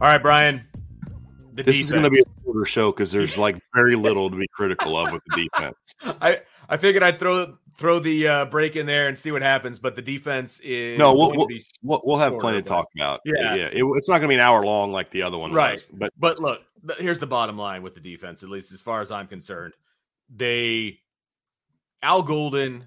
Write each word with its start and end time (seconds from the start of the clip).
All 0.00 0.06
right, 0.06 0.22
Brian. 0.22 0.64
this 1.54 1.66
defense. 1.66 1.78
is 1.80 1.90
going 1.90 2.04
to 2.04 2.10
be 2.10 2.20
a 2.20 2.44
shorter 2.44 2.64
show 2.64 2.92
because 2.92 3.10
there's 3.10 3.36
like 3.36 3.56
very 3.74 3.96
little 3.96 4.30
to 4.30 4.36
be 4.36 4.46
critical 4.46 4.96
of 4.96 5.10
with 5.10 5.22
the 5.26 5.48
defense. 5.48 5.94
I 6.22 6.40
I 6.68 6.76
figured 6.76 7.02
I'd 7.02 7.18
throw 7.18 7.56
throw 7.78 7.98
the 7.98 8.28
uh, 8.28 8.44
break 8.44 8.76
in 8.76 8.86
there 8.86 9.08
and 9.08 9.18
see 9.18 9.32
what 9.32 9.42
happens, 9.42 9.80
but 9.80 9.96
the 9.96 10.02
defense 10.02 10.60
is 10.60 11.00
no. 11.00 11.16
We'll 11.16 11.32
we'll, 11.32 11.48
we'll, 11.82 12.02
we'll, 12.04 12.16
have 12.16 12.38
plenty 12.38 12.62
to 12.62 12.68
talk 12.68 12.86
about. 12.94 13.20
Yeah, 13.24 13.56
yeah. 13.56 13.64
It, 13.72 13.82
it's 13.96 14.08
not 14.08 14.18
going 14.18 14.22
to 14.22 14.28
be 14.28 14.34
an 14.34 14.40
hour 14.40 14.64
long 14.64 14.92
like 14.92 15.10
the 15.10 15.22
other 15.22 15.36
one, 15.36 15.52
right? 15.52 15.72
Was, 15.72 15.90
but 15.92 16.12
but 16.16 16.38
look, 16.38 16.60
here's 16.98 17.18
the 17.18 17.26
bottom 17.26 17.58
line 17.58 17.82
with 17.82 17.94
the 17.94 18.00
defense, 18.00 18.44
at 18.44 18.50
least 18.50 18.70
as 18.70 18.80
far 18.80 19.00
as 19.00 19.10
I'm 19.10 19.26
concerned. 19.26 19.74
They 20.32 21.00
Al 22.04 22.22
Golden 22.22 22.86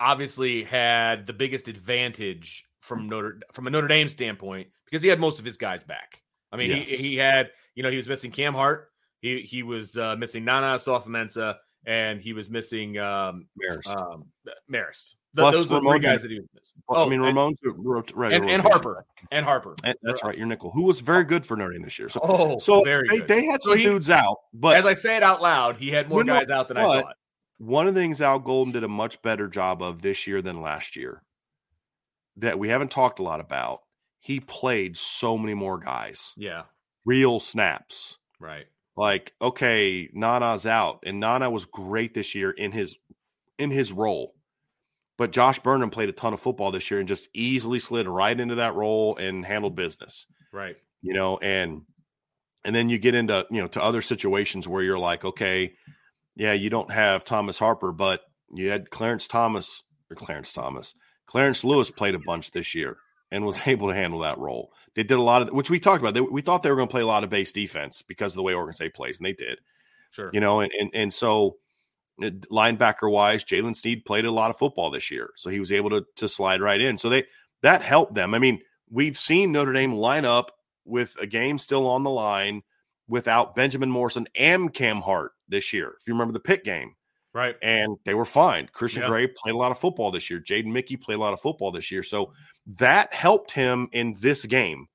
obviously 0.00 0.64
had 0.64 1.28
the 1.28 1.32
biggest 1.32 1.68
advantage 1.68 2.64
from 2.84 3.08
Notre 3.08 3.40
from 3.52 3.66
a 3.66 3.70
Notre 3.70 3.88
Dame 3.88 4.08
standpoint 4.08 4.68
because 4.84 5.02
he 5.02 5.08
had 5.08 5.18
most 5.18 5.38
of 5.38 5.44
his 5.44 5.56
guys 5.56 5.82
back. 5.82 6.22
I 6.52 6.56
mean, 6.56 6.70
yes. 6.70 6.88
he 6.88 6.96
he 6.96 7.16
had 7.16 7.50
you 7.74 7.82
know 7.82 7.90
he 7.90 7.96
was 7.96 8.08
missing 8.08 8.30
Cam 8.30 8.54
Hart, 8.54 8.90
he 9.24 9.40
he 9.40 9.62
was 9.62 9.96
uh, 9.96 10.16
missing 10.16 10.44
Nana 10.44 10.76
Osafo-Mensah, 10.76 11.56
and 11.86 12.20
he 12.20 12.34
was 12.34 12.50
missing 12.50 12.98
um, 12.98 13.46
Marist. 13.58 13.96
Um, 13.96 14.26
Marist. 14.70 15.14
The, 15.32 15.42
Plus, 15.42 15.56
those 15.56 15.70
Ramon, 15.70 15.94
three 15.94 16.00
guys 16.00 16.22
that 16.22 16.30
he 16.30 16.38
was 16.38 16.48
missing. 16.54 16.82
Oh, 16.88 17.06
I 17.06 17.08
mean, 17.08 17.20
Ramon's 17.20 17.58
right, 18.14 18.34
and, 18.34 18.48
and, 18.48 18.62
Harper 18.62 19.04
and 19.32 19.44
Harper. 19.44 19.74
And 19.82 19.96
that's 20.02 20.22
right, 20.22 20.38
your 20.38 20.46
nickel, 20.46 20.70
who 20.70 20.82
was 20.82 21.00
very 21.00 21.24
good 21.24 21.44
for 21.44 21.56
Notre 21.56 21.72
Dame 21.72 21.82
this 21.82 21.98
year. 21.98 22.08
So, 22.08 22.20
oh, 22.22 22.58
so 22.58 22.84
very 22.84 23.08
they, 23.08 23.18
good. 23.18 23.26
they 23.26 23.44
had 23.46 23.60
some 23.60 23.72
so 23.72 23.76
he, 23.76 23.82
dudes 23.82 24.10
out, 24.10 24.36
but 24.52 24.76
as 24.76 24.86
I 24.86 24.94
say 24.94 25.16
it 25.16 25.24
out 25.24 25.42
loud, 25.42 25.76
he 25.76 25.90
had 25.90 26.08
more 26.08 26.22
guys 26.22 26.50
out 26.50 26.68
than 26.68 26.76
I 26.76 27.00
thought. 27.00 27.16
One 27.58 27.88
of 27.88 27.94
the 27.94 28.00
things 28.00 28.20
Al 28.20 28.38
Golden 28.38 28.72
did 28.72 28.84
a 28.84 28.88
much 28.88 29.20
better 29.22 29.48
job 29.48 29.82
of 29.82 30.02
this 30.02 30.26
year 30.26 30.40
than 30.40 30.60
last 30.60 30.94
year 30.94 31.22
that 32.36 32.58
we 32.58 32.68
haven't 32.68 32.90
talked 32.90 33.18
a 33.18 33.22
lot 33.22 33.40
about. 33.40 33.82
He 34.20 34.40
played 34.40 34.96
so 34.96 35.36
many 35.36 35.54
more 35.54 35.78
guys. 35.78 36.32
Yeah. 36.36 36.62
Real 37.04 37.40
snaps. 37.40 38.18
Right. 38.40 38.66
Like, 38.96 39.32
okay, 39.40 40.08
Nana's 40.12 40.66
out. 40.66 41.00
And 41.04 41.20
Nana 41.20 41.50
was 41.50 41.66
great 41.66 42.14
this 42.14 42.34
year 42.34 42.50
in 42.50 42.72
his 42.72 42.96
in 43.58 43.70
his 43.70 43.92
role. 43.92 44.34
But 45.16 45.30
Josh 45.30 45.60
Burnham 45.60 45.90
played 45.90 46.08
a 46.08 46.12
ton 46.12 46.32
of 46.32 46.40
football 46.40 46.72
this 46.72 46.90
year 46.90 46.98
and 46.98 47.08
just 47.08 47.28
easily 47.34 47.78
slid 47.78 48.08
right 48.08 48.38
into 48.38 48.56
that 48.56 48.74
role 48.74 49.16
and 49.16 49.44
handled 49.44 49.76
business. 49.76 50.26
Right. 50.52 50.76
You 51.02 51.14
know, 51.14 51.38
and 51.38 51.82
and 52.64 52.74
then 52.74 52.88
you 52.88 52.98
get 52.98 53.14
into, 53.14 53.46
you 53.50 53.60
know, 53.60 53.66
to 53.68 53.82
other 53.82 54.02
situations 54.02 54.66
where 54.66 54.82
you're 54.82 54.98
like, 54.98 55.24
okay, 55.24 55.74
yeah, 56.34 56.54
you 56.54 56.70
don't 56.70 56.90
have 56.90 57.24
Thomas 57.24 57.58
Harper, 57.58 57.92
but 57.92 58.22
you 58.52 58.70
had 58.70 58.90
Clarence 58.90 59.28
Thomas 59.28 59.82
or 60.10 60.16
Clarence 60.16 60.52
Thomas. 60.52 60.94
Clarence 61.26 61.64
Lewis 61.64 61.90
played 61.90 62.14
a 62.14 62.18
bunch 62.18 62.50
this 62.50 62.74
year 62.74 62.96
and 63.30 63.44
was 63.44 63.60
able 63.66 63.88
to 63.88 63.94
handle 63.94 64.20
that 64.20 64.38
role. 64.38 64.72
They 64.94 65.02
did 65.02 65.18
a 65.18 65.22
lot 65.22 65.42
of 65.42 65.50
which 65.50 65.70
we 65.70 65.80
talked 65.80 66.00
about. 66.00 66.14
They, 66.14 66.20
we 66.20 66.40
thought 66.40 66.62
they 66.62 66.70
were 66.70 66.76
going 66.76 66.88
to 66.88 66.92
play 66.92 67.02
a 67.02 67.06
lot 67.06 67.24
of 67.24 67.30
base 67.30 67.52
defense 67.52 68.02
because 68.02 68.32
of 68.32 68.36
the 68.36 68.42
way 68.42 68.54
Oregon 68.54 68.74
State 68.74 68.94
plays, 68.94 69.18
and 69.18 69.26
they 69.26 69.32
did. 69.32 69.58
Sure, 70.10 70.30
you 70.32 70.40
know, 70.40 70.60
and 70.60 70.72
and, 70.78 70.90
and 70.94 71.12
so 71.12 71.56
uh, 72.22 72.30
linebacker 72.50 73.10
wise, 73.10 73.44
Jaylen 73.44 73.76
Sneed 73.76 74.04
played 74.04 74.24
a 74.24 74.30
lot 74.30 74.50
of 74.50 74.56
football 74.56 74.90
this 74.90 75.10
year, 75.10 75.30
so 75.36 75.50
he 75.50 75.60
was 75.60 75.72
able 75.72 75.90
to 75.90 76.06
to 76.16 76.28
slide 76.28 76.60
right 76.60 76.80
in. 76.80 76.96
So 76.96 77.08
they 77.08 77.24
that 77.62 77.82
helped 77.82 78.14
them. 78.14 78.34
I 78.34 78.38
mean, 78.38 78.60
we've 78.88 79.18
seen 79.18 79.50
Notre 79.50 79.72
Dame 79.72 79.94
line 79.94 80.24
up 80.24 80.52
with 80.84 81.16
a 81.20 81.26
game 81.26 81.58
still 81.58 81.88
on 81.88 82.04
the 82.04 82.10
line 82.10 82.62
without 83.08 83.54
Benjamin 83.54 83.90
Morrison 83.90 84.28
and 84.34 84.72
Cam 84.72 85.00
Hart 85.00 85.32
this 85.48 85.72
year. 85.72 85.94
If 86.00 86.06
you 86.06 86.14
remember 86.14 86.32
the 86.32 86.40
Pitt 86.40 86.64
game, 86.64 86.94
Right. 87.34 87.56
And 87.62 87.96
they 88.04 88.14
were 88.14 88.24
fine. 88.24 88.68
Christian 88.72 89.02
yeah. 89.02 89.08
Gray 89.08 89.26
played 89.26 89.54
a 89.54 89.58
lot 89.58 89.72
of 89.72 89.78
football 89.78 90.12
this 90.12 90.30
year. 90.30 90.40
Jaden 90.40 90.66
Mickey 90.66 90.96
played 90.96 91.16
a 91.16 91.20
lot 91.20 91.32
of 91.32 91.40
football 91.40 91.72
this 91.72 91.90
year. 91.90 92.04
So 92.04 92.32
that 92.78 93.12
helped 93.12 93.50
him 93.50 93.88
in 93.92 94.14
this 94.20 94.44
game 94.44 94.86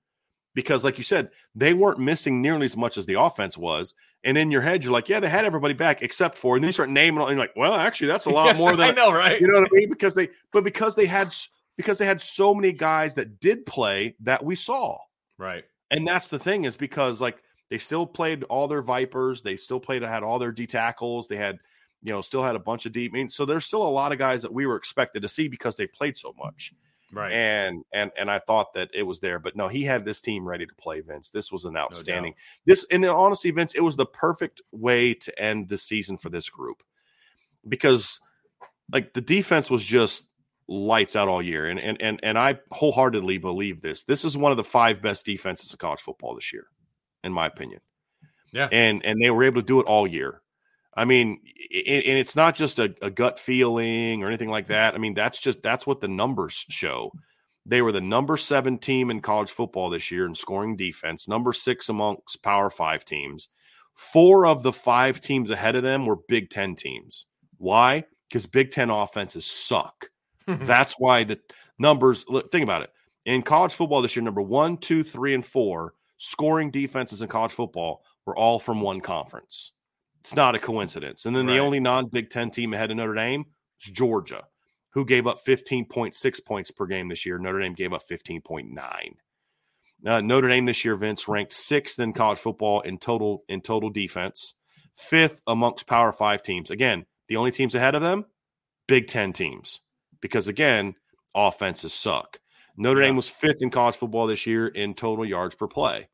because, 0.55 0.85
like 0.85 0.97
you 0.97 1.03
said, 1.03 1.29
they 1.53 1.73
weren't 1.73 1.99
missing 1.99 2.41
nearly 2.41 2.65
as 2.65 2.77
much 2.77 2.97
as 2.97 3.05
the 3.05 3.19
offense 3.19 3.57
was. 3.57 3.93
And 4.23 4.37
in 4.37 4.51
your 4.51 4.61
head, 4.61 4.83
you're 4.83 4.93
like, 4.93 5.09
yeah, 5.09 5.19
they 5.19 5.29
had 5.29 5.45
everybody 5.45 5.73
back 5.73 6.01
except 6.01 6.37
for, 6.37 6.55
and 6.55 6.63
then 6.63 6.69
you 6.69 6.73
start 6.73 6.89
naming, 6.89 7.21
and 7.21 7.31
you're 7.31 7.39
like, 7.39 7.55
well, 7.55 7.73
actually, 7.73 8.07
that's 8.07 8.25
a 8.25 8.29
lot 8.31 8.55
more 8.55 8.75
than 8.75 8.89
I 8.89 8.91
know, 8.93 9.11
right? 9.11 9.39
You 9.39 9.47
know 9.47 9.59
what 9.59 9.69
I 9.71 9.77
mean? 9.77 9.89
Because 9.89 10.15
they, 10.15 10.29
but 10.53 10.63
because 10.63 10.95
they 10.95 11.05
had, 11.05 11.33
because 11.77 11.97
they 11.97 12.05
had 12.05 12.21
so 12.21 12.55
many 12.55 12.71
guys 12.71 13.13
that 13.15 13.39
did 13.39 13.65
play 13.65 14.15
that 14.21 14.43
we 14.43 14.55
saw, 14.55 14.97
right? 15.37 15.63
And 15.91 16.07
that's 16.07 16.27
the 16.27 16.39
thing 16.39 16.65
is 16.65 16.75
because 16.75 17.21
like 17.21 17.41
they 17.69 17.77
still 17.77 18.05
played 18.05 18.43
all 18.43 18.67
their 18.67 18.81
Vipers, 18.81 19.41
they 19.41 19.55
still 19.55 19.79
played, 19.79 20.01
had 20.03 20.23
all 20.23 20.39
their 20.39 20.51
D 20.51 20.65
tackles, 20.65 21.27
they 21.27 21.37
had 21.37 21.59
you 22.01 22.13
know, 22.13 22.21
still 22.21 22.43
had 22.43 22.55
a 22.55 22.59
bunch 22.59 22.85
of 22.85 22.91
deep. 22.91 23.11
I 23.13 23.17
mean, 23.17 23.29
so 23.29 23.45
there's 23.45 23.65
still 23.65 23.83
a 23.83 23.89
lot 23.89 24.11
of 24.11 24.17
guys 24.17 24.43
that 24.43 24.53
we 24.53 24.65
were 24.65 24.77
expected 24.77 25.21
to 25.23 25.27
see 25.27 25.47
because 25.47 25.75
they 25.75 25.87
played 25.87 26.15
so 26.15 26.33
much. 26.37 26.73
Right. 27.11 27.33
And 27.33 27.83
and 27.91 28.11
and 28.17 28.29
I 28.29 28.39
thought 28.39 28.73
that 28.73 28.91
it 28.93 29.03
was 29.03 29.19
there, 29.19 29.39
but 29.39 29.55
no, 29.55 29.67
he 29.67 29.83
had 29.83 30.05
this 30.05 30.21
team 30.21 30.47
ready 30.47 30.65
to 30.65 30.75
play, 30.75 31.01
Vince. 31.01 31.31
This 31.31 31.51
was 31.51 31.65
an 31.65 31.75
outstanding. 31.75 32.33
No 32.67 32.73
this 32.73 32.85
and 32.91 33.03
honestly, 33.05 33.49
Vince, 33.51 33.73
it 33.73 33.81
was 33.81 33.95
the 33.95 34.05
perfect 34.05 34.61
way 34.71 35.15
to 35.15 35.41
end 35.41 35.69
the 35.69 35.77
season 35.77 36.17
for 36.17 36.29
this 36.29 36.49
group. 36.49 36.83
Because 37.67 38.19
like 38.93 39.13
the 39.13 39.21
defense 39.21 39.71
was 39.71 39.83
just 39.83 40.27
lights 40.67 41.15
out 41.15 41.27
all 41.27 41.41
year. 41.41 41.67
And 41.67 41.79
and 41.79 41.99
and 41.99 42.19
and 42.21 42.37
I 42.37 42.59
wholeheartedly 42.71 43.39
believe 43.39 43.81
this. 43.81 44.03
This 44.03 44.23
is 44.23 44.37
one 44.37 44.51
of 44.51 44.57
the 44.57 44.63
five 44.63 45.01
best 45.01 45.25
defenses 45.25 45.73
of 45.73 45.79
college 45.79 46.01
football 46.01 46.35
this 46.35 46.53
year, 46.53 46.67
in 47.23 47.33
my 47.33 47.47
opinion. 47.47 47.81
Yeah. 48.53 48.69
And 48.71 49.03
and 49.03 49.19
they 49.19 49.31
were 49.31 49.43
able 49.43 49.61
to 49.61 49.65
do 49.65 49.79
it 49.79 49.87
all 49.87 50.07
year. 50.07 50.41
I 50.95 51.05
mean, 51.05 51.39
and 51.71 52.17
it's 52.17 52.35
not 52.35 52.55
just 52.55 52.79
a, 52.79 52.93
a, 53.01 53.11
gut 53.11 53.37
feeling 53.39 54.23
or 54.23 54.27
anything 54.27 54.49
like 54.49 54.67
that. 54.67 54.95
I 54.95 54.97
mean, 54.97 55.13
that's 55.13 55.39
just 55.39 55.61
that's 55.61 55.85
what 55.85 56.01
the 56.01 56.07
numbers 56.07 56.65
show. 56.69 57.11
They 57.65 57.81
were 57.81 57.91
the 57.91 58.01
number 58.01 58.37
seven 58.37 58.79
team 58.79 59.11
in 59.11 59.21
college 59.21 59.51
football 59.51 59.89
this 59.89 60.09
year 60.09 60.25
in 60.25 60.33
scoring 60.33 60.75
defense, 60.75 61.27
number 61.27 61.53
six 61.53 61.89
amongst 61.89 62.41
Power 62.41 62.69
Five 62.69 63.05
teams. 63.05 63.49
Four 63.93 64.47
of 64.47 64.63
the 64.63 64.73
five 64.73 65.21
teams 65.21 65.51
ahead 65.51 65.75
of 65.75 65.83
them 65.83 66.05
were 66.05 66.15
Big 66.27 66.49
Ten 66.49 66.73
teams. 66.73 67.27
Why? 67.57 68.05
Because 68.27 68.45
Big 68.45 68.71
Ten 68.71 68.89
offenses 68.89 69.45
suck. 69.45 70.09
that's 70.47 70.93
why 70.93 71.23
the 71.23 71.39
numbers. 71.77 72.25
Look, 72.27 72.51
think 72.51 72.63
about 72.63 72.81
it. 72.81 72.89
In 73.25 73.43
college 73.43 73.73
football 73.73 74.01
this 74.01 74.15
year, 74.15 74.23
number 74.23 74.41
one, 74.41 74.77
two, 74.77 75.03
three, 75.03 75.35
and 75.35 75.45
four 75.45 75.93
scoring 76.17 76.71
defenses 76.71 77.21
in 77.21 77.27
college 77.27 77.51
football 77.51 78.03
were 78.25 78.35
all 78.35 78.57
from 78.57 78.81
one 78.81 79.01
conference. 79.01 79.73
It's 80.29 80.35
not 80.35 80.53
a 80.53 80.59
coincidence. 80.59 81.25
And 81.25 81.35
then 81.35 81.47
right. 81.47 81.53
the 81.53 81.59
only 81.59 81.79
non 81.79 82.07
Big 82.07 82.29
Ten 82.29 82.51
team 82.51 82.73
ahead 82.73 82.91
of 82.91 82.97
Notre 82.97 83.15
Dame 83.15 83.45
is 83.81 83.91
Georgia, 83.91 84.43
who 84.91 85.03
gave 85.03 85.25
up 85.25 85.39
15.6 85.43 86.45
points 86.45 86.69
per 86.69 86.85
game 86.85 87.07
this 87.07 87.25
year. 87.25 87.39
Notre 87.39 87.59
Dame 87.59 87.73
gave 87.73 87.93
up 87.93 88.03
15.9. 88.09 88.75
Uh, 90.05 90.21
Notre 90.21 90.47
Dame 90.47 90.65
this 90.65 90.85
year, 90.85 90.95
Vince 90.95 91.27
ranked 91.27 91.51
sixth 91.51 91.99
in 91.99 92.13
college 92.13 92.37
football 92.37 92.81
in 92.81 92.99
total 92.99 93.43
in 93.49 93.61
total 93.61 93.89
defense, 93.89 94.53
fifth 94.93 95.41
amongst 95.47 95.87
Power 95.87 96.11
Five 96.11 96.43
teams. 96.43 96.69
Again, 96.69 97.05
the 97.27 97.37
only 97.37 97.51
teams 97.51 97.73
ahead 97.73 97.95
of 97.95 98.03
them, 98.03 98.25
Big 98.87 99.07
Ten 99.07 99.33
teams, 99.33 99.81
because 100.21 100.47
again, 100.47 100.93
offenses 101.33 101.93
suck. 101.93 102.39
Notre 102.77 103.01
yeah. 103.01 103.07
Dame 103.07 103.15
was 103.15 103.27
fifth 103.27 103.61
in 103.61 103.71
college 103.71 103.95
football 103.95 104.27
this 104.27 104.45
year 104.45 104.67
in 104.67 104.93
total 104.93 105.25
yards 105.25 105.55
per 105.55 105.67
play. 105.67 106.07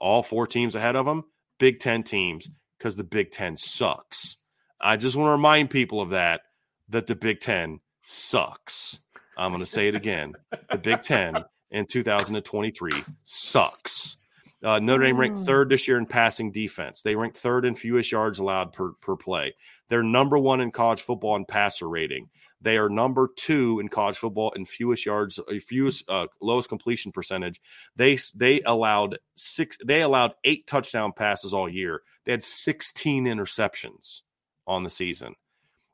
All 0.00 0.22
four 0.22 0.46
teams 0.46 0.74
ahead 0.74 0.96
of 0.96 1.06
them, 1.06 1.24
Big 1.58 1.80
Ten 1.80 2.02
teams, 2.02 2.48
because 2.78 2.96
the 2.96 3.04
Big 3.04 3.30
Ten 3.30 3.56
sucks. 3.56 4.38
I 4.80 4.96
just 4.96 5.16
want 5.16 5.28
to 5.28 5.32
remind 5.32 5.70
people 5.70 6.00
of 6.00 6.10
that, 6.10 6.42
that 6.88 7.06
the 7.06 7.16
Big 7.16 7.40
Ten 7.40 7.80
sucks. 8.02 9.00
I'm 9.36 9.50
going 9.50 9.60
to 9.60 9.66
say 9.66 9.88
it 9.88 9.94
again. 9.94 10.34
The 10.70 10.78
Big 10.78 11.02
Ten 11.02 11.44
in 11.70 11.86
2023 11.86 12.90
sucks. 13.22 14.16
Uh, 14.64 14.80
Notre 14.80 15.04
Dame 15.04 15.16
ranked 15.16 15.38
third 15.38 15.68
this 15.68 15.86
year 15.86 15.98
in 15.98 16.06
passing 16.06 16.50
defense. 16.50 17.02
They 17.02 17.14
ranked 17.14 17.36
third 17.36 17.64
in 17.64 17.76
fewest 17.76 18.10
yards 18.10 18.40
allowed 18.40 18.72
per, 18.72 18.92
per 19.00 19.14
play. 19.14 19.54
They're 19.88 20.02
number 20.02 20.36
one 20.36 20.60
in 20.60 20.72
college 20.72 21.00
football 21.00 21.36
in 21.36 21.44
passer 21.44 21.88
rating. 21.88 22.28
They 22.60 22.76
are 22.76 22.88
number 22.88 23.30
two 23.36 23.78
in 23.78 23.88
college 23.88 24.16
football 24.16 24.50
in 24.56 24.64
fewest 24.64 25.06
yards, 25.06 25.38
uh, 25.38 25.60
fewest 25.60 26.04
uh, 26.08 26.26
lowest 26.40 26.68
completion 26.68 27.12
percentage. 27.12 27.60
They 27.94 28.18
they 28.34 28.60
allowed 28.62 29.18
six. 29.36 29.78
They 29.84 30.02
allowed 30.02 30.34
eight 30.42 30.66
touchdown 30.66 31.12
passes 31.12 31.54
all 31.54 31.68
year. 31.68 32.02
They 32.28 32.34
had 32.34 32.44
16 32.44 33.24
interceptions 33.24 34.20
on 34.68 34.84
the 34.84 34.90
season. 34.90 35.34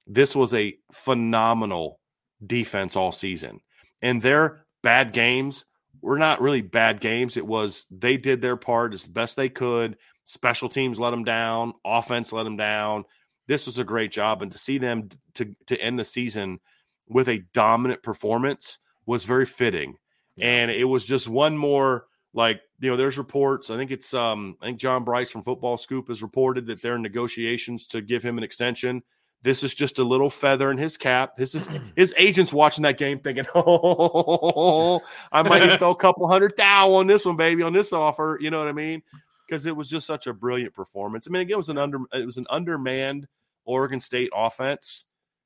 This 0.06 0.36
was 0.36 0.52
a 0.52 0.76
phenomenal 0.92 2.00
defense 2.46 2.96
all 2.96 3.12
season, 3.12 3.60
and 4.02 4.20
their 4.20 4.66
bad 4.82 5.14
games 5.14 5.64
were 6.02 6.18
not 6.18 6.42
really 6.42 6.60
bad 6.60 7.00
games. 7.00 7.38
It 7.38 7.46
was 7.46 7.86
they 7.90 8.18
did 8.18 8.42
their 8.42 8.56
part 8.56 8.92
as 8.92 9.06
best 9.06 9.36
they 9.36 9.48
could. 9.48 9.96
Special 10.24 10.68
teams 10.68 11.00
let 11.00 11.12
them 11.12 11.24
down. 11.24 11.72
Offense 11.86 12.34
let 12.34 12.42
them 12.42 12.58
down 12.58 13.06
this 13.46 13.66
was 13.66 13.78
a 13.78 13.84
great 13.84 14.10
job, 14.10 14.42
and 14.42 14.50
to 14.52 14.58
see 14.58 14.78
them 14.78 15.08
to 15.34 15.54
to 15.66 15.78
end 15.80 15.98
the 15.98 16.04
season 16.04 16.60
with 17.08 17.28
a 17.28 17.44
dominant 17.52 18.02
performance 18.02 18.78
was 19.06 19.24
very 19.24 19.46
fitting. 19.46 19.96
And 20.40 20.70
it 20.70 20.84
was 20.84 21.04
just 21.04 21.28
one 21.28 21.56
more 21.56 22.06
like 22.34 22.60
you 22.80 22.90
know 22.90 22.96
there's 22.96 23.16
reports 23.16 23.70
i 23.70 23.76
think 23.76 23.90
it's 23.90 24.12
um 24.12 24.56
i 24.60 24.66
think 24.66 24.78
john 24.78 25.04
brice 25.04 25.30
from 25.30 25.42
football 25.42 25.76
scoop 25.76 26.08
has 26.08 26.22
reported 26.22 26.66
that 26.66 26.82
they're 26.82 26.96
in 26.96 27.02
negotiations 27.02 27.86
to 27.86 28.00
give 28.02 28.22
him 28.22 28.36
an 28.36 28.44
extension 28.44 29.02
this 29.42 29.62
is 29.62 29.74
just 29.74 29.98
a 29.98 30.04
little 30.04 30.30
feather 30.30 30.70
in 30.70 30.78
his 30.78 30.96
cap 30.96 31.36
this 31.36 31.54
is 31.54 31.68
his 31.96 32.12
agents 32.18 32.52
watching 32.52 32.82
that 32.82 32.98
game 32.98 33.18
thinking 33.18 33.46
oh 33.54 35.00
i 35.32 35.42
might 35.42 35.78
throw 35.78 35.90
a 35.90 35.96
couple 35.96 36.26
hundred 36.28 36.54
thou 36.56 36.92
on 36.92 37.06
this 37.06 37.24
one 37.24 37.36
baby 37.36 37.62
on 37.62 37.72
this 37.72 37.92
offer 37.92 38.38
you 38.40 38.50
know 38.50 38.58
what 38.58 38.68
i 38.68 38.72
mean 38.72 39.02
because 39.46 39.66
it 39.66 39.76
was 39.76 39.88
just 39.88 40.06
such 40.06 40.26
a 40.26 40.32
brilliant 40.32 40.74
performance. 40.74 41.26
I 41.26 41.30
mean, 41.30 41.42
again, 41.42 41.54
it 41.54 41.56
was 41.56 41.68
an 41.68 41.78
under 41.78 41.98
it 42.12 42.24
was 42.24 42.36
an 42.36 42.46
undermanned 42.50 43.26
Oregon 43.64 44.00
State 44.00 44.30
offense. 44.34 45.04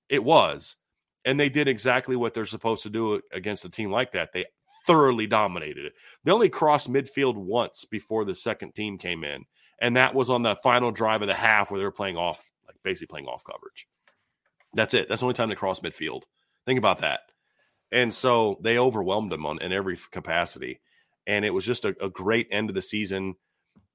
It 0.09 0.23
was, 0.23 0.77
and 1.25 1.39
they 1.39 1.49
did 1.49 1.69
exactly 1.69 2.17
what 2.17 2.35
they're 2.35 2.47
supposed 2.47 2.83
to 2.85 2.91
do 2.91 3.21
against 3.33 3.65
a 3.65 3.71
team 3.71 3.91
like 3.91 4.13
that. 4.13 4.33
They 4.33 4.47
thoroughly 4.89 5.29
dominated 5.29 5.87
it. 5.87 5.93
They 6.25 6.33
only 6.33 6.49
crossed 6.49 6.93
midfield 6.93 7.37
once 7.37 7.85
before 7.85 8.25
the 8.25 8.35
second 8.35 8.75
team 8.75 8.99
came 8.99 9.23
in, 9.23 9.45
and 9.81 9.97
that 9.97 10.17
was 10.17 10.31
on 10.31 10.43
the 10.43 10.57
final 10.57 10.91
drive 10.91 11.23
of 11.23 11.29
the 11.29 11.35
half 11.35 11.71
where 11.71 11.79
they 11.79 11.85
were 11.85 11.93
playing 11.93 12.17
off, 12.17 12.51
like 12.67 12.77
basically 12.83 13.07
playing 13.07 13.27
off 13.27 13.45
coverage. 13.45 13.87
That's 14.75 14.95
it. 14.95 15.09
That's 15.09 15.21
the 15.21 15.27
only 15.27 15.35
time 15.35 15.51
they 15.51 15.55
crossed 15.55 15.85
midfield. 15.85 16.25
Think 16.67 16.79
about 16.79 16.99
that. 16.99 17.21
And 17.93 18.13
so 18.13 18.59
they 18.61 18.79
overwhelmed 18.79 19.31
them 19.31 19.47
on 19.47 19.63
in 19.63 19.73
every 19.73 19.97
capacity. 20.11 20.81
And 21.27 21.45
it 21.45 21.55
was 21.55 21.65
just 21.65 21.85
a, 21.85 21.97
a 22.05 22.11
great 22.11 22.49
end 22.51 22.69
of 22.69 22.75
the 22.75 22.83
season 22.83 23.37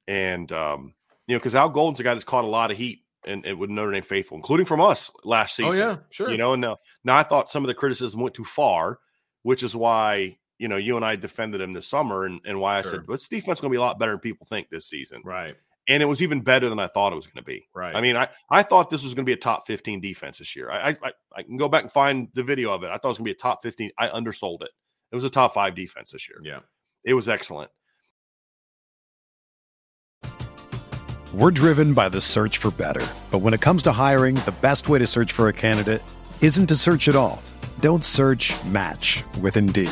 and 0.07 0.51
um, 0.51 0.93
you 1.27 1.35
know, 1.35 1.39
because 1.39 1.55
Al 1.55 1.69
Golden's 1.69 1.99
a 1.99 2.03
guy 2.03 2.13
that's 2.13 2.25
caught 2.25 2.43
a 2.43 2.47
lot 2.47 2.71
of 2.71 2.77
heat 2.77 3.03
and, 3.25 3.45
and 3.45 3.57
with 3.57 3.69
Notre 3.69 3.91
Dame 3.91 4.01
faithful, 4.01 4.37
including 4.37 4.65
from 4.65 4.81
us 4.81 5.11
last 5.23 5.55
season. 5.55 5.81
Oh 5.81 5.89
yeah, 5.91 5.97
sure. 6.09 6.31
You 6.31 6.37
know, 6.37 6.53
and 6.53 6.61
now, 6.61 6.77
now 7.03 7.15
I 7.15 7.23
thought 7.23 7.49
some 7.49 7.63
of 7.63 7.67
the 7.67 7.73
criticism 7.73 8.19
went 8.19 8.35
too 8.35 8.43
far, 8.43 8.99
which 9.43 9.63
is 9.63 9.75
why 9.75 10.37
you 10.63 10.69
know 10.69 10.77
you 10.77 10.95
and 10.95 11.03
I 11.03 11.17
defended 11.17 11.59
him 11.59 11.73
this 11.73 11.85
summer, 11.85 12.25
and, 12.25 12.39
and 12.45 12.57
why 12.57 12.77
I 12.77 12.81
said, 12.83 13.05
"But 13.05 13.15
this 13.15 13.27
defense 13.27 13.57
is 13.57 13.61
going 13.61 13.69
to 13.69 13.75
be 13.75 13.77
a 13.77 13.81
lot 13.81 13.99
better 13.99 14.13
than 14.13 14.19
people 14.21 14.47
think 14.47 14.69
this 14.69 14.87
season." 14.87 15.21
Right. 15.25 15.55
And 15.89 16.01
it 16.01 16.05
was 16.05 16.21
even 16.21 16.39
better 16.39 16.69
than 16.69 16.79
I 16.79 16.87
thought 16.87 17.11
it 17.11 17.17
was 17.17 17.27
going 17.27 17.43
to 17.43 17.45
be. 17.45 17.67
Right. 17.75 17.93
I 17.93 17.99
mean, 17.99 18.15
I, 18.15 18.29
I 18.49 18.63
thought 18.63 18.89
this 18.89 19.03
was 19.03 19.13
going 19.13 19.25
to 19.25 19.29
be 19.29 19.33
a 19.33 19.37
top 19.37 19.67
15 19.67 19.99
defense 19.99 20.37
this 20.37 20.55
year. 20.55 20.71
I, 20.71 20.91
I 20.91 21.11
I 21.35 21.43
can 21.43 21.57
go 21.57 21.67
back 21.67 21.83
and 21.83 21.91
find 21.91 22.29
the 22.33 22.43
video 22.43 22.71
of 22.73 22.83
it. 22.83 22.87
I 22.87 22.93
thought 22.93 23.05
it 23.05 23.07
was 23.09 23.17
going 23.17 23.25
to 23.25 23.31
be 23.31 23.37
a 23.37 23.43
top 23.43 23.61
15. 23.61 23.91
I 23.97 24.07
undersold 24.07 24.63
it. 24.63 24.69
It 25.11 25.15
was 25.15 25.25
a 25.25 25.29
top 25.29 25.53
five 25.53 25.75
defense 25.75 26.11
this 26.11 26.29
year. 26.29 26.39
Yeah. 26.41 26.59
It 27.03 27.13
was 27.13 27.27
excellent. 27.27 27.69
We're 31.33 31.51
driven 31.51 31.93
by 31.93 32.07
the 32.07 32.21
search 32.21 32.59
for 32.59 32.71
better. 32.71 33.05
But 33.29 33.39
when 33.39 33.53
it 33.53 33.59
comes 33.59 33.83
to 33.83 33.91
hiring, 33.91 34.35
the 34.35 34.55
best 34.61 34.87
way 34.87 34.99
to 34.99 35.07
search 35.07 35.33
for 35.33 35.49
a 35.49 35.53
candidate 35.53 36.01
isn't 36.39 36.67
to 36.67 36.77
search 36.77 37.09
at 37.09 37.15
all. 37.17 37.41
Don't 37.81 38.05
search 38.05 38.53
match 38.65 39.25
with 39.41 39.57
Indeed. 39.57 39.91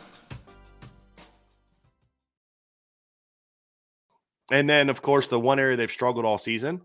And 4.51 4.69
then, 4.69 4.89
of 4.89 5.01
course, 5.01 5.29
the 5.29 5.39
one 5.39 5.59
area 5.59 5.77
they've 5.77 5.89
struggled 5.89 6.25
all 6.25 6.37
season, 6.37 6.81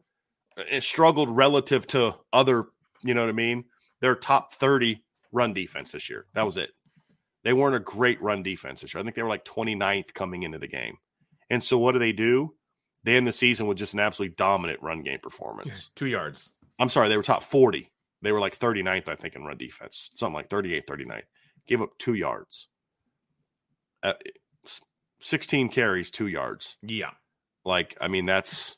it 0.57 0.83
struggled 0.83 1.29
relative 1.29 1.87
to 1.89 2.15
other, 2.33 2.67
you 3.03 3.13
know 3.13 3.23
what 3.23 3.29
I 3.29 3.33
mean? 3.33 3.65
Their 4.01 4.15
top 4.15 4.53
30 4.53 5.03
run 5.33 5.53
defense 5.53 5.93
this 5.93 6.09
year. 6.09 6.27
That 6.35 6.47
was 6.47 6.57
it. 6.57 6.71
They 7.43 7.53
weren't 7.53 7.77
a 7.77 7.81
great 7.81 8.23
run 8.23 8.43
defense 8.43 8.81
this 8.81 8.95
year. 8.95 9.01
I 9.01 9.05
think 9.05 9.17
they 9.17 9.23
were 9.23 9.29
like 9.29 9.45
29th 9.45 10.15
coming 10.15 10.45
into 10.45 10.59
the 10.59 10.69
game. 10.69 10.97
And 11.51 11.63
so 11.63 11.79
what 11.79 11.93
do 11.93 11.99
they 11.99 12.13
do? 12.13 12.55
They 13.05 13.17
end 13.17 13.27
the 13.27 13.33
season 13.33 13.67
with 13.67 13.79
just 13.79 13.95
an 13.95 14.01
absolutely 14.01 14.35
dominant 14.37 14.83
run 14.83 15.03
game 15.03 15.21
performance. 15.23 15.91
Two 15.95 16.09
yards. 16.09 16.51
I'm 16.79 16.89
sorry, 16.89 17.09
they 17.09 17.17
were 17.17 17.23
top 17.23 17.43
40. 17.43 17.91
They 18.23 18.33
were 18.33 18.41
like 18.41 18.59
39th, 18.59 19.09
I 19.09 19.15
think, 19.15 19.37
in 19.37 19.45
run 19.45 19.57
defense, 19.57 20.11
something 20.15 20.35
like 20.35 20.49
38, 20.49 20.87
39th. 20.87 21.23
Gave 21.67 21.83
up 21.83 21.91
two 21.99 22.15
yards. 22.15 22.69
Uh, 24.03 24.15
16 25.21 25.69
carries, 25.69 26.11
two 26.11 26.27
yards. 26.27 26.77
Yeah. 26.83 27.11
Like, 27.67 27.97
I 28.01 28.09
mean, 28.09 28.25
that's 28.27 28.77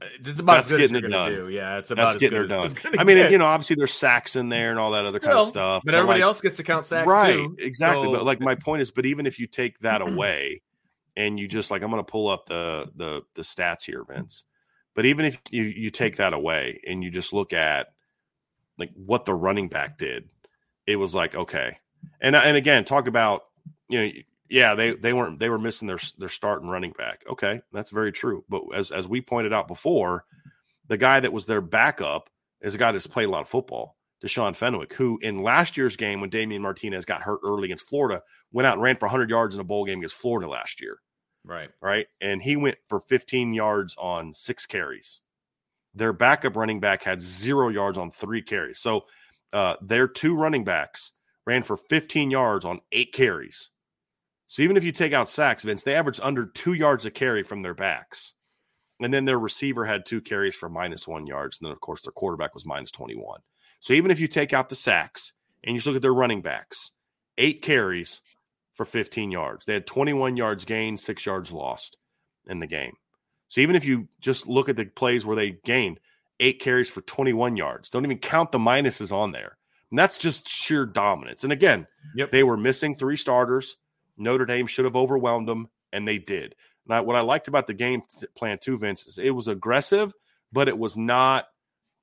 it's 0.00 0.40
about 0.40 0.58
that's 0.58 0.70
getting 0.70 0.96
it 0.96 1.08
done. 1.08 1.32
Do. 1.32 1.48
Yeah, 1.48 1.78
it's 1.78 1.90
about 1.90 2.12
that's 2.12 2.18
getting 2.18 2.42
it 2.42 2.46
done. 2.46 2.70
I 2.98 3.04
mean, 3.04 3.18
get. 3.18 3.32
you 3.32 3.38
know, 3.38 3.44
obviously 3.44 3.76
there's 3.76 3.92
sacks 3.92 4.36
in 4.36 4.48
there 4.48 4.70
and 4.70 4.78
all 4.78 4.92
that 4.92 5.04
other 5.04 5.18
Still, 5.18 5.30
kind 5.30 5.40
of 5.40 5.48
stuff. 5.48 5.82
But, 5.84 5.92
but 5.92 5.94
everybody 5.96 6.20
like, 6.20 6.26
else 6.26 6.40
gets 6.40 6.56
to 6.58 6.62
count 6.62 6.86
sacks 6.86 7.06
right, 7.06 7.34
too. 7.34 7.56
Exactly. 7.58 8.06
So, 8.06 8.12
but 8.12 8.24
like 8.24 8.40
my 8.40 8.54
point 8.54 8.82
is, 8.82 8.90
but 8.90 9.04
even 9.04 9.26
if 9.26 9.38
you 9.38 9.46
take 9.46 9.78
that 9.80 10.00
away 10.08 10.62
and 11.16 11.38
you 11.38 11.48
just 11.48 11.70
like 11.70 11.82
I'm 11.82 11.90
gonna 11.90 12.04
pull 12.04 12.28
up 12.28 12.46
the 12.46 12.86
the 12.94 13.22
the 13.34 13.42
stats 13.42 13.84
here, 13.84 14.04
Vince. 14.04 14.44
But 14.94 15.06
even 15.06 15.24
if 15.26 15.40
you 15.50 15.64
you 15.64 15.90
take 15.90 16.16
that 16.16 16.32
away 16.32 16.80
and 16.86 17.04
you 17.04 17.10
just 17.10 17.32
look 17.32 17.52
at 17.52 17.88
like 18.78 18.92
what 18.94 19.24
the 19.24 19.34
running 19.34 19.68
back 19.68 19.98
did, 19.98 20.28
it 20.86 20.96
was 20.96 21.14
like, 21.14 21.34
okay. 21.34 21.78
And 22.20 22.34
and 22.34 22.56
again, 22.56 22.84
talk 22.84 23.06
about 23.06 23.44
you 23.88 24.00
know 24.00 24.12
yeah, 24.50 24.74
they 24.74 24.94
they 24.94 25.12
weren't 25.12 25.38
they 25.38 25.48
were 25.48 25.58
missing 25.58 25.86
their 25.86 26.00
their 26.18 26.28
starting 26.28 26.68
running 26.68 26.92
back. 26.98 27.22
Okay, 27.30 27.62
that's 27.72 27.90
very 27.90 28.12
true. 28.12 28.44
But 28.48 28.62
as 28.74 28.90
as 28.90 29.06
we 29.06 29.20
pointed 29.20 29.52
out 29.52 29.68
before, 29.68 30.24
the 30.88 30.98
guy 30.98 31.20
that 31.20 31.32
was 31.32 31.46
their 31.46 31.60
backup 31.60 32.28
is 32.60 32.74
a 32.74 32.78
guy 32.78 32.90
that's 32.90 33.06
played 33.06 33.28
a 33.28 33.30
lot 33.30 33.42
of 33.42 33.48
football, 33.48 33.96
Deshaun 34.22 34.56
Fenwick, 34.56 34.92
who 34.92 35.18
in 35.22 35.42
last 35.42 35.76
year's 35.76 35.96
game 35.96 36.20
when 36.20 36.30
Damien 36.30 36.62
Martinez 36.62 37.04
got 37.04 37.22
hurt 37.22 37.40
early 37.44 37.66
against 37.66 37.88
Florida, 37.88 38.22
went 38.52 38.66
out 38.66 38.74
and 38.74 38.82
ran 38.82 38.96
for 38.96 39.06
100 39.06 39.30
yards 39.30 39.54
in 39.54 39.60
a 39.60 39.64
bowl 39.64 39.84
game 39.84 39.98
against 39.98 40.16
Florida 40.16 40.48
last 40.48 40.80
year. 40.80 40.98
Right. 41.44 41.70
Right. 41.80 42.06
And 42.20 42.42
he 42.42 42.56
went 42.56 42.76
for 42.86 43.00
15 43.00 43.54
yards 43.54 43.94
on 43.98 44.32
six 44.34 44.66
carries. 44.66 45.20
Their 45.94 46.12
backup 46.12 46.56
running 46.56 46.80
back 46.80 47.02
had 47.02 47.20
zero 47.22 47.68
yards 47.68 47.98
on 47.98 48.10
three 48.10 48.42
carries. 48.42 48.80
So 48.80 49.06
uh, 49.52 49.76
their 49.80 50.06
two 50.06 50.34
running 50.34 50.64
backs 50.64 51.12
ran 51.46 51.62
for 51.62 51.76
15 51.76 52.30
yards 52.30 52.64
on 52.64 52.80
eight 52.92 53.12
carries. 53.12 53.70
So 54.50 54.62
even 54.62 54.76
if 54.76 54.82
you 54.82 54.90
take 54.90 55.12
out 55.12 55.28
sacks, 55.28 55.62
Vince, 55.62 55.84
they 55.84 55.94
averaged 55.94 56.18
under 56.24 56.44
two 56.44 56.72
yards 56.72 57.06
a 57.06 57.10
carry 57.12 57.44
from 57.44 57.62
their 57.62 57.72
backs. 57.72 58.34
And 58.98 59.14
then 59.14 59.24
their 59.24 59.38
receiver 59.38 59.84
had 59.84 60.04
two 60.04 60.20
carries 60.20 60.56
for 60.56 60.68
minus 60.68 61.06
one 61.06 61.24
yards. 61.24 61.60
And 61.60 61.66
then, 61.66 61.72
of 61.72 61.80
course, 61.80 62.02
their 62.02 62.10
quarterback 62.10 62.52
was 62.52 62.66
minus 62.66 62.90
21. 62.90 63.38
So 63.78 63.92
even 63.92 64.10
if 64.10 64.18
you 64.18 64.26
take 64.26 64.52
out 64.52 64.68
the 64.68 64.74
sacks 64.74 65.34
and 65.62 65.72
you 65.72 65.78
just 65.78 65.86
look 65.86 65.94
at 65.94 66.02
their 66.02 66.12
running 66.12 66.42
backs, 66.42 66.90
eight 67.38 67.62
carries 67.62 68.22
for 68.72 68.84
15 68.84 69.30
yards. 69.30 69.66
They 69.66 69.74
had 69.74 69.86
21 69.86 70.36
yards 70.36 70.64
gained, 70.64 70.98
six 70.98 71.24
yards 71.24 71.52
lost 71.52 71.96
in 72.48 72.58
the 72.58 72.66
game. 72.66 72.94
So 73.46 73.60
even 73.60 73.76
if 73.76 73.84
you 73.84 74.08
just 74.20 74.48
look 74.48 74.68
at 74.68 74.74
the 74.74 74.84
plays 74.84 75.24
where 75.24 75.36
they 75.36 75.60
gained 75.64 76.00
eight 76.40 76.60
carries 76.60 76.90
for 76.90 77.02
21 77.02 77.56
yards, 77.56 77.88
don't 77.88 78.04
even 78.04 78.18
count 78.18 78.50
the 78.50 78.58
minuses 78.58 79.12
on 79.12 79.30
there. 79.30 79.56
And 79.90 79.98
that's 79.98 80.18
just 80.18 80.48
sheer 80.48 80.86
dominance. 80.86 81.44
And 81.44 81.52
again, 81.52 81.86
Yep. 82.16 82.32
they 82.32 82.42
were 82.42 82.56
missing 82.56 82.96
three 82.96 83.16
starters. 83.16 83.76
Notre 84.20 84.46
Dame 84.46 84.66
should 84.66 84.84
have 84.84 84.96
overwhelmed 84.96 85.48
them, 85.48 85.68
and 85.92 86.06
they 86.06 86.18
did. 86.18 86.54
Now, 86.86 87.02
what 87.02 87.16
I 87.16 87.20
liked 87.20 87.48
about 87.48 87.66
the 87.66 87.74
game 87.74 88.02
plan 88.36 88.58
too, 88.60 88.76
Vince, 88.78 89.06
is 89.06 89.18
it 89.18 89.30
was 89.30 89.48
aggressive, 89.48 90.12
but 90.52 90.68
it 90.68 90.78
was 90.78 90.96
not 90.96 91.46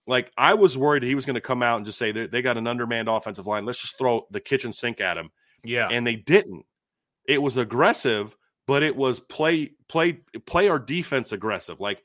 like 0.06 0.32
I 0.38 0.54
was 0.54 0.78
worried 0.78 1.04
he 1.04 1.16
was 1.16 1.26
going 1.26 1.36
to 1.36 1.42
come 1.42 1.62
out 1.62 1.78
and 1.78 1.86
just 1.86 1.98
say 1.98 2.12
they, 2.12 2.28
they 2.28 2.42
got 2.42 2.58
an 2.58 2.68
undermanned 2.68 3.10
offensive 3.10 3.48
line. 3.48 3.66
Let's 3.66 3.82
just 3.82 3.98
throw 3.98 4.26
the 4.32 4.40
kitchen 4.40 4.72
sink 4.74 5.02
at 5.02 5.18
him, 5.18 5.30
Yeah. 5.64 5.90
and 5.92 6.06
they 6.08 6.16
didn't. 6.16 6.66
It 7.28 7.42
was 7.42 7.58
aggressive, 7.58 8.36
but 8.68 8.84
it 8.84 8.96
was 8.96 9.20
play 9.20 9.72
play 9.90 10.20
play 10.46 10.70
our 10.70 10.80
defense 10.80 11.32
aggressive, 11.34 11.80
like 11.82 12.02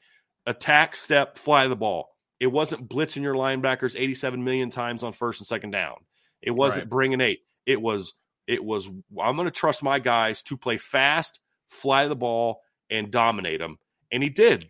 attack, 0.47 0.97
step, 0.97 1.38
fly 1.38 1.69
the 1.69 1.76
ball. 1.76 2.09
It 2.40 2.49
wasn't 2.49 2.88
blitzing 2.88 3.23
your 3.23 3.35
linebackers 3.37 3.95
87 3.97 4.42
million 4.42 4.71
times 4.71 5.04
on 5.04 5.12
first 5.12 5.40
and 5.40 5.47
second 5.47 5.71
down. 5.71 5.95
It 6.40 6.50
wasn't 6.50 6.85
Right. 6.87 6.90
bringing 6.90 7.21
eight. 7.21 7.40
It 7.66 7.81
was 7.81 8.14
it 8.46 8.62
was 8.64 8.87
I'm 9.20 9.37
going 9.37 9.46
to 9.46 9.50
trust 9.50 9.82
my 9.82 9.99
guys 9.99 10.42
to 10.42 10.56
play 10.56 10.76
fast, 10.76 11.40
fly 11.68 12.08
the 12.08 12.16
ball, 12.16 12.61
and 12.90 13.11
dominate 13.11 13.61
them, 13.61 13.78
and 14.11 14.22
he 14.22 14.28
did. 14.28 14.68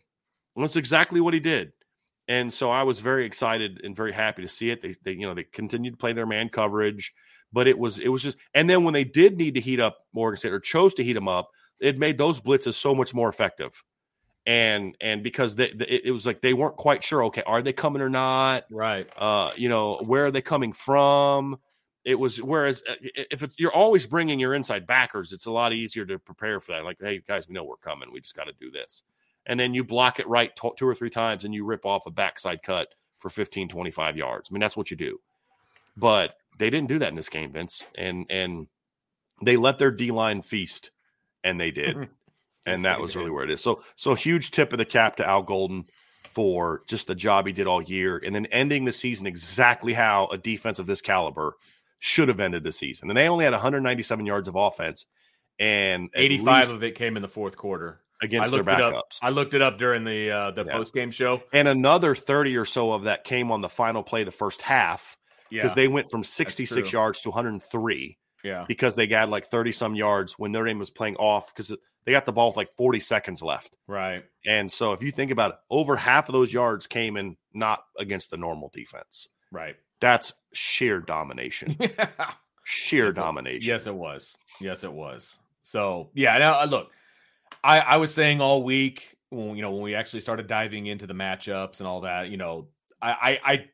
And 0.55 0.63
that's 0.63 0.77
exactly 0.77 1.21
what 1.21 1.35
he 1.35 1.41
did. 1.41 1.73
And 2.29 2.53
so 2.53 2.71
I 2.71 2.85
was 2.85 3.01
very 3.01 3.27
excited 3.27 3.81
and 3.83 3.97
very 3.97 4.13
happy 4.13 4.43
to 4.43 4.49
see 4.49 4.71
it. 4.71 4.81
They, 4.83 4.95
they 5.03 5.13
you 5.13 5.27
know 5.27 5.35
they 5.35 5.45
continued 5.45 5.93
to 5.93 5.97
play 5.97 6.13
their 6.13 6.27
man 6.27 6.49
coverage, 6.51 7.13
but 7.53 7.67
it 7.67 7.79
was 7.79 7.99
it 7.99 8.09
was 8.09 8.23
just 8.23 8.37
and 8.55 8.69
then 8.71 8.85
when 8.85 8.95
they 8.95 9.05
did 9.05 9.37
need 9.37 9.55
to 9.55 9.61
heat 9.61 9.81
up 9.81 9.99
Oregon 10.15 10.39
State 10.39 10.53
or 10.53 10.61
chose 10.61 10.95
to 10.95 11.05
heat 11.05 11.15
them 11.15 11.29
up, 11.29 11.51
it 11.81 11.99
made 11.99 12.19
those 12.19 12.41
blitzes 12.41 12.75
so 12.75 12.95
much 12.95 13.13
more 13.15 13.29
effective. 13.29 13.83
And 14.47 14.97
and 15.01 15.23
because 15.23 15.55
they, 15.57 15.73
they- 15.73 16.01
it 16.05 16.11
was 16.11 16.27
like 16.27 16.41
they 16.43 16.53
weren't 16.55 16.77
quite 16.77 17.03
sure. 17.05 17.25
Okay, 17.25 17.43
are 17.47 17.63
they 17.63 17.73
coming 17.73 18.03
or 18.03 18.11
not? 18.11 18.65
right. 18.71 19.09
uh, 19.17 19.51
you 19.57 19.69
know, 19.69 20.01
where 20.05 20.27
are 20.27 20.31
they 20.31 20.43
coming 20.43 20.73
from? 20.73 21.59
It 22.05 22.17
was 22.17 22.43
whereas 22.43 22.83
uh, 22.89 22.95
if 23.15 23.47
you're 23.59 23.73
always 23.73 24.07
bringing 24.07 24.41
your 24.41 24.55
inside 24.55 24.87
backers, 24.87 25.33
it's 25.33 25.47
a 25.47 25.51
lot 25.51 25.73
easier 25.73 26.05
to 26.07 26.19
prepare 26.19 26.59
for 26.61 26.73
that. 26.73 26.85
Like, 26.85 26.99
hey 27.01 27.23
guys, 27.27 27.49
we 27.49 27.55
know 27.55 27.65
we're 27.65 27.77
coming. 27.77 28.11
We 28.13 28.21
just 28.21 28.35
got 28.35 28.45
to 28.45 28.53
do 28.59 28.71
this, 28.71 29.05
and 29.47 29.59
then 29.59 29.73
you 29.73 29.85
block 29.85 30.19
it 30.19 30.29
right 30.29 30.55
to- 30.57 30.75
two 30.77 30.87
or 30.87 30.95
three 30.95 31.11
times, 31.11 31.45
and 31.45 31.55
you 31.55 31.65
rip 31.65 31.87
off 31.87 32.07
a 32.07 32.11
backside 32.11 32.63
cut 32.63 32.89
for 33.19 33.29
15, 33.29 33.69
25 33.69 34.17
yards. 34.17 34.49
I 34.51 34.53
mean, 34.53 34.61
that's 34.61 34.77
what 34.77 34.91
you 34.91 34.97
do. 34.97 35.21
But 35.97 36.35
they 36.59 36.71
didn't 36.71 36.89
do 36.89 36.99
that 36.99 37.11
in 37.11 37.15
this 37.15 37.29
game, 37.29 37.53
Vince, 37.53 37.85
and 37.97 38.27
and 38.29 38.67
they 39.43 39.57
let 39.57 39.79
their 39.79 39.93
D 39.93 40.11
line 40.11 40.43
feast, 40.43 40.91
and 41.45 41.61
they 41.61 41.71
did 41.71 42.09
and 42.67 42.85
that 42.85 43.01
was 43.01 43.17
really 43.17 43.31
where 43.31 43.45
it 43.45 43.51
is. 43.51 43.61
So, 43.61 43.83
so 43.97 44.15
huge 44.15 44.51
tip 44.51 44.73
of 44.73 44.79
the 44.79 44.85
cap 44.85 45.17
to 45.17 45.27
Al 45.29 45.43
Golden 45.43 45.87
for 46.31 46.83
just 46.87 47.07
the 47.07 47.15
job 47.15 47.47
he 47.47 47.53
did 47.53 47.67
all 47.67 47.83
year, 47.83 48.21
and 48.25 48.35
then 48.35 48.47
ending 48.47 48.85
the 48.85 48.93
season 48.93 49.27
exactly 49.27 49.93
how 49.93 50.27
a 50.29 50.39
defense 50.39 50.79
of 50.79 50.87
this 50.87 51.01
caliber 51.01 51.55
should 52.05 52.27
have 52.27 52.41
ended 52.41 52.65
the 52.65 52.73
season. 52.73 53.09
And 53.09 53.17
they 53.17 53.29
only 53.29 53.45
had 53.45 53.53
197 53.53 54.27
yards 54.27 54.49
of 54.49 54.57
offense, 54.57 55.07
and 55.61 56.11
85 56.15 56.75
of 56.75 56.83
it 56.83 56.97
came 56.97 57.15
in 57.17 57.23
the 57.23 57.29
fourth 57.29 57.57
quarter. 57.57 58.01
against 58.21 58.49
I 58.53 58.57
their 58.57 58.65
looked 58.65 58.79
it 58.81 58.85
up. 58.85 58.95
backups, 58.95 59.19
I 59.23 59.31
looked 59.31 59.55
it 59.55 59.63
up 59.63 59.79
during 59.79 60.05
the 60.05 60.31
uh, 60.31 60.51
the 60.51 60.65
Yeah. 60.65 60.73
post 60.73 60.95
game 60.95 61.11
show. 61.13 61.43
and 61.53 61.67
another 61.69 62.15
30 62.15 62.57
or 62.57 62.65
so 62.65 62.93
of 62.93 63.05
that 63.05 63.25
came 63.25 63.51
on 63.53 63.61
the 63.61 63.69
final 63.69 64.03
play, 64.03 64.25
the 64.25 64.31
first 64.33 64.63
half, 64.63 65.17
Yeah. 65.51 65.63
because 65.63 65.75
they 65.75 65.87
went 65.89 66.11
from 66.11 66.23
66 66.25 66.93
yards 66.93 67.21
to 67.23 67.31
103 67.31 68.19
yeah. 68.45 68.65
because 68.67 68.95
they 68.97 69.07
got 69.07 69.29
like 69.29 69.47
30 69.47 69.71
some 69.73 69.95
yards 69.95 70.35
when 70.39 70.51
Notre 70.53 70.67
Dame 70.67 70.79
was 70.81 70.91
playing 70.91 71.17
off 71.17 71.55
because 71.55 71.77
they 72.05 72.13
got 72.13 72.27
the 72.27 72.33
ball 72.33 72.49
with 72.51 72.57
like 72.57 72.75
40 72.77 72.99
seconds 73.01 73.43
left. 73.43 73.75
Right. 73.87 74.25
And 74.47 74.71
so 74.71 74.93
if 74.93 75.03
you 75.03 75.11
think 75.13 75.31
about 75.31 75.51
it, 75.53 75.57
over 75.71 75.97
half 75.97 76.29
of 76.29 76.33
those 76.33 76.53
yards 76.53 76.87
came 76.89 77.17
in 77.17 77.37
not 77.55 77.85
against 77.99 78.31
the 78.31 78.37
normal 78.37 78.71
defense. 78.73 79.29
Right. 79.53 79.77
That's 80.03 80.35
sheer 80.53 81.01
domination. 81.01 81.79
sheer 82.65 83.07
Yes, 83.07 83.13
it- 83.13 83.17
domination. 83.17 83.69
Yes, 83.69 83.87
it 83.87 83.95
was. 83.95 84.37
Yes, 84.61 84.85
it 84.85 84.93
was. 84.93 85.39
So 85.63 86.11
yeah, 86.13 86.37
now 86.39 86.61
uh, 86.61 86.67
look, 86.67 86.91
I 87.65 87.79
I 87.81 87.97
was 87.97 88.13
saying 88.13 88.41
all 88.41 88.63
week 88.65 89.17
when 89.31 89.57
you 89.57 89.63
know 89.63 89.71
when 89.71 89.83
we 89.83 89.95
actually 89.95 90.21
started 90.21 90.47
diving 90.49 90.87
into 90.87 91.07
the 91.07 91.15
matchups 91.15 91.79
and 91.79 91.87
all 91.87 92.01
that, 92.03 92.29
you 92.29 92.37
know, 92.37 92.67
I 93.01 93.11
I 93.13 93.53
I, 93.53 93.65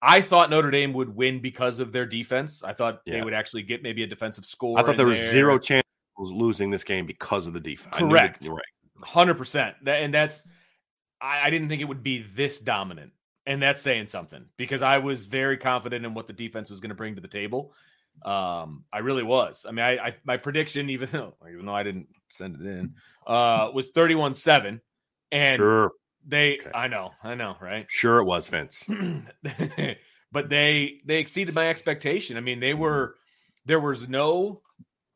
I 0.00 0.20
thought 0.22 0.48
Notre 0.50 0.70
Dame 0.70 0.94
would 0.94 1.14
win 1.14 1.40
because 1.40 1.78
of 1.78 1.92
their 1.92 2.06
defense. 2.06 2.64
I 2.64 2.72
thought 2.72 3.02
they 3.04 3.20
would 3.20 3.34
actually 3.34 3.62
get 3.62 3.82
maybe 3.82 4.02
a 4.02 4.06
defensive 4.06 4.46
score. 4.46 4.78
I 4.78 4.82
thought 4.82 4.96
there 4.96 5.06
was 5.06 5.18
zero 5.30 5.58
chance 5.58 5.86
of 6.18 6.28
losing 6.30 6.70
this 6.70 6.84
game 6.84 7.04
because 7.04 7.46
of 7.46 7.52
the 7.52 7.60
defense. 7.60 7.94
That- 7.94 8.08
Correct. 8.08 8.48
right. 8.48 8.62
Hundred 9.02 9.34
percent. 9.36 9.76
And 9.86 10.12
that's 10.12 10.48
I, 11.20 11.46
I 11.46 11.50
didn't 11.50 11.68
think 11.68 11.82
it 11.82 11.84
would 11.84 12.02
be 12.02 12.22
this 12.34 12.60
dominant. 12.60 13.12
And 13.46 13.62
that's 13.62 13.80
saying 13.80 14.06
something 14.06 14.44
because 14.56 14.82
I 14.82 14.98
was 14.98 15.26
very 15.26 15.56
confident 15.56 16.04
in 16.04 16.14
what 16.14 16.26
the 16.26 16.32
defense 16.32 16.68
was 16.68 16.80
going 16.80 16.88
to 16.88 16.96
bring 16.96 17.14
to 17.14 17.20
the 17.20 17.28
table. 17.28 17.72
Um, 18.24 18.84
I 18.92 18.98
really 18.98 19.22
was. 19.22 19.66
I 19.68 19.72
mean, 19.72 19.84
I, 19.84 19.98
I 19.98 20.14
my 20.24 20.36
prediction, 20.36 20.90
even 20.90 21.08
though 21.12 21.34
even 21.48 21.66
though 21.66 21.74
I 21.74 21.82
didn't 21.82 22.08
send 22.28 22.56
it 22.56 22.66
in, 22.66 22.94
uh, 23.26 23.70
was 23.72 23.92
31-7. 23.92 24.80
And 25.32 25.58
Sure. 25.58 25.92
they 26.26 26.58
Okay. 26.58 26.70
I 26.74 26.88
know, 26.88 27.10
I 27.22 27.34
know, 27.34 27.56
right? 27.60 27.86
Sure 27.88 28.18
it 28.18 28.24
was, 28.24 28.48
Vince. 28.48 28.88
but 30.32 30.48
they 30.48 31.00
they 31.04 31.18
exceeded 31.18 31.54
my 31.54 31.68
expectation. 31.68 32.36
I 32.36 32.40
mean, 32.40 32.60
they 32.60 32.74
were 32.74 33.16
there 33.64 33.80
was 33.80 34.08
no 34.08 34.62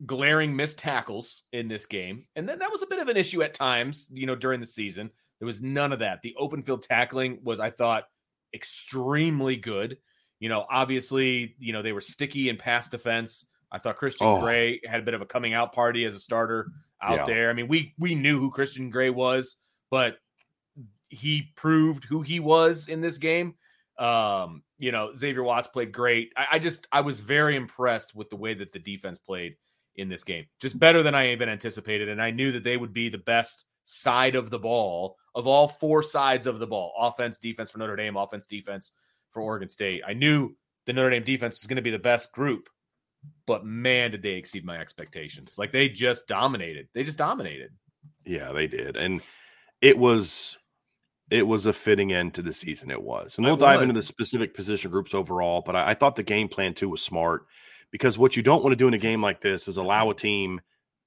glaring 0.06 0.54
missed 0.56 0.78
tackles 0.78 1.42
in 1.52 1.68
this 1.68 1.86
game, 1.86 2.26
and 2.36 2.48
then 2.48 2.58
that 2.58 2.70
was 2.70 2.82
a 2.82 2.86
bit 2.86 3.00
of 3.00 3.08
an 3.08 3.16
issue 3.16 3.42
at 3.42 3.54
times. 3.54 4.08
You 4.12 4.26
know, 4.26 4.36
during 4.36 4.60
the 4.60 4.66
season, 4.66 5.10
there 5.38 5.46
was 5.46 5.62
none 5.62 5.92
of 5.92 5.98
that. 6.00 6.22
The 6.22 6.34
open 6.38 6.62
field 6.62 6.82
tackling 6.82 7.38
was, 7.42 7.60
I 7.60 7.70
thought, 7.70 8.04
extremely 8.54 9.56
good. 9.56 9.98
You 10.38 10.48
know, 10.48 10.66
obviously, 10.70 11.54
you 11.58 11.72
know 11.72 11.82
they 11.82 11.92
were 11.92 12.00
sticky 12.00 12.48
in 12.48 12.56
pass 12.56 12.88
defense. 12.88 13.44
I 13.72 13.78
thought 13.78 13.98
Christian 13.98 14.26
Oh. 14.26 14.40
Gray 14.40 14.80
had 14.84 15.00
a 15.00 15.04
bit 15.04 15.14
of 15.14 15.20
a 15.22 15.26
coming 15.26 15.54
out 15.54 15.72
party 15.72 16.04
as 16.04 16.14
a 16.14 16.20
starter 16.20 16.72
out 17.02 17.18
Yeah. 17.18 17.26
there. 17.26 17.50
I 17.50 17.52
mean, 17.52 17.68
we 17.68 17.94
we 17.98 18.14
knew 18.14 18.38
who 18.40 18.50
Christian 18.50 18.90
Gray 18.90 19.10
was, 19.10 19.56
but 19.90 20.16
he 21.08 21.52
proved 21.56 22.04
who 22.04 22.22
he 22.22 22.40
was 22.40 22.88
in 22.88 23.00
this 23.00 23.18
game. 23.18 23.54
Um, 23.98 24.62
you 24.78 24.92
know, 24.92 25.12
Xavier 25.14 25.42
Watts 25.42 25.68
played 25.68 25.92
great. 25.92 26.32
I, 26.36 26.46
I 26.52 26.58
just 26.58 26.86
I 26.90 27.02
was 27.02 27.20
very 27.20 27.54
impressed 27.56 28.14
with 28.14 28.30
the 28.30 28.36
way 28.36 28.54
that 28.54 28.72
the 28.72 28.78
defense 28.78 29.18
played 29.18 29.56
in 29.96 30.08
this 30.08 30.24
game. 30.24 30.46
Just 30.60 30.78
better 30.78 31.02
than 31.02 31.14
I 31.14 31.32
even 31.32 31.48
anticipated. 31.48 32.08
And 32.08 32.22
I 32.22 32.30
knew 32.30 32.52
that 32.52 32.64
they 32.64 32.76
would 32.76 32.94
be 32.94 33.08
the 33.10 33.18
best 33.18 33.64
side 33.90 34.36
of 34.36 34.50
the 34.50 34.58
ball 34.58 35.16
of 35.34 35.46
all 35.46 35.68
four 35.68 36.02
sides 36.02 36.46
of 36.46 36.58
the 36.58 36.66
ball. 36.66 36.94
Offense, 36.98 37.38
defense 37.38 37.70
for 37.70 37.78
Notre 37.78 37.96
Dame, 37.96 38.16
offense, 38.16 38.46
defense 38.46 38.92
for 39.30 39.42
Oregon 39.42 39.68
State. 39.68 40.02
I 40.06 40.12
knew 40.12 40.54
the 40.86 40.92
Notre 40.92 41.10
Dame 41.10 41.24
defense 41.24 41.60
was 41.60 41.66
going 41.66 41.76
to 41.76 41.82
be 41.82 41.90
the 41.90 41.98
best 41.98 42.32
group. 42.32 42.68
But 43.46 43.66
man, 43.66 44.12
did 44.12 44.22
they 44.22 44.30
exceed 44.30 44.64
my 44.64 44.78
expectations. 44.78 45.56
Like 45.58 45.72
they 45.72 45.88
just 45.88 46.26
dominated. 46.26 46.88
They 46.94 47.02
just 47.02 47.18
dominated. 47.18 47.70
Yeah, 48.24 48.52
they 48.52 48.66
did. 48.66 48.96
And 48.96 49.20
it 49.82 49.98
was 49.98 50.56
it 51.30 51.46
was 51.46 51.66
a 51.66 51.72
fitting 51.72 52.12
end 52.12 52.34
to 52.34 52.42
the 52.42 52.52
season. 52.52 52.90
It 52.90 53.02
was. 53.02 53.36
And 53.36 53.46
we'll 53.46 53.56
dive 53.56 53.82
into 53.82 53.94
the 53.94 54.02
specific 54.02 54.54
position 54.54 54.90
groups 54.90 55.14
overall, 55.14 55.62
but 55.64 55.76
I, 55.76 55.90
I 55.90 55.94
thought 55.94 56.16
the 56.16 56.22
game 56.22 56.48
plan 56.48 56.74
too 56.74 56.88
was 56.88 57.02
smart 57.02 57.46
because 57.90 58.18
what 58.18 58.36
you 58.36 58.42
don't 58.42 58.62
want 58.62 58.72
to 58.72 58.76
do 58.76 58.88
in 58.88 58.94
a 58.94 58.98
game 58.98 59.22
like 59.22 59.40
this 59.40 59.68
is 59.68 59.76
allow 59.76 60.10
a 60.10 60.14
team 60.14 60.60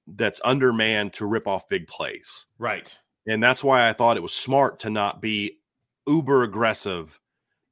that's 0.06 0.40
undermanned 0.44 1.12
to 1.14 1.26
rip 1.26 1.46
off 1.46 1.68
big 1.68 1.86
plays. 1.86 2.46
Right. 2.58 2.96
And 3.26 3.42
that's 3.42 3.64
why 3.64 3.88
I 3.88 3.92
thought 3.92 4.16
it 4.16 4.22
was 4.22 4.34
smart 4.34 4.80
to 4.80 4.90
not 4.90 5.22
be 5.22 5.58
uber 6.06 6.42
aggressive, 6.42 7.18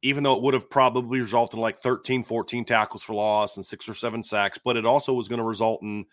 even 0.02 0.22
though 0.22 0.36
it 0.36 0.42
would 0.42 0.54
have 0.54 0.70
probably 0.70 1.20
resulted 1.20 1.58
in 1.58 1.60
like 1.60 1.78
13, 1.78 2.24
14 2.24 2.64
tackles 2.64 3.02
for 3.02 3.14
loss 3.14 3.56
and 3.56 3.66
six 3.66 3.88
or 3.88 3.94
seven 3.94 4.22
sacks. 4.22 4.58
But 4.62 4.76
it 4.76 4.86
also 4.86 5.12
was 5.12 5.28
going 5.28 5.40
to 5.40 5.44
result 5.44 5.82
in, 5.82 6.06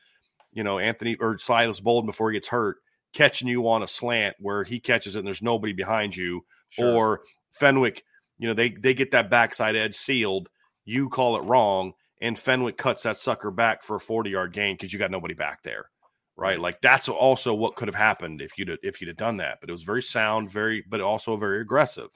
you 0.52 0.64
know, 0.64 0.80
Anthony 0.80 1.16
or 1.16 1.38
Silas 1.38 1.80
Bolden 1.80 2.08
before 2.08 2.32
he 2.32 2.36
gets 2.36 2.48
hurt, 2.48 2.78
catching 3.14 3.48
you 3.48 3.68
on 3.70 3.84
a 3.84 3.88
slant 3.88 4.36
where 4.40 4.64
he 4.64 4.80
catches 4.80 5.16
it 5.16 5.20
and 5.20 5.28
there's 5.28 5.42
nobody 5.42 5.74
behind 5.74 6.16
you. 6.16 6.46
Sure. 6.70 6.94
Or 6.94 7.22
Fenwick, 7.52 8.04
you 8.38 8.48
know, 8.48 8.54
they 8.54 8.70
they 8.70 8.94
get 8.94 9.12
that 9.12 9.30
backside 9.30 9.76
edge 9.76 9.96
sealed. 9.96 10.50
You 10.86 11.08
call 11.10 11.38
it 11.38 11.44
wrong, 11.44 11.94
and 12.22 12.38
Fenwick 12.38 12.78
cuts 12.78 13.04
that 13.04 13.18
sucker 13.18 13.52
back 13.52 13.84
for 13.84 13.96
a 13.96 14.00
40 14.00 14.30
yard 14.30 14.54
gain 14.54 14.76
because 14.76 14.92
you 14.92 15.00
got 15.00 15.12
nobody 15.12 15.34
back 15.34 15.64
there. 15.64 15.90
Right? 16.39 16.60
Like 16.60 16.81
that's 16.81 17.10
also 17.10 17.53
what 17.53 17.75
could 17.75 17.88
have 17.88 17.96
happened 17.96 18.41
if 18.41 18.58
you'd 18.58 18.77
if 18.84 19.01
you'd 19.01 19.08
have 19.10 19.17
done 19.17 19.38
that. 19.38 19.60
But 19.62 19.69
it 19.69 19.74
was 19.74 19.84
very 19.84 20.01
sound, 20.03 20.50
very 20.51 20.84
but 20.89 21.01
also 21.01 21.38
very 21.38 21.62
aggressive. 21.62 22.10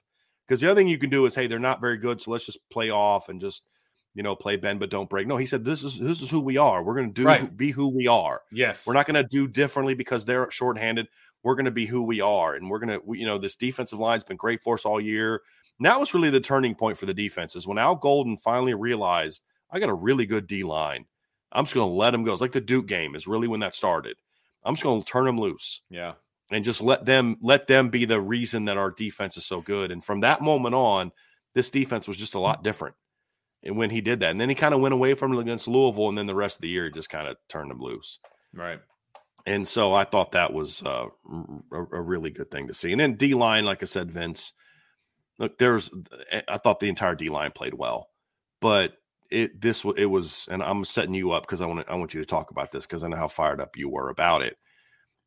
Because 0.47 0.59
the 0.61 0.69
other 0.69 0.79
thing 0.79 0.87
you 0.89 0.97
can 0.97 1.09
do 1.09 1.25
is, 1.25 1.35
hey, 1.35 1.47
they're 1.47 1.59
not 1.59 1.79
very 1.81 1.97
good, 1.97 2.21
so 2.21 2.31
let's 2.31 2.45
just 2.45 2.59
play 2.69 2.89
off 2.89 3.29
and 3.29 3.39
just 3.39 3.67
you 4.15 4.21
know 4.23 4.35
play 4.35 4.57
bend 4.57 4.79
but 4.79 4.89
don't 4.89 5.09
break. 5.09 5.27
No, 5.27 5.37
he 5.37 5.45
said 5.45 5.63
this 5.65 5.83
is 5.83 5.99
this 5.99 6.21
is 6.21 6.29
who 6.29 6.39
we 6.39 6.57
are. 6.57 6.83
We're 6.83 6.95
going 6.95 7.13
to 7.13 7.21
do 7.21 7.25
Right. 7.27 7.55
be 7.57 7.71
who 7.71 7.87
we 7.87 8.07
are. 8.07 8.41
Yes. 8.51 8.85
We're 8.85 8.93
not 8.93 9.05
going 9.07 9.15
to 9.21 9.27
do 9.27 9.47
differently 9.47 9.93
because 9.93 10.25
they're 10.25 10.49
shorthanded. 10.51 11.07
We're 11.43 11.55
going 11.55 11.65
to 11.65 11.71
be 11.71 11.85
who 11.85 12.01
we 12.03 12.21
are, 12.21 12.55
and 12.55 12.69
we're 12.69 12.79
going 12.79 12.99
to, 12.99 13.01
you 13.17 13.25
know, 13.25 13.37
this 13.37 13.55
defensive 13.57 13.99
line's 13.99 14.23
been 14.23 14.37
great 14.37 14.61
for 14.61 14.75
us 14.75 14.85
all 14.85 15.01
year. 15.01 15.41
And 15.79 15.85
that 15.85 15.99
was 15.99 16.13
really 16.13 16.29
the 16.29 16.39
turning 16.39 16.75
point 16.75 16.97
for 16.97 17.05
the 17.05 17.13
defense 17.13 17.55
is 17.55 17.67
when 17.67 17.77
Al 17.77 17.95
Golden 17.95 18.37
finally 18.37 18.73
realized 18.75 19.43
I 19.71 19.79
got 19.79 19.89
a 19.89 19.93
really 19.93 20.25
good 20.25 20.47
D 20.47 20.63
line. 20.63 21.05
I'm 21.53 21.65
just 21.65 21.75
going 21.75 21.89
to 21.89 21.93
let 21.95 22.13
him 22.13 22.24
go. 22.24 22.33
It's 22.33 22.41
like 22.41 22.51
the 22.51 22.62
Duke 22.62 22.88
game 22.88 23.15
is 23.15 23.27
really 23.27 23.48
when 23.48 23.60
that 23.62 23.75
started. 23.75 24.17
I'm 24.63 24.74
just 24.75 24.83
going 24.83 25.01
to 25.03 25.07
turn 25.10 25.25
them 25.25 25.38
loose 25.38 25.81
Yeah. 25.89 26.13
and 26.50 26.63
just 26.65 26.81
let 26.81 27.05
them 27.05 27.38
let 27.41 27.67
them 27.67 27.89
be 27.89 28.05
the 28.05 28.19
reason 28.19 28.65
that 28.65 28.77
our 28.77 28.91
defense 28.91 29.38
is 29.38 29.45
so 29.45 29.62
good. 29.62 29.91
And 29.91 30.03
from 30.03 30.22
that 30.22 30.41
moment 30.41 30.74
on, 30.75 31.12
this 31.53 31.69
defense 31.69 32.07
was 32.07 32.17
just 32.17 32.36
a 32.36 32.39
lot 32.39 32.63
different. 32.63 32.95
And 33.62 33.77
when 33.77 33.89
he 33.91 34.01
did 34.01 34.19
that, 34.22 34.31
and 34.31 34.41
then 34.41 34.50
he 34.50 34.55
kind 34.55 34.74
of 34.74 34.81
went 34.81 34.93
away 34.93 35.13
from 35.13 35.33
it 35.33 35.39
against 35.39 35.67
Louisville, 35.69 36.10
and 36.10 36.17
then 36.17 36.25
the 36.25 36.36
rest 36.36 36.57
of 36.57 36.62
the 36.62 36.69
year 36.69 36.86
he 36.86 36.91
just 36.91 37.10
kind 37.10 37.27
of 37.27 37.38
turned 37.48 37.72
them 37.72 37.79
loose. 37.79 38.19
Right. 38.53 38.79
And 39.45 39.67
so 39.67 39.93
I 39.93 40.03
thought 40.05 40.31
that 40.33 40.53
was 40.53 40.81
uh, 40.83 41.07
a, 41.72 41.77
a 41.77 42.01
really 42.01 42.29
good 42.31 42.50
thing 42.51 42.67
to 42.67 42.74
see. 42.74 42.91
And 42.91 43.00
then 43.00 43.15
D 43.15 43.33
line, 43.33 43.65
like 43.65 43.81
I 43.83 43.86
said, 43.86 44.12
Vince, 44.12 44.53
look, 45.38 45.57
there's, 45.57 45.91
I 46.48 46.57
thought 46.57 46.79
the 46.79 46.89
entire 46.89 47.15
D 47.15 47.29
line 47.29 47.51
played 47.51 47.74
well, 47.74 48.10
but 48.62 48.93
it, 49.29 49.61
this, 49.61 49.83
it 49.97 50.05
was, 50.05 50.47
and 50.51 50.61
I'm 50.63 50.85
setting 50.85 51.13
you 51.13 51.31
up 51.31 51.43
because 51.43 51.61
I 51.61 51.65
want 51.65 51.87
I 51.89 51.95
want 51.95 52.13
you 52.13 52.19
to 52.19 52.25
talk 52.25 52.51
about 52.51 52.71
this 52.71 52.85
because 52.85 53.03
I 53.03 53.07
know 53.07 53.17
how 53.17 53.27
fired 53.27 53.61
up 53.61 53.77
you 53.77 53.89
were 53.89 54.09
about 54.09 54.41
it. 54.41 54.57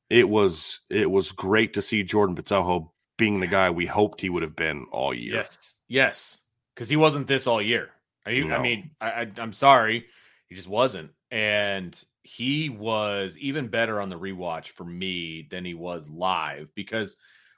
It 0.08 0.28
was, 0.28 0.80
it 0.88 1.10
was 1.10 1.32
great 1.32 1.72
to 1.74 1.82
see 1.82 2.02
Jordan 2.02 2.36
Pizarro 2.36 2.92
being 3.18 3.40
the 3.40 3.46
guy 3.46 3.70
we 3.70 3.86
hoped 3.86 4.20
he 4.20 4.30
would 4.30 4.42
have 4.42 4.54
been 4.56 4.86
all 4.92 5.12
year. 5.12 5.36
Yes. 5.36 5.74
Yes. 5.88 6.40
Because 6.74 6.88
he 6.88 6.96
wasn't 6.96 7.26
this 7.26 7.46
all 7.46 7.62
year. 7.62 7.90
I, 8.26 8.30
I 8.30 8.40
No. 8.40 8.60
mean, 8.60 8.90
I, 9.00 9.10
I, 9.10 9.30
I'm 9.38 9.52
sorry. 9.52 10.06
He 10.48 10.54
just 10.54 10.68
wasn't. 10.68 11.10
And 11.30 12.00
he 12.22 12.68
was 12.68 13.38
even 13.38 13.68
better 13.68 14.00
on 14.00 14.10
the 14.10 14.18
rewatch 14.18 14.68
for 14.70 14.84
me 14.84 15.48
than 15.50 15.64
he 15.64 15.74
was 15.74 16.08
live 16.08 16.72
because 16.74 17.16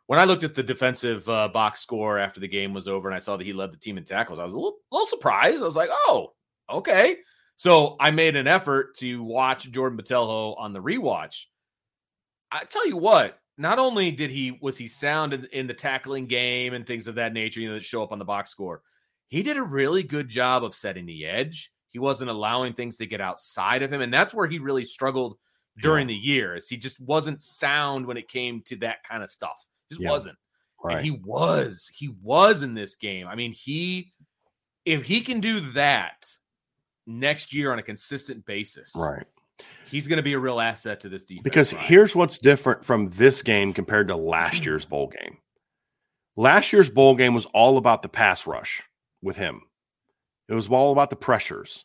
when 0.08 0.18
I 0.18 0.24
looked 0.24 0.42
at 0.42 0.54
the 0.54 0.62
defensive 0.62 1.28
uh, 1.28 1.48
box 1.48 1.80
score 1.80 2.18
after 2.18 2.40
the 2.40 2.48
game 2.48 2.72
was 2.72 2.88
over 2.88 3.08
and 3.08 3.14
I 3.14 3.18
saw 3.18 3.36
that 3.36 3.46
he 3.46 3.52
led 3.52 3.74
the 3.74 3.76
team 3.76 3.98
in 3.98 4.04
tackles, 4.04 4.38
I 4.38 4.44
was 4.44 4.54
a 4.54 4.56
little, 4.56 4.78
little 4.90 5.06
surprised. 5.06 5.62
I 5.62 5.66
was 5.66 5.76
like, 5.76 5.90
oh, 5.92 6.32
okay. 6.70 7.18
So 7.56 7.94
I 8.00 8.10
made 8.10 8.34
an 8.34 8.46
effort 8.46 8.96
to 8.96 9.22
watch 9.22 9.70
Jordan 9.70 9.98
Botelho 9.98 10.58
on 10.58 10.72
the 10.72 10.80
rewatch. 10.80 11.44
I 12.50 12.64
tell 12.64 12.88
you 12.88 12.96
what, 12.96 13.38
not 13.58 13.78
only 13.78 14.10
did 14.10 14.30
he 14.30 14.58
was 14.62 14.78
he 14.78 14.88
sound 14.88 15.34
in, 15.34 15.46
in 15.52 15.66
the 15.66 15.74
tackling 15.74 16.26
game 16.26 16.72
and 16.72 16.86
things 16.86 17.06
of 17.06 17.16
that 17.16 17.34
nature, 17.34 17.60
you 17.60 17.68
know, 17.68 17.74
that 17.74 17.84
show 17.84 18.02
up 18.02 18.10
on 18.10 18.18
the 18.18 18.24
box 18.24 18.48
score, 18.48 18.80
he 19.26 19.42
did 19.42 19.58
a 19.58 19.62
really 19.62 20.02
good 20.02 20.30
job 20.30 20.64
of 20.64 20.74
setting 20.74 21.04
the 21.04 21.26
edge. 21.26 21.70
He 21.90 21.98
wasn't 21.98 22.30
allowing 22.30 22.72
things 22.72 22.96
to 22.96 23.06
get 23.06 23.20
outside 23.20 23.82
of 23.82 23.92
him, 23.92 24.00
and 24.00 24.14
that's 24.14 24.32
where 24.32 24.46
he 24.46 24.58
really 24.58 24.84
struggled 24.84 25.36
during 25.82 26.06
the 26.06 26.14
year. 26.14 26.56
Is 26.56 26.66
he 26.66 26.78
just 26.78 26.98
wasn't 26.98 27.42
sound 27.42 28.06
when 28.06 28.16
it 28.16 28.28
came 28.28 28.62
to 28.62 28.76
that 28.76 29.02
kind 29.02 29.22
of 29.22 29.28
stuff. 29.28 29.66
Just 29.90 30.00
Yeah. 30.00 30.10
wasn't. 30.10 30.38
Right. 30.82 30.96
And 30.98 31.04
he 31.04 31.10
was. 31.10 31.90
He 31.92 32.08
was 32.22 32.62
in 32.62 32.74
this 32.74 32.94
game. 32.94 33.26
I 33.26 33.34
mean, 33.34 33.52
he 33.52 34.12
if 34.84 35.02
he 35.02 35.20
can 35.20 35.40
do 35.40 35.60
that 35.72 36.26
next 37.06 37.52
year 37.52 37.72
on 37.72 37.78
a 37.78 37.82
consistent 37.82 38.46
basis, 38.46 38.92
right. 38.96 39.26
he's 39.90 40.06
going 40.08 40.16
to 40.18 40.22
be 40.22 40.32
a 40.32 40.38
real 40.38 40.60
asset 40.60 41.00
to 41.00 41.08
this 41.08 41.24
defense. 41.24 41.42
Because 41.44 41.74
Ryan. 41.74 41.86
here's 41.86 42.16
what's 42.16 42.38
different 42.38 42.84
from 42.84 43.10
this 43.10 43.42
game 43.42 43.72
compared 43.74 44.08
to 44.08 44.16
last 44.16 44.64
year's 44.64 44.84
bowl 44.84 45.08
game. 45.08 45.38
Last 46.36 46.72
year's 46.72 46.88
bowl 46.88 47.16
game 47.16 47.34
was 47.34 47.46
all 47.46 47.76
about 47.76 48.02
the 48.02 48.08
pass 48.08 48.46
rush 48.46 48.82
with 49.20 49.36
him. 49.36 49.62
It 50.48 50.54
was 50.54 50.68
all 50.68 50.92
about 50.92 51.10
the 51.10 51.16
pressures. 51.16 51.84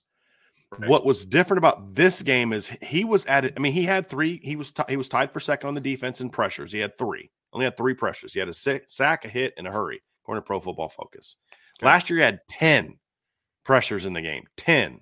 Right. 0.72 0.90
What 0.90 1.06
was 1.06 1.26
different 1.26 1.58
about 1.58 1.96
this 1.96 2.22
game 2.22 2.54
is 2.54 2.68
he 2.82 3.04
was 3.04 3.26
at 3.26 3.46
it. 3.46 3.54
I 3.58 3.60
mean, 3.60 3.74
he 3.74 3.84
had 3.84 4.08
three. 4.08 4.40
He 4.44 4.56
was 4.56 4.72
ti- 4.72 4.84
he 4.88 4.98
was 4.98 5.10
tied 5.10 5.34
for 5.34 5.40
second 5.40 5.68
on 5.68 5.74
the 5.76 5.82
defense 5.82 6.22
in 6.22 6.30
pressures. 6.30 6.72
He 6.72 6.80
had 6.80 6.98
three. 6.98 7.30
Only 7.54 7.66
had 7.66 7.78
three 7.78 7.94
pressures. 7.94 8.34
He 8.34 8.40
had 8.40 8.50
a 8.50 8.54
sa- 8.54 8.80
sack, 8.88 9.26
a 9.26 9.30
hit, 9.30 9.54
and 9.58 9.68
a 9.68 9.72
hurry. 9.72 10.02
According 10.24 10.42
to 10.44 10.48
Pro 10.48 10.60
Football 10.60 10.90
Focus. 10.90 11.36
Okay. 11.78 11.86
Last 11.86 12.10
year 12.10 12.18
he 12.20 12.24
had 12.26 12.40
ten 12.50 12.98
pressures 13.64 14.06
in 14.06 14.14
the 14.14 14.22
game. 14.22 14.46
Ten. 14.58 15.02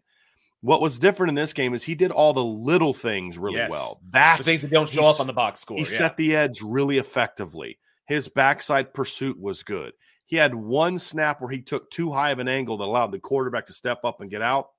What 0.61 0.81
was 0.81 0.99
different 0.99 1.29
in 1.29 1.35
this 1.35 1.53
game 1.53 1.73
is 1.73 1.83
he 1.83 1.95
did 1.95 2.11
all 2.11 2.33
the 2.33 2.43
little 2.43 2.93
things 2.93 3.37
really 3.37 3.57
Yes. 3.57 3.71
well. 3.71 3.99
the 4.11 4.37
things 4.43 4.61
that 4.61 4.69
don't 4.69 4.87
show 4.89 5.03
up 5.05 5.19
on 5.19 5.25
the 5.27 5.33
box 5.33 5.61
score. 5.61 5.75
he 5.77 5.83
yeah. 5.83 5.97
set 5.97 6.17
the 6.17 6.35
edge 6.35 6.61
really 6.61 6.99
effectively. 6.99 7.79
His 8.05 8.27
backside 8.27 8.93
pursuit 8.93 9.39
was 9.39 9.63
good. 9.63 9.93
He 10.27 10.35
had 10.35 10.53
one 10.53 10.99
snap 10.99 11.41
where 11.41 11.49
he 11.49 11.61
took 11.61 11.89
too 11.89 12.11
high 12.11 12.29
of 12.31 12.39
an 12.39 12.47
angle 12.47 12.77
that 12.77 12.85
allowed 12.85 13.11
the 13.11 13.19
quarterback 13.19 13.65
to 13.67 13.73
step 13.73 13.99
up 14.03 14.21
and 14.21 14.29
get 14.29 14.41
out. 14.41 14.69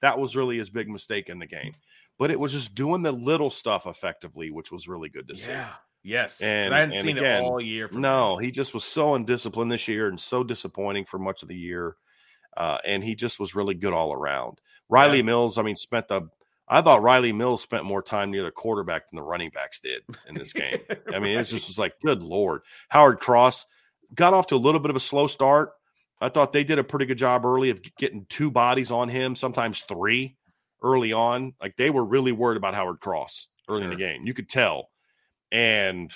That 0.00 0.18
was 0.18 0.36
really 0.36 0.56
his 0.56 0.70
big 0.70 0.88
mistake 0.88 1.28
in 1.28 1.38
the 1.38 1.46
game. 1.46 1.74
But 2.18 2.30
it 2.30 2.40
was 2.40 2.52
just 2.52 2.74
doing 2.74 3.02
the 3.02 3.12
little 3.12 3.50
stuff 3.50 3.86
effectively, 3.86 4.50
which 4.50 4.72
was 4.72 4.88
really 4.88 5.10
good 5.10 5.28
to 5.28 5.36
see. 5.36 5.52
Yes. 6.06 6.40
And- 6.40 6.72
I 6.72 6.80
hadn't 6.80 6.94
and 6.94 7.02
seen 7.04 7.18
again, 7.18 7.42
it 7.42 7.46
all 7.46 7.60
year. 7.60 7.88
No, 7.92 8.38
him. 8.38 8.44
he 8.44 8.50
just 8.50 8.72
was 8.72 8.84
so 8.84 9.14
undisciplined 9.14 9.70
this 9.70 9.88
year 9.88 10.08
and 10.08 10.20
so 10.20 10.44
disappointing 10.44 11.04
for 11.04 11.18
much 11.18 11.42
of 11.42 11.48
the 11.48 11.56
year. 11.56 11.96
Uh, 12.56 12.78
and 12.84 13.02
he 13.04 13.14
just 13.14 13.38
was 13.38 13.54
really 13.54 13.74
good 13.74 13.92
all 13.92 14.12
around. 14.12 14.60
Rylie 14.90 15.16
Yeah. 15.18 15.22
Mills, 15.22 15.58
I 15.58 15.62
mean, 15.62 15.76
spent 15.76 16.08
the 16.08 16.28
I 16.68 16.82
thought 16.82 17.02
Rylie 17.02 17.34
Mills 17.34 17.62
spent 17.62 17.84
more 17.84 18.02
time 18.02 18.30
near 18.30 18.42
the 18.42 18.50
quarterback 18.50 19.08
than 19.08 19.16
the 19.16 19.22
running 19.22 19.50
backs 19.50 19.78
did 19.80 20.02
in 20.28 20.34
this 20.34 20.52
game. 20.52 20.78
I 21.14 21.18
mean, 21.18 21.34
it 21.34 21.38
was 21.38 21.50
just 21.50 21.68
was 21.68 21.78
like, 21.78 21.94
good 22.04 22.22
lord. 22.22 22.62
Howard 22.88 23.20
Cross 23.20 23.66
got 24.14 24.34
off 24.34 24.48
to 24.48 24.56
a 24.56 24.58
little 24.58 24.80
bit 24.80 24.90
of 24.90 24.96
a 24.96 25.00
slow 25.00 25.26
start. 25.26 25.72
I 26.20 26.28
thought 26.28 26.52
they 26.52 26.64
did 26.64 26.78
a 26.78 26.84
pretty 26.84 27.06
good 27.06 27.18
job 27.18 27.44
early 27.44 27.70
of 27.70 27.80
getting 27.98 28.26
two 28.28 28.50
bodies 28.50 28.90
on 28.90 29.08
him, 29.08 29.36
sometimes 29.36 29.80
three 29.82 30.36
early 30.82 31.12
on. 31.12 31.52
Like 31.60 31.76
they 31.76 31.90
were 31.90 32.04
really 32.04 32.32
worried 32.32 32.56
about 32.56 32.74
Howard 32.74 33.00
Cross 33.00 33.48
early 33.68 33.84
in 33.84 33.90
the 33.90 33.96
game. 33.96 34.26
You 34.26 34.34
could 34.34 34.48
tell. 34.48 34.90
And 35.52 36.12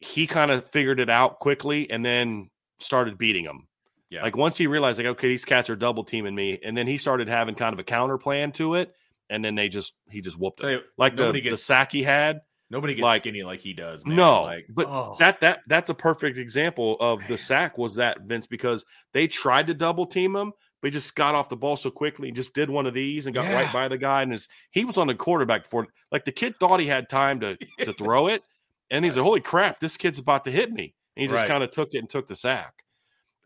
he 0.00 0.26
kind 0.26 0.50
of 0.50 0.66
figured 0.70 1.00
it 1.00 1.10
out 1.10 1.38
quickly 1.40 1.90
and 1.90 2.04
then 2.04 2.50
started 2.80 3.18
beating 3.18 3.44
them. 3.44 3.66
Yeah. 4.10 4.22
Like 4.22 4.36
once 4.36 4.56
he 4.56 4.66
realized, 4.66 4.98
like, 4.98 5.06
okay, 5.08 5.28
these 5.28 5.44
cats 5.44 5.68
are 5.68 5.76
double 5.76 6.02
teaming 6.04 6.34
me, 6.34 6.58
and 6.64 6.76
then 6.76 6.86
he 6.86 6.96
started 6.96 7.28
having 7.28 7.54
kind 7.54 7.72
of 7.72 7.78
a 7.78 7.84
counter 7.84 8.16
plan 8.16 8.52
to 8.52 8.74
it, 8.74 8.94
and 9.28 9.44
then 9.44 9.54
they 9.54 9.68
just 9.68 9.94
he 10.10 10.20
just 10.22 10.38
whooped 10.38 10.62
it. 10.64 10.82
Like 10.96 11.14
the, 11.14 11.22
nobody 11.24 11.40
the 11.42 11.50
gets 11.50 11.64
sack 11.64 11.92
he 11.92 12.02
had. 12.02 12.40
Nobody 12.70 12.94
gets 12.94 13.02
like- 13.02 13.22
skinny 13.22 13.42
like 13.42 13.60
he 13.60 13.72
does. 13.74 14.04
Man. 14.06 14.16
No, 14.16 14.42
like, 14.42 14.66
but 14.70 14.86
oh, 14.88 15.16
that 15.18 15.40
that 15.42 15.60
that's 15.66 15.90
a 15.90 15.94
perfect 15.94 16.38
example 16.38 16.96
of 17.00 17.26
the 17.28 17.36
sack 17.36 17.76
was 17.76 17.96
that 17.96 18.22
Vince 18.22 18.46
because 18.46 18.84
they 19.12 19.26
tried 19.26 19.66
to 19.66 19.74
double 19.74 20.06
team 20.06 20.34
him, 20.34 20.52
but 20.80 20.88
he 20.88 20.90
just 20.92 21.14
got 21.14 21.34
off 21.34 21.48
the 21.50 21.56
ball 21.56 21.76
so 21.76 21.90
quickly, 21.90 22.28
and 22.28 22.36
just 22.36 22.54
did 22.54 22.70
one 22.70 22.86
of 22.86 22.94
these 22.94 23.26
and 23.26 23.34
got 23.34 23.44
Yeah. 23.44 23.56
right 23.56 23.72
by 23.74 23.88
the 23.88 23.98
guy, 23.98 24.22
and 24.22 24.32
his 24.32 24.48
he 24.70 24.86
was 24.86 24.96
on 24.96 25.06
the 25.08 25.14
quarterback 25.14 25.64
before. 25.64 25.86
Like 26.10 26.24
the 26.24 26.32
kid 26.32 26.54
thought 26.58 26.80
he 26.80 26.86
had 26.86 27.10
time 27.10 27.40
to 27.40 27.58
to 27.80 27.92
throw 27.92 28.28
it, 28.28 28.42
and 28.90 29.04
he 29.04 29.10
like, 29.10 29.22
"Holy 29.22 29.40
crap, 29.40 29.80
this 29.80 29.96
kid's 29.96 30.18
about 30.18 30.44
to 30.44 30.50
hit 30.50 30.72
me!" 30.72 30.94
And 31.16 31.22
he 31.22 31.26
just 31.28 31.40
Right. 31.42 31.48
kind 31.48 31.64
of 31.64 31.70
took 31.70 31.94
it 31.94 31.98
and 31.98 32.08
took 32.08 32.26
the 32.26 32.36
sack. 32.36 32.74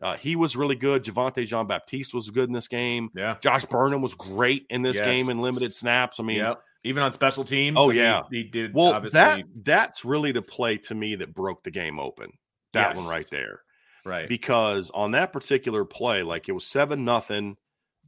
Uh, 0.01 0.17
he 0.17 0.35
was 0.35 0.55
really 0.57 0.75
good. 0.75 1.03
Javontae 1.03 1.45
Jean-Baptiste 1.47 2.13
was 2.13 2.29
good 2.29 2.49
in 2.49 2.53
this 2.53 2.67
game. 2.67 3.09
yeah. 3.15 3.37
Josh 3.41 3.63
Burnham 3.65 4.01
was 4.01 4.15
great 4.15 4.65
in 4.69 4.81
this 4.81 4.97
Yes. 4.97 5.05
game 5.05 5.29
in 5.29 5.39
limited 5.39 5.73
snaps. 5.73 6.19
I 6.19 6.23
mean, 6.23 6.37
Yep. 6.37 6.61
Even 6.85 7.01
on 7.03 7.13
special 7.13 7.45
teams. 7.45 7.77
Oh, 7.79 7.91
yeah. 7.91 8.23
he 8.29 8.43
did. 8.43 8.73
well, 8.73 8.93
obviously, 8.93 9.17
that 9.17 9.43
that's 9.63 10.03
really 10.03 10.33
the 10.33 10.41
play 10.41 10.77
to 10.79 10.93
me 10.95 11.15
that 11.15 11.33
broke 11.33 11.63
the 11.63 11.71
game 11.71 11.97
open. 11.99 12.31
That 12.73 12.97
one 12.97 13.07
right 13.07 13.25
there. 13.31 13.61
right. 14.05 14.27
Because 14.27 14.91
on 14.91 15.11
that 15.11 15.31
particular 15.31 15.85
play, 15.85 16.23
like 16.23 16.49
it 16.49 16.51
was 16.51 16.65
seven 16.65 17.05
nothing. 17.05 17.55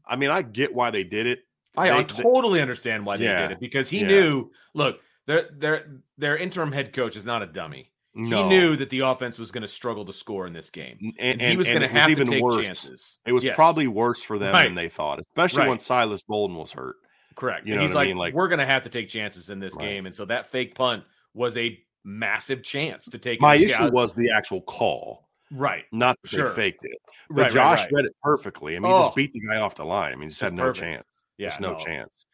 I 0.05 0.17
mean, 0.17 0.29
I 0.29 0.41
get 0.41 0.73
why 0.75 0.91
they 0.91 1.05
did 1.05 1.25
it. 1.25 1.39
I, 1.77 1.89
I 1.91 2.03
they- 2.03 2.13
they- 2.13 2.21
totally 2.23 2.59
understand 2.59 3.05
why 3.05 3.15
they 3.15 3.23
Yeah. 3.23 3.43
did 3.43 3.51
it 3.51 3.59
because 3.61 3.89
he 3.89 3.99
Yeah. 3.99 4.07
knew. 4.07 4.51
Look, 4.73 4.99
their 5.27 5.49
their 5.51 6.01
their 6.17 6.37
interim 6.37 6.71
head 6.71 6.93
coach 6.93 7.15
is 7.15 7.25
not 7.25 7.41
a 7.41 7.45
dummy. 7.47 7.91
No, 8.17 8.43
He 8.43 8.49
knew 8.57 8.75
that 8.77 8.89
the 8.89 9.01
offense 9.01 9.37
was 9.37 9.51
going 9.51 9.63
to 9.63 9.67
struggle 9.67 10.05
to 10.05 10.13
score 10.13 10.47
in 10.47 10.53
this 10.53 10.69
game. 10.69 10.97
and, 11.01 11.13
And, 11.19 11.41
and 11.41 11.51
he 11.51 11.57
was 11.57 11.67
going 11.67 11.81
to 11.81 11.87
have 11.89 12.13
to 12.15 12.23
take 12.23 12.41
worse. 12.41 12.65
chances. 12.65 13.19
It 13.25 13.33
was 13.33 13.43
Yes. 13.43 13.55
probably 13.57 13.87
worse 13.87 14.23
for 14.23 14.39
them 14.39 14.53
Right. 14.53 14.63
than 14.63 14.73
they 14.75 14.87
thought, 14.87 15.19
especially 15.19 15.67
when 15.67 15.79
Silas 15.79 16.21
Bolden 16.23 16.55
was 16.55 16.71
hurt. 16.71 16.95
correct. 17.35 17.67
you 17.67 17.73
and 17.73 17.79
know 17.81 17.85
he's 17.87 17.93
what 17.93 17.97
I 17.97 18.03
like, 18.03 18.07
mean? 18.07 18.17
Like- 18.17 18.33
we're 18.33 18.47
going 18.47 18.59
to 18.59 18.65
have 18.65 18.83
to 18.83 18.89
take 18.89 19.09
chances 19.09 19.49
in 19.49 19.59
this 19.59 19.75
Right. 19.75 19.83
game, 19.85 20.05
and 20.05 20.15
so 20.15 20.23
that 20.23 20.45
fake 20.45 20.75
punt 20.75 21.03
was 21.33 21.57
a 21.57 21.77
massive 22.05 22.63
chance 22.63 23.09
to 23.09 23.17
take. 23.17 23.41
My 23.41 23.57
issue 23.57 23.91
was 23.91 24.13
the 24.13 24.31
actual 24.31 24.61
call, 24.61 25.27
right. 25.51 25.83
not 25.91 26.15
that 26.23 26.29
Sure. 26.29 26.49
they 26.51 26.55
faked 26.55 26.85
it. 26.85 26.97
But 27.29 27.35
Right, 27.35 27.41
right, 27.43 27.51
Josh 27.51 27.79
right. 27.81 27.91
read 27.91 28.05
it 28.05 28.15
perfectly. 28.23 28.77
I 28.77 28.79
mean, 28.79 28.89
he 28.89 28.97
Oh. 28.97 29.05
just 29.07 29.15
beat 29.17 29.33
the 29.33 29.41
guy 29.41 29.57
off 29.57 29.75
the 29.75 29.83
line. 29.83 30.13
I 30.13 30.15
mean, 30.15 30.29
he 30.29 30.29
just 30.29 30.39
had 30.39 30.53
no 30.53 30.63
perfect. 30.67 30.79
chance. 30.79 31.23
Yeah, 31.37 31.47
Just 31.49 31.59
no, 31.59 31.73
no. 31.73 31.79
chance. 31.79 32.25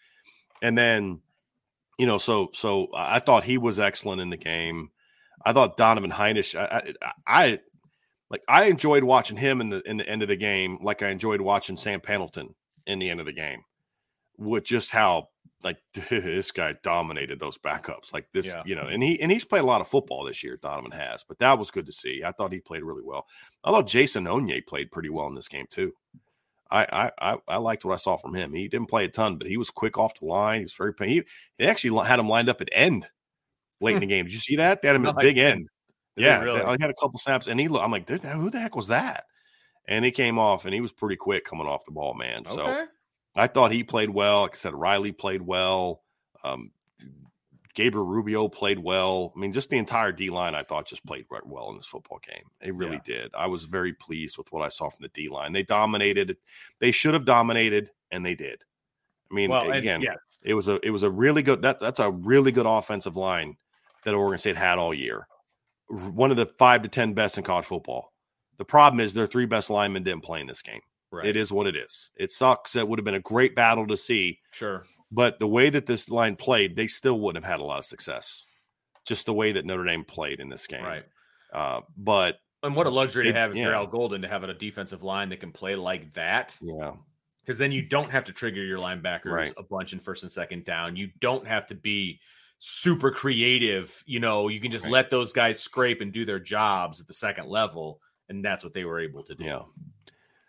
And 0.62 0.78
then, 0.78 1.22
you 2.02 2.08
know, 2.08 2.18
so 2.18 2.50
so 2.54 2.88
I 2.96 3.20
thought 3.20 3.44
he 3.44 3.60
was 3.60 3.80
excellent 3.80 4.22
in 4.22 4.32
the 4.32 4.38
game. 4.38 4.90
I 5.46 5.54
thought 5.54 5.78
Donovan 5.78 6.10
Hinish. 6.10 6.56
I, 6.60 6.94
I, 7.04 7.12
I 7.28 7.60
like 8.32 8.42
I 8.48 8.64
enjoyed 8.66 9.04
watching 9.04 9.38
him 9.38 9.62
in 9.62 9.70
the 9.70 9.88
in 9.88 9.98
the 9.98 10.10
end 10.10 10.24
of 10.24 10.28
the 10.28 10.36
game, 10.36 10.80
like 10.82 11.04
I 11.04 11.10
enjoyed 11.10 11.42
watching 11.42 11.78
Sam 11.78 12.02
Pendleton 12.02 12.56
in 12.88 12.98
the 12.98 13.12
end 13.12 13.20
of 13.20 13.28
the 13.28 13.34
game, 13.34 13.62
with 14.40 14.64
just 14.64 14.90
how 14.90 15.28
like 15.64 15.78
this 16.10 16.50
guy 16.50 16.74
dominated 16.82 17.40
those 17.40 17.60
backups 17.60 18.12
like 18.14 18.26
this, 18.34 18.48
Yeah. 18.48 18.64
you 18.66 18.74
know, 18.74 18.88
and 18.88 19.04
he 19.04 19.22
and 19.22 19.32
he's 19.32 19.46
played 19.46 19.62
a 19.62 19.68
lot 19.68 19.80
of 19.82 19.88
football 19.88 20.26
this 20.26 20.44
year. 20.44 20.58
Donovan 20.58 20.90
has, 20.90 21.24
but 21.24 21.38
that 21.38 21.60
was 21.60 21.70
good 21.70 21.86
to 21.86 21.92
see. 21.92 22.24
I 22.26 22.32
thought 22.32 22.52
he 22.52 22.62
played 22.62 22.82
really 22.82 23.04
well. 23.06 23.28
I 23.64 23.70
thought 23.70 23.86
Jason 23.86 24.26
Onye 24.26 24.66
played 24.66 24.92
pretty 24.92 25.10
well 25.10 25.28
in 25.28 25.36
this 25.36 25.48
game 25.48 25.68
too. 25.70 25.94
I 26.72 26.86
I 26.92 27.12
I, 27.34 27.38
I 27.48 27.58
liked 27.58 27.84
what 27.86 27.94
I 27.94 27.98
saw 27.98 28.16
from 28.18 28.34
him. 28.34 28.54
He 28.54 28.68
didn't 28.68 28.90
play 28.90 29.06
a 29.06 29.10
ton, 29.10 29.38
but 29.38 29.48
he 29.48 29.58
was 29.58 29.70
quick 29.70 29.98
off 29.98 30.20
the 30.20 30.26
line. 30.26 30.60
He 30.60 30.64
was 30.66 30.74
very. 30.74 30.94
He, 31.02 31.24
they 31.60 31.68
actually 31.68 32.06
had 32.08 32.20
him 32.20 32.30
lined 32.30 32.50
up 32.50 32.62
at 32.62 32.70
end 32.72 33.08
late 33.82 33.96
in 33.96 34.00
the 34.02 34.06
game. 34.08 34.26
Did 34.26 34.34
you 34.34 34.40
see 34.40 34.56
that? 34.58 34.82
They 34.82 34.88
had 34.88 34.96
him 34.96 35.06
at 35.06 35.16
big 35.24 35.38
end. 35.38 35.68
Yeah, 36.18 36.40
really? 36.46 36.62
I 36.62 36.72
had 36.80 36.90
a 36.90 36.94
couple 37.02 37.20
snaps, 37.20 37.48
and 37.48 37.60
he. 37.60 37.68
looked- 37.68 37.84
I'm 37.84 37.92
like, 37.92 38.06
"Dude, 38.06 38.22
who 38.24 38.50
the 38.50 38.60
heck 38.60 38.76
was 38.76 38.88
that? 38.88 39.26
And 39.88 40.06
he 40.06 40.12
came 40.12 40.38
off, 40.38 40.66
and 40.66 40.74
he 40.74 40.82
was 40.82 40.92
pretty 40.92 41.16
quick 41.16 41.44
coming 41.46 41.68
off 41.68 41.86
the 41.86 41.92
ball, 41.92 42.14
man. 42.14 42.46
So 42.46 42.66
I 43.36 43.48
thought 43.48 43.72
he 43.72 43.84
played 43.84 44.10
well. 44.10 44.42
Like 44.42 44.52
I 44.52 44.56
said, 44.56 44.74
Rylie 44.74 45.18
played 45.18 45.42
well. 45.42 46.04
Um, 46.44 46.72
Gabriel 47.74 48.06
Rubio 48.06 48.48
played 48.48 48.80
well. 48.80 49.32
I 49.36 49.40
mean, 49.40 49.54
just 49.54 49.70
the 49.70 49.78
entire 49.78 50.12
D 50.12 50.30
line, 50.30 50.56
I 50.56 50.64
thought 50.64 50.88
just 50.88 51.06
played 51.06 51.26
right 51.30 51.46
well 51.46 51.70
in 51.70 51.78
this 51.78 51.88
football 51.88 52.20
game. 52.28 52.44
They 52.62 52.72
really 52.72 53.02
did. 53.06 53.32
I 53.34 53.48
was 53.48 53.64
very 53.64 53.94
pleased 53.94 54.38
with 54.38 54.52
what 54.52 54.62
I 54.62 54.70
saw 54.70 54.90
from 54.90 55.04
the 55.04 55.08
D 55.10 55.30
line. 55.30 55.54
They 55.54 55.64
dominated. 55.64 56.38
They 56.80 56.92
should 56.92 57.14
have 57.14 57.26
dominated, 57.26 57.92
and 58.12 58.26
they 58.26 58.36
did. 58.36 58.64
I 59.30 59.34
mean, 59.34 59.50
well, 59.50 59.64
and 59.64 59.76
again, 59.76 60.02
yes, 60.02 60.18
it 60.44 60.54
was 60.54 60.68
a 60.68 60.80
it 60.86 60.90
was 60.90 61.04
a 61.04 61.10
really 61.10 61.42
good 61.42 61.62
that 61.62 61.80
that's 61.80 62.00
a 62.00 62.12
really 62.12 62.52
good 62.52 62.66
offensive 62.66 63.16
line 63.16 63.56
that 64.04 64.14
Oregon 64.14 64.38
State 64.40 64.58
had 64.58 64.78
all 64.78 64.94
year. 64.94 65.28
One 65.88 66.32
of 66.32 66.38
the 66.38 66.48
five 66.58 66.84
to 66.84 66.90
ten 66.90 67.14
best 67.14 67.38
in 67.38 67.44
college 67.44 67.66
football. 67.66 68.12
The 68.58 68.66
problem 68.66 69.00
is 69.00 69.14
their 69.14 69.28
three 69.28 69.46
best 69.46 69.70
linemen 69.70 70.04
didn't 70.04 70.24
play 70.24 70.42
in 70.42 70.48
this 70.48 70.62
game. 70.62 70.82
right. 71.12 71.26
It 71.26 71.36
is 71.36 71.52
what 71.52 71.66
it 71.68 71.76
is. 71.76 72.12
It 72.18 72.32
sucks. 72.32 72.76
It 72.76 72.88
would 72.88 73.00
have 73.00 73.06
been 73.06 73.16
a 73.16 73.20
great 73.20 73.56
battle 73.56 73.88
to 73.88 73.98
see, 73.98 74.40
sure. 74.52 74.86
But 75.12 75.40
the 75.40 75.48
way 75.48 75.70
that 75.70 75.86
this 75.86 76.10
line 76.10 76.36
played, 76.36 76.76
they 76.76 76.88
still 76.88 77.20
wouldn't 77.20 77.44
have 77.44 77.52
had 77.52 77.60
a 77.60 77.64
lot 77.66 77.80
of 77.80 77.86
success. 77.86 78.48
Just 79.06 79.26
the 79.26 79.34
way 79.34 79.52
that 79.54 79.66
Notre 79.66 79.84
Dame 79.86 80.04
played 80.06 80.40
in 80.40 80.50
this 80.50 80.68
game. 80.68 80.84
Right. 80.84 81.04
Uh, 81.54 81.82
but 81.98 82.38
And 82.64 82.76
what 82.76 82.86
a 82.88 82.92
luxury 82.92 83.28
It- 83.28 83.34
to 83.34 83.40
have 83.40 83.52
if 83.52 83.58
you're. 83.58 83.74
Al 83.74 83.88
Golden 83.88 84.22
to 84.22 84.28
have 84.28 84.44
a 84.44 84.54
defensive 84.54 85.04
line 85.04 85.30
that 85.30 85.40
can 85.40 85.52
play 85.52 85.76
like 85.76 86.14
that. 86.14 86.58
yeah, 86.62 86.94
because 87.42 87.58
then 87.58 87.72
you 87.72 87.82
don't 87.82 88.12
have 88.12 88.26
to 88.26 88.32
trigger 88.34 88.64
your 88.64 88.78
linebackers 88.80 89.26
Right. 89.32 89.54
a 89.58 89.64
bunch 89.64 89.94
in 89.94 90.00
first 90.00 90.22
and 90.24 90.32
second 90.32 90.64
down. 90.66 90.96
You 90.96 91.10
don't 91.20 91.46
have 91.48 91.66
to 91.68 91.76
be 91.76 92.20
super 92.60 93.10
creative. 93.10 94.04
You 94.06 94.20
know, 94.20 94.48
you 94.48 94.62
can 94.62 94.70
just 94.70 94.84
Right. 94.86 94.92
let 94.94 95.10
those 95.10 95.34
guys 95.34 95.60
scrape 95.60 96.00
and 96.02 96.14
do 96.14 96.24
their 96.24 96.40
jobs 96.40 97.02
at 97.02 97.08
the 97.08 97.14
second 97.16 97.48
level, 97.48 98.00
and 98.30 98.46
that's 98.46 98.64
what 98.64 98.74
they 98.76 98.86
were 98.86 99.00
able 99.00 99.24
to 99.24 99.34
do. 99.34 99.44
yeah. 99.44 99.64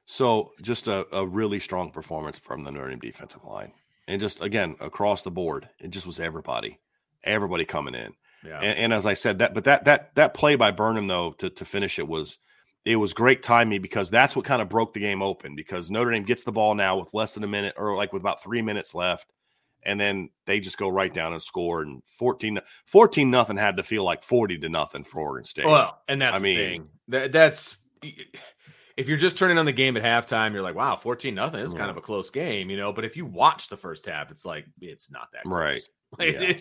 So 0.04 0.52
just 0.60 0.88
a, 0.88 1.06
a 1.16 1.26
really 1.26 1.58
strong 1.60 1.90
performance 1.90 2.38
from 2.38 2.62
the 2.62 2.70
Notre 2.70 2.90
Dame 2.90 2.98
defensive 2.98 3.42
line. 3.44 3.72
And 4.08 4.20
just 4.20 4.40
again, 4.42 4.76
across 4.80 5.22
the 5.22 5.30
board, 5.30 5.68
it 5.78 5.90
just 5.90 6.06
was 6.06 6.20
everybody. 6.20 6.78
Everybody 7.24 7.64
coming 7.64 7.94
in. 7.94 8.12
Yeah. 8.44 8.58
And, 8.58 8.78
and 8.78 8.92
as 8.92 9.06
I 9.06 9.14
said, 9.14 9.38
that 9.38 9.54
but 9.54 9.64
that 9.64 9.84
that 9.84 10.14
that 10.16 10.34
play 10.34 10.56
by 10.56 10.70
Burnham 10.72 11.06
though 11.06 11.32
to 11.38 11.50
to 11.50 11.64
finish 11.64 11.98
it 11.98 12.08
was 12.08 12.38
it 12.84 12.96
was 12.96 13.12
great 13.12 13.42
timing 13.42 13.80
because 13.80 14.10
that's 14.10 14.34
what 14.34 14.44
kind 14.44 14.60
of 14.60 14.68
broke 14.68 14.92
the 14.92 14.98
game 15.00 15.22
open 15.22 15.54
because 15.54 15.90
Notre 15.90 16.10
Dame 16.10 16.24
gets 16.24 16.42
the 16.42 16.50
ball 16.50 16.74
now 16.74 16.98
with 16.98 17.14
less 17.14 17.34
than 17.34 17.44
a 17.44 17.48
minute 17.48 17.74
or 17.76 17.94
like 17.94 18.12
with 18.12 18.22
about 18.22 18.42
three 18.42 18.60
minutes 18.60 18.92
left, 18.92 19.30
and 19.84 20.00
then 20.00 20.30
they 20.46 20.58
just 20.58 20.78
go 20.78 20.88
right 20.88 21.14
down 21.14 21.32
and 21.32 21.40
score 21.40 21.82
and 21.82 22.02
14 22.18 22.58
14 22.86 23.30
nothing 23.30 23.56
had 23.56 23.76
to 23.76 23.84
feel 23.84 24.02
like 24.02 24.24
40 24.24 24.58
to 24.58 24.68
nothing 24.68 25.04
for 25.04 25.20
Oregon 25.20 25.44
State. 25.44 25.66
well, 25.66 26.00
and 26.08 26.20
that's 26.20 26.34
I 26.36 26.38
the 26.40 26.42
mean- 26.44 26.56
thing. 26.56 26.88
That, 27.08 27.30
that's 27.30 27.78
if 28.96 29.08
you're 29.08 29.16
just 29.18 29.36
turning 29.38 29.58
on 29.58 29.64
the 29.64 29.72
game 29.72 29.96
at 29.96 30.02
halftime, 30.02 30.52
you're 30.52 30.62
like, 30.62 30.74
wow, 30.74 30.96
14 30.96 31.34
nothing 31.34 31.60
is 31.60 31.72
kind 31.74 31.90
of 31.90 31.96
a 31.96 32.00
close 32.00 32.30
game, 32.30 32.70
you 32.70 32.76
know. 32.76 32.92
But 32.92 33.04
if 33.04 33.16
you 33.16 33.24
watch 33.26 33.68
the 33.68 33.76
first 33.76 34.06
half, 34.06 34.30
it's 34.30 34.44
like 34.44 34.66
it's 34.80 35.10
not 35.10 35.28
that 35.32 35.42
close. 35.44 35.54
Right. 35.54 35.82
Like, 36.18 36.34
Yeah. 36.38 36.58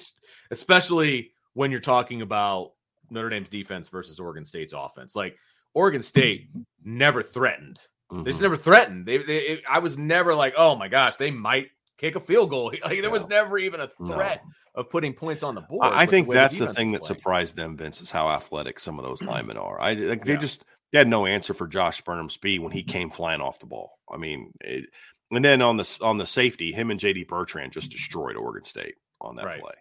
especially 0.49 1.31
when 1.53 1.71
you're 1.71 1.79
talking 1.81 2.21
about 2.21 2.71
Notre 3.09 3.29
Dame's 3.29 3.49
defense 3.49 3.89
versus 3.89 4.19
Oregon 4.19 4.45
State's 4.45 4.73
offense. 4.73 5.15
Like 5.15 5.37
Oregon 5.73 6.01
State 6.01 6.49
never 6.83 7.21
threatened. 7.23 7.79
They 8.11 8.23
just 8.31 8.39
Mhm. 8.39 8.43
never 8.43 8.55
threatened. 8.57 9.05
They, 9.05 9.17
they 9.19 9.37
it- 9.39 9.63
I 9.69 9.79
was 9.79 9.97
never 9.97 10.35
like, 10.35 10.53
oh 10.57 10.75
my 10.75 10.87
gosh, 10.87 11.15
they 11.17 11.31
might 11.31 11.67
kick 11.97 12.15
a 12.15 12.19
field 12.19 12.49
goal. 12.49 12.71
Like 12.83 13.01
there 13.01 13.09
was 13.09 13.27
never 13.27 13.57
even 13.57 13.79
a 13.81 13.89
No. 13.99 14.13
threat 14.15 14.41
of 14.75 14.89
putting 14.89 15.13
points 15.13 15.43
on 15.43 15.55
the 15.55 15.61
board. 15.61 15.85
I, 15.85 16.03
I 16.03 16.05
think 16.05 16.27
way 16.29 16.35
that's 16.35 16.57
the 16.57 16.73
thing 16.73 16.93
that 16.93 17.01
playing. 17.01 17.17
surprised 17.19 17.55
them, 17.57 17.75
Vince, 17.77 17.99
is 18.01 18.09
how 18.11 18.29
athletic 18.29 18.79
some 18.79 18.99
of 18.99 19.05
those 19.05 19.21
linemen 19.21 19.57
are. 19.57 19.79
I 19.81 19.93
like 19.93 20.23
they 20.25 20.33
Yeah. 20.33 20.39
just 20.39 20.63
they 20.91 20.97
had 20.99 21.07
no 21.07 21.25
answer 21.25 21.53
for 21.53 21.67
Josh 21.67 22.01
Burnham's 22.01 22.33
speed 22.33 22.59
when 22.59 22.71
he 22.71 22.81
mm-hmm. 22.81 22.91
came 22.91 23.09
flying 23.09 23.41
off 23.41 23.59
the 23.59 23.65
ball. 23.65 23.97
I 24.11 24.17
mean, 24.17 24.51
it, 24.61 24.89
and 25.31 25.43
then 25.43 25.61
on 25.61 25.77
the 25.77 25.99
on 26.01 26.17
the 26.17 26.25
safety, 26.25 26.71
him 26.71 26.91
and 26.91 26.99
JD 26.99 27.27
Bertrand 27.27 27.71
just 27.71 27.91
destroyed 27.91 28.35
Oregon 28.35 28.63
State 28.63 28.95
on 29.19 29.35
that 29.37 29.45
Right. 29.45 29.61
play. 29.61 29.73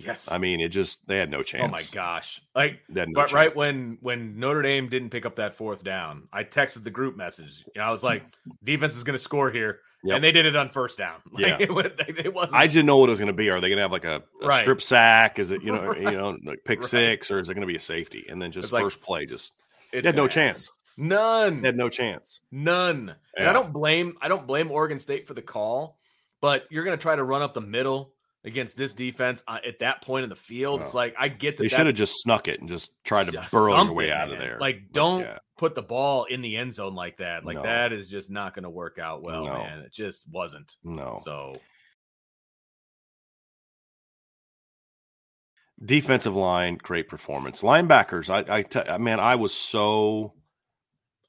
Yes. 0.00 0.30
I 0.30 0.38
mean, 0.38 0.60
it 0.60 0.68
just 0.68 1.04
they 1.08 1.16
had 1.18 1.28
no 1.30 1.42
chance. 1.42 1.64
oh 1.64 1.68
my 1.68 1.82
gosh. 1.92 2.40
Like 2.54 2.80
no 2.88 3.06
but 3.14 3.32
right 3.32 3.54
when 3.56 3.98
when 4.00 4.38
Notre 4.38 4.62
Dame 4.62 4.88
didn't 4.88 5.10
pick 5.10 5.26
up 5.26 5.36
that 5.36 5.54
fourth 5.54 5.82
down, 5.82 6.28
I 6.32 6.44
texted 6.44 6.84
the 6.84 6.90
group 6.90 7.16
message. 7.16 7.64
You 7.74 7.80
know, 7.80 7.88
I 7.88 7.90
was 7.90 8.04
like, 8.04 8.22
defense 8.62 8.96
is 8.96 9.02
going 9.02 9.16
to 9.16 9.22
score 9.22 9.50
here, 9.50 9.80
Yep. 10.04 10.14
and 10.14 10.22
they 10.22 10.30
did 10.30 10.46
it 10.46 10.54
on 10.54 10.68
first 10.68 10.98
down. 10.98 11.16
Like, 11.32 11.46
Yeah. 11.46 11.56
it, 11.58 11.74
was- 11.74 11.86
it 11.98 12.32
wasn't. 12.32 12.60
I 12.60 12.68
didn't 12.68 12.86
know 12.86 12.98
what 12.98 13.08
it 13.08 13.10
was 13.10 13.18
going 13.18 13.26
to 13.26 13.32
be. 13.32 13.50
Are 13.50 13.60
they 13.60 13.68
going 13.68 13.78
to 13.78 13.82
have 13.82 13.90
like 13.90 14.04
a, 14.04 14.22
a 14.42 14.46
Right. 14.46 14.60
strip 14.60 14.82
sack? 14.82 15.40
Is 15.40 15.50
it 15.50 15.62
you 15.64 15.72
know 15.72 15.84
Right. 15.88 16.02
you 16.02 16.12
know 16.12 16.38
like 16.44 16.62
pick 16.64 16.84
six 16.84 17.28
or 17.32 17.40
is 17.40 17.48
it 17.48 17.54
going 17.54 17.62
to 17.66 17.66
be 17.66 17.76
a 17.76 17.80
safety? 17.80 18.24
And 18.28 18.40
then 18.40 18.52
just 18.52 18.66
It's 18.66 18.72
like- 18.72 18.84
first 18.84 19.00
play, 19.00 19.26
just 19.26 19.54
it's 19.92 20.02
they 20.02 20.08
had 20.08 20.16
no 20.16 20.28
chance. 20.28 20.70
None. 20.96 21.62
They 21.62 21.68
had 21.68 21.76
no 21.76 21.88
chance. 21.88 22.40
None. 22.50 23.14
And 23.36 23.48
I 23.48 23.52
don't 23.52 23.72
blame 23.72 24.16
I 24.20 24.28
don't 24.28 24.46
blame 24.46 24.70
Oregon 24.70 24.98
State 24.98 25.26
for 25.26 25.34
the 25.34 25.42
call, 25.42 25.98
but 26.40 26.66
you're 26.70 26.84
going 26.84 26.96
to 26.98 27.00
try 27.02 27.14
to 27.14 27.22
run 27.24 27.40
up 27.42 27.54
the 27.54 27.60
middle 27.60 28.12
against 28.44 28.76
this 28.76 28.94
defense 28.94 29.42
uh, 29.46 29.58
at 29.66 29.80
that 29.80 30.02
point 30.02 30.24
in 30.24 30.30
the 30.30 30.36
field. 30.36 30.80
It's 30.80 30.94
like 30.94 31.14
I 31.18 31.28
get 31.28 31.56
that 31.56 31.62
They 31.64 31.68
should 31.68 31.86
have 31.86 31.94
just 31.94 32.14
snuck 32.20 32.48
it 32.48 32.60
and 32.60 32.68
just 32.68 32.90
tried 33.04 33.26
to 33.26 33.32
just 33.32 33.50
burrow 33.50 33.82
your 33.82 33.92
way 33.92 34.10
out 34.10 34.32
of 34.32 34.38
there. 34.38 34.58
Like 34.60 34.90
don't 34.92 35.20
yeah. 35.20 35.38
put 35.56 35.74
the 35.74 35.82
ball 35.82 36.24
in 36.24 36.40
the 36.42 36.56
end 36.56 36.74
zone 36.74 36.94
like 36.94 37.18
that. 37.18 37.44
Like 37.44 37.56
No. 37.56 37.62
that 37.62 37.92
is 37.92 38.08
just 38.08 38.30
not 38.30 38.54
going 38.54 38.64
to 38.64 38.70
work 38.70 38.98
out 38.98 39.22
well, 39.22 39.44
No. 39.44 39.52
man. 39.52 39.80
It 39.80 39.92
just 39.92 40.26
wasn't. 40.30 40.76
no. 40.82 41.20
So 41.22 41.54
defensive 45.84 46.34
line 46.36 46.76
great 46.82 47.08
performance. 47.08 47.62
Linebackers 47.62 48.30
i 48.30 48.58
i 48.58 48.62
t- 48.62 48.98
man 48.98 49.20
i 49.20 49.34
was 49.36 49.54
so 49.54 50.32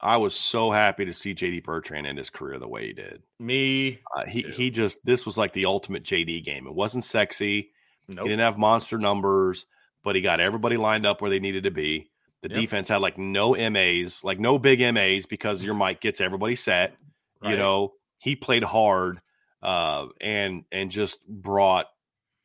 i 0.00 0.16
was 0.16 0.34
so 0.34 0.70
happy 0.70 1.04
to 1.04 1.12
see 1.12 1.34
jd 1.34 1.62
bertrand 1.62 2.06
end 2.06 2.18
his 2.18 2.30
career 2.30 2.58
the 2.58 2.66
way 2.68 2.88
he 2.88 2.92
did. 2.92 3.22
Me, 3.38 4.00
uh, 4.16 4.24
he 4.26 4.42
Too. 4.42 4.48
he 4.50 4.70
just 4.70 4.98
this 5.04 5.24
was 5.24 5.38
like 5.38 5.52
the 5.52 5.66
ultimate 5.66 6.02
jd 6.02 6.42
game. 6.44 6.66
It 6.66 6.74
wasn't 6.74 7.04
sexy. 7.04 7.70
Nope. 8.08 8.24
he 8.24 8.28
didn't 8.30 8.44
have 8.44 8.58
monster 8.58 8.98
numbers 8.98 9.66
but 10.02 10.16
he 10.16 10.22
got 10.22 10.40
everybody 10.40 10.76
lined 10.78 11.04
up 11.06 11.20
where 11.20 11.30
they 11.30 11.38
needed 11.40 11.64
to 11.64 11.70
be. 11.70 12.10
The 12.42 12.48
Yep. 12.48 12.58
defense 12.60 12.88
had 12.88 13.02
like 13.02 13.18
no 13.18 13.54
mas 13.70 14.24
like 14.24 14.40
no 14.40 14.58
big 14.58 14.80
mas 14.94 15.26
because 15.26 15.62
your 15.62 15.74
mic 15.74 16.00
gets 16.00 16.20
everybody 16.20 16.54
set 16.56 16.96
you 17.42 17.56
know? 17.56 17.92
He 18.18 18.34
played 18.36 18.64
hard 18.64 19.20
uh 19.62 20.06
and 20.20 20.64
and 20.72 20.90
just 20.90 21.24
brought 21.28 21.86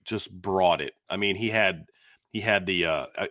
just 0.03 0.29
brought 0.31 0.81
it. 0.81 0.93
I 1.09 1.17
mean 1.17 1.35
he 1.35 1.49
had 1.49 1.85
he 2.35 2.41
had 2.41 2.65
the 2.65 2.83
uh 2.85 3.05
uh, 3.17 3.27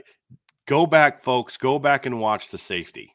go 0.64 0.86
back 0.86 1.20
folks 1.20 1.58
go 1.58 1.78
back 1.78 2.06
and 2.06 2.18
watch 2.18 2.48
the 2.48 2.56
safety. 2.56 3.14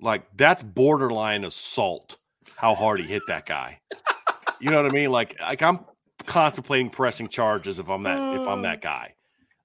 Like 0.00 0.24
that's 0.38 0.62
borderline 0.62 1.44
assault 1.44 2.16
how 2.56 2.74
hard 2.74 3.00
he 3.00 3.06
hit 3.06 3.20
that 3.28 3.44
guy. 3.44 3.78
You 4.62 4.70
know 4.70 4.82
what 4.82 4.90
i 4.90 4.94
mean? 4.94 5.10
Like 5.10 5.38
like 5.38 5.60
i'm 5.60 5.80
contemplating 6.24 6.88
pressing 6.88 7.28
charges 7.28 7.78
if 7.78 7.90
i'm 7.90 8.04
that 8.04 8.40
if 8.40 8.48
i'm 8.48 8.62
that 8.62 8.80
guy. 8.80 9.12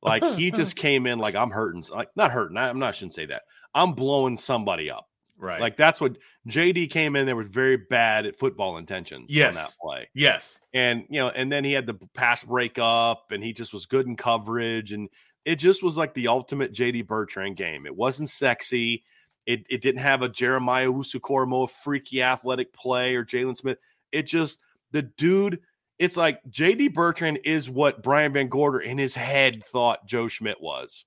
Like 0.01 0.21
he 0.35 0.51
just 0.59 0.75
came 0.75 1.07
in 1.07 1.17
like 1.17 1.33
i'm 1.33 1.49
hurting 1.49 1.85
like 1.95 2.09
not 2.17 2.31
hurting 2.31 2.57
I, 2.57 2.67
i'm 2.67 2.77
not 2.77 2.89
I 2.89 2.91
shouldn't 2.91 3.13
say 3.13 3.27
that. 3.27 3.43
I'm 3.73 3.93
blowing 3.93 4.35
somebody 4.35 4.91
up 4.91 5.07
right. 5.39 5.59
like 5.59 5.75
that's 5.77 5.99
what 5.99 6.17
JD 6.47 6.91
came 6.91 7.15
in 7.15 7.25
there 7.25 7.35
was 7.35 7.47
very 7.47 7.77
bad 7.77 8.25
at 8.27 8.35
football 8.35 8.77
intentions 8.77 9.31
on 9.31 9.37
Yes. 9.37 9.55
that 9.55 9.79
play. 9.81 10.09
yes, 10.13 10.61
And 10.73 11.05
you 11.09 11.19
know, 11.19 11.29
and 11.29 11.51
then 11.51 11.63
he 11.63 11.71
had 11.71 11.87
the 11.87 11.95
pass 12.13 12.43
breakup 12.43 13.31
and 13.31 13.43
he 13.43 13.53
just 13.53 13.73
was 13.73 13.85
good 13.87 14.05
in 14.05 14.15
coverage 14.15 14.93
and 14.93 15.09
it 15.45 15.55
just 15.55 15.81
was 15.81 15.97
like 15.97 16.13
the 16.13 16.27
ultimate 16.27 16.73
JD 16.73 17.07
Bertrand 17.07 17.55
game. 17.57 17.85
It 17.85 17.95
wasn't 17.95 18.29
sexy. 18.29 19.03
It 19.45 19.65
it 19.69 19.81
didn't 19.81 20.01
have 20.01 20.21
a 20.21 20.29
Jeremiah 20.29 20.89
Owusu-Koramoah 20.91 21.69
freaky 21.71 22.21
athletic 22.21 22.71
play 22.73 23.15
or 23.15 23.25
Jaylon 23.25 23.57
Smith. 23.57 23.77
It 24.11 24.23
just 24.27 24.61
the 24.91 25.01
dude 25.01 25.59
it's 25.97 26.15
like 26.15 26.39
JD 26.49 26.93
Bertrand 26.93 27.39
is 27.43 27.69
what 27.69 28.01
Brian 28.03 28.31
VanGorder 28.33 28.81
in 28.83 28.97
his 28.97 29.15
head 29.15 29.63
thought 29.65 30.05
Joe 30.07 30.27
Schmidt 30.27 30.61
was, 30.61 31.03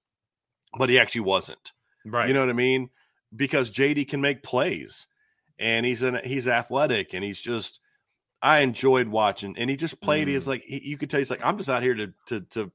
but 0.77 0.91
he 0.91 0.99
actually 0.99 1.23
wasn't. 1.23 1.73
right. 2.05 2.29
You 2.29 2.35
know 2.35 2.41
what 2.41 2.51
I 2.51 2.55
mean? 2.55 2.91
Because 3.35 3.71
JD 3.71 4.09
can 4.09 4.21
make 4.21 4.43
plays 4.43 5.07
and 5.59 5.87
he's 5.87 6.03
an 6.03 6.19
he's 6.25 6.47
athletic 6.49 7.15
and 7.15 7.23
he's 7.25 7.41
just 7.41 7.81
I 8.43 8.61
enjoyed 8.61 9.09
watching 9.09 9.57
and 9.57 9.71
he 9.71 9.77
just 9.77 10.01
played 10.01 10.29
Mm. 10.29 10.33
he's 10.33 10.47
like 10.47 10.63
he, 10.65 10.83
you 10.87 10.99
could 10.99 11.09
tell 11.11 11.19
he's 11.19 11.31
like 11.31 11.45
I'm 11.45 11.57
just 11.59 11.71
out 11.71 11.83
here 11.83 11.95
to 11.95 12.13
to 12.27 12.41
to 12.41 12.73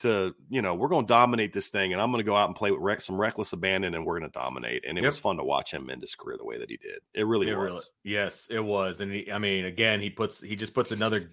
to 0.00 0.34
you 0.48 0.62
know 0.62 0.74
we're 0.74 0.88
going 0.88 1.06
to 1.06 1.12
dominate 1.12 1.52
this 1.52 1.70
thing 1.70 1.92
and 1.92 2.00
I'm 2.02 2.10
going 2.10 2.24
to 2.24 2.28
go 2.28 2.36
out 2.36 2.48
and 2.48 2.56
play 2.56 2.70
with 2.70 2.80
rec- 2.80 3.00
some 3.00 3.20
reckless 3.20 3.52
abandon 3.52 3.94
and 3.94 4.04
we're 4.04 4.18
going 4.18 4.30
to 4.30 4.38
dominate 4.38 4.84
and 4.86 4.98
it 4.98 5.02
Yep. 5.02 5.08
was 5.08 5.18
fun 5.18 5.36
to 5.36 5.44
watch 5.44 5.72
him 5.72 5.88
end 5.90 6.00
his 6.00 6.14
career 6.14 6.36
the 6.38 6.44
way 6.44 6.58
that 6.58 6.70
he 6.70 6.76
did. 6.76 7.00
It 7.14 7.26
really 7.26 7.48
It 7.48 7.54
was. 7.56 7.64
really- 7.64 7.80
yes, 8.16 8.48
it 8.50 8.58
was, 8.60 9.00
and 9.00 9.12
he, 9.12 9.30
I 9.30 9.38
mean, 9.38 9.64
again, 9.64 10.00
he 10.00 10.10
puts 10.10 10.40
he 10.40 10.56
just 10.56 10.74
puts 10.74 10.90
another. 10.92 11.30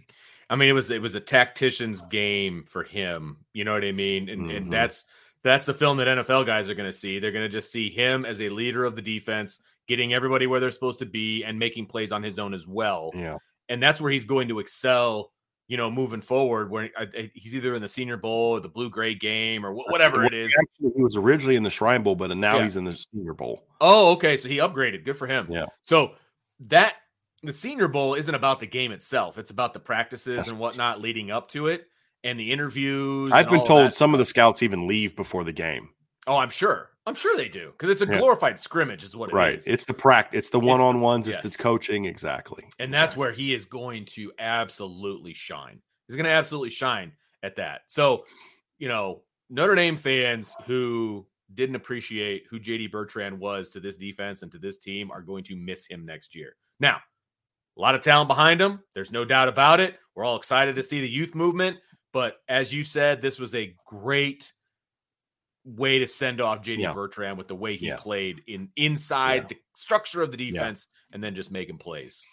I 0.52 0.56
mean, 0.56 0.70
it 0.70 0.74
was 0.74 0.92
it 0.92 1.02
was 1.02 1.16
a 1.16 1.20
tactician's 1.20 2.02
game 2.04 2.64
for 2.68 2.84
him. 2.84 3.38
You 3.54 3.64
know 3.64 3.74
what 3.74 3.84
I 3.86 3.92
mean? 3.92 4.30
And 4.30 4.44
Mhm. 4.50 4.58
and 4.58 4.74
that's 4.74 5.06
that's 5.44 5.66
the 5.66 5.74
film 5.74 5.98
that 5.98 6.08
NFL 6.08 6.46
guys 6.46 6.70
are 6.70 6.74
going 6.76 6.90
to 6.90 6.98
see. 6.98 7.20
They're 7.20 7.32
going 7.32 7.46
to 7.46 7.50
just 7.50 7.72
see 7.72 7.90
him 7.90 8.26
as 8.26 8.42
a 8.42 8.50
leader 8.50 8.84
of 8.86 8.96
the 8.96 9.02
defense, 9.02 9.60
getting 9.88 10.14
everybody 10.14 10.48
where 10.48 10.60
they're 10.60 10.72
supposed 10.72 11.00
to 11.00 11.06
be, 11.06 11.44
and 11.44 11.58
making 11.58 11.86
plays 11.88 12.12
on 12.12 12.24
his 12.24 12.40
own 12.40 12.54
as 12.54 12.68
well. 12.68 13.12
Yeah. 13.16 13.38
And 13.70 13.82
that's 13.82 14.02
where 14.02 14.12
he's 14.12 14.26
going 14.26 14.48
to 14.50 14.60
excel. 14.60 15.32
You 15.68 15.78
know, 15.78 15.92
moving 15.92 16.22
forward, 16.22 16.72
where 16.72 16.90
I- 16.98 17.04
I- 17.16 17.32
he's 17.36 17.56
either 17.56 17.76
in 17.76 17.82
the 17.84 17.88
Senior 17.88 18.18
Bowl 18.18 18.54
or 18.54 18.60
the 18.60 18.68
Blue 18.70 18.90
Gray 18.90 19.14
game 19.14 19.64
or 19.64 19.72
whatever 19.72 20.26
it 20.26 20.34
is. 20.34 20.52
Actually, 20.60 20.94
he 20.96 21.04
was 21.04 21.16
originally 21.16 21.58
in 21.58 21.62
the 21.62 21.70
Shrine 21.70 22.02
Bowl, 22.02 22.16
but 22.16 22.36
now 22.36 22.58
Yeah. 22.58 22.64
he's 22.64 22.76
in 22.76 22.86
the 22.86 22.94
Senior 22.94 23.36
Bowl. 23.36 23.68
Oh, 23.80 24.14
okay. 24.14 24.36
So 24.38 24.50
he 24.50 24.58
upgraded. 24.58 25.06
Good 25.06 25.18
for 25.20 25.28
him. 25.28 25.46
Yeah. 25.48 25.66
So 25.84 26.16
that 26.62 26.96
the 27.44 27.54
Senior 27.54 27.88
Bowl 27.88 28.16
isn't 28.16 28.34
about 28.34 28.60
the 28.60 28.66
game 28.66 28.92
itself. 28.92 29.38
It's 29.38 29.52
about 29.52 29.74
the 29.76 29.80
practices 29.80 30.38
Yes. 30.38 30.52
and 30.52 30.60
whatnot 30.60 31.02
leading 31.02 31.30
up 31.30 31.50
to 31.50 31.68
it 31.68 31.86
and 32.24 32.40
the 32.40 32.52
interviews. 32.52 33.30
I've 33.32 33.50
been 33.50 33.64
told 33.66 33.94
some 33.94 34.14
of 34.14 34.18
the 34.20 34.26
scouts 34.26 34.64
even 34.64 34.88
leave 34.88 35.16
before 35.16 35.44
the 35.44 35.54
game. 35.54 35.90
Oh, 36.28 36.36
I'm 36.36 36.50
sure. 36.50 36.90
I'm 37.06 37.16
sure 37.16 37.36
they 37.36 37.48
do 37.50 37.72
because 37.72 37.90
it's 37.90 38.02
a 38.02 38.06
Yeah. 38.06 38.20
glorified 38.20 38.60
scrimmage, 38.60 39.04
is 39.04 39.16
what 39.16 39.30
it 39.30 39.32
is. 39.32 39.36
right. 39.36 39.64
It's 39.66 39.86
the 39.86 39.94
prac. 39.94 40.30
It's 40.34 40.50
the 40.50 40.60
one 40.60 40.80
on 40.80 41.02
ones. 41.02 41.28
It's 41.28 41.40
yes. 41.44 41.56
the 41.56 41.64
coaching. 41.64 42.06
Exactly. 42.06 42.66
and 42.78 42.94
that's 42.94 43.18
where 43.18 43.32
he 43.32 43.54
is 43.56 43.66
going 43.66 44.06
to 44.06 44.32
absolutely 44.38 45.34
shine. 45.34 45.82
He's 46.08 46.16
going 46.16 46.26
to 46.26 46.32
absolutely 46.32 46.70
shine 46.70 47.14
at 47.42 47.56
that. 47.56 47.82
So, 47.88 48.26
you 48.78 48.88
know, 48.88 49.24
Notre 49.50 49.76
Dame 49.76 49.98
fans 49.98 50.56
who 50.66 51.26
didn't 51.56 51.76
appreciate 51.76 52.44
who 52.50 52.60
JD 52.60 52.92
Bertrand 52.92 53.40
was 53.40 53.70
to 53.72 53.80
this 53.80 53.96
defense 53.96 54.44
and 54.44 54.52
to 54.52 54.60
this 54.60 54.78
team 54.78 55.10
are 55.10 55.22
going 55.22 55.44
to 55.46 55.56
miss 55.56 55.88
him 55.88 56.06
next 56.06 56.36
year. 56.36 56.56
Now, 56.80 56.98
a 57.78 57.82
lot 57.82 57.96
of 57.96 58.02
talent 58.02 58.28
behind 58.28 58.62
him. 58.62 58.82
There's 58.94 59.12
no 59.12 59.26
doubt 59.26 59.48
about 59.48 59.80
it. 59.80 59.98
We're 60.16 60.26
all 60.26 60.36
excited 60.36 60.76
to 60.76 60.84
see 60.84 61.02
the 61.02 61.10
youth 61.10 61.34
movement. 61.34 61.78
But 62.12 62.38
as 62.48 62.74
you 62.74 62.84
said, 62.84 63.22
this 63.22 63.40
was 63.40 63.54
a 63.56 63.76
great 63.86 64.52
way 65.66 66.00
to 66.00 66.08
send 66.08 66.42
off 66.42 66.64
JD 66.64 66.80
Yeah. 66.82 66.94
Bertrand 66.94 67.38
with 67.38 67.48
the 67.48 67.56
way 67.56 67.76
he 67.76 67.88
Yeah. 67.88 67.98
played 67.98 68.42
in 68.48 68.70
inside 68.76 69.44
Yeah. 69.44 69.48
the 69.50 69.58
structure 69.76 70.22
of 70.22 70.32
the 70.32 70.38
defense 70.38 70.88
and 71.12 71.24
then 71.24 71.36
just 71.36 71.52
making 71.52 71.78
plays. 71.78 72.26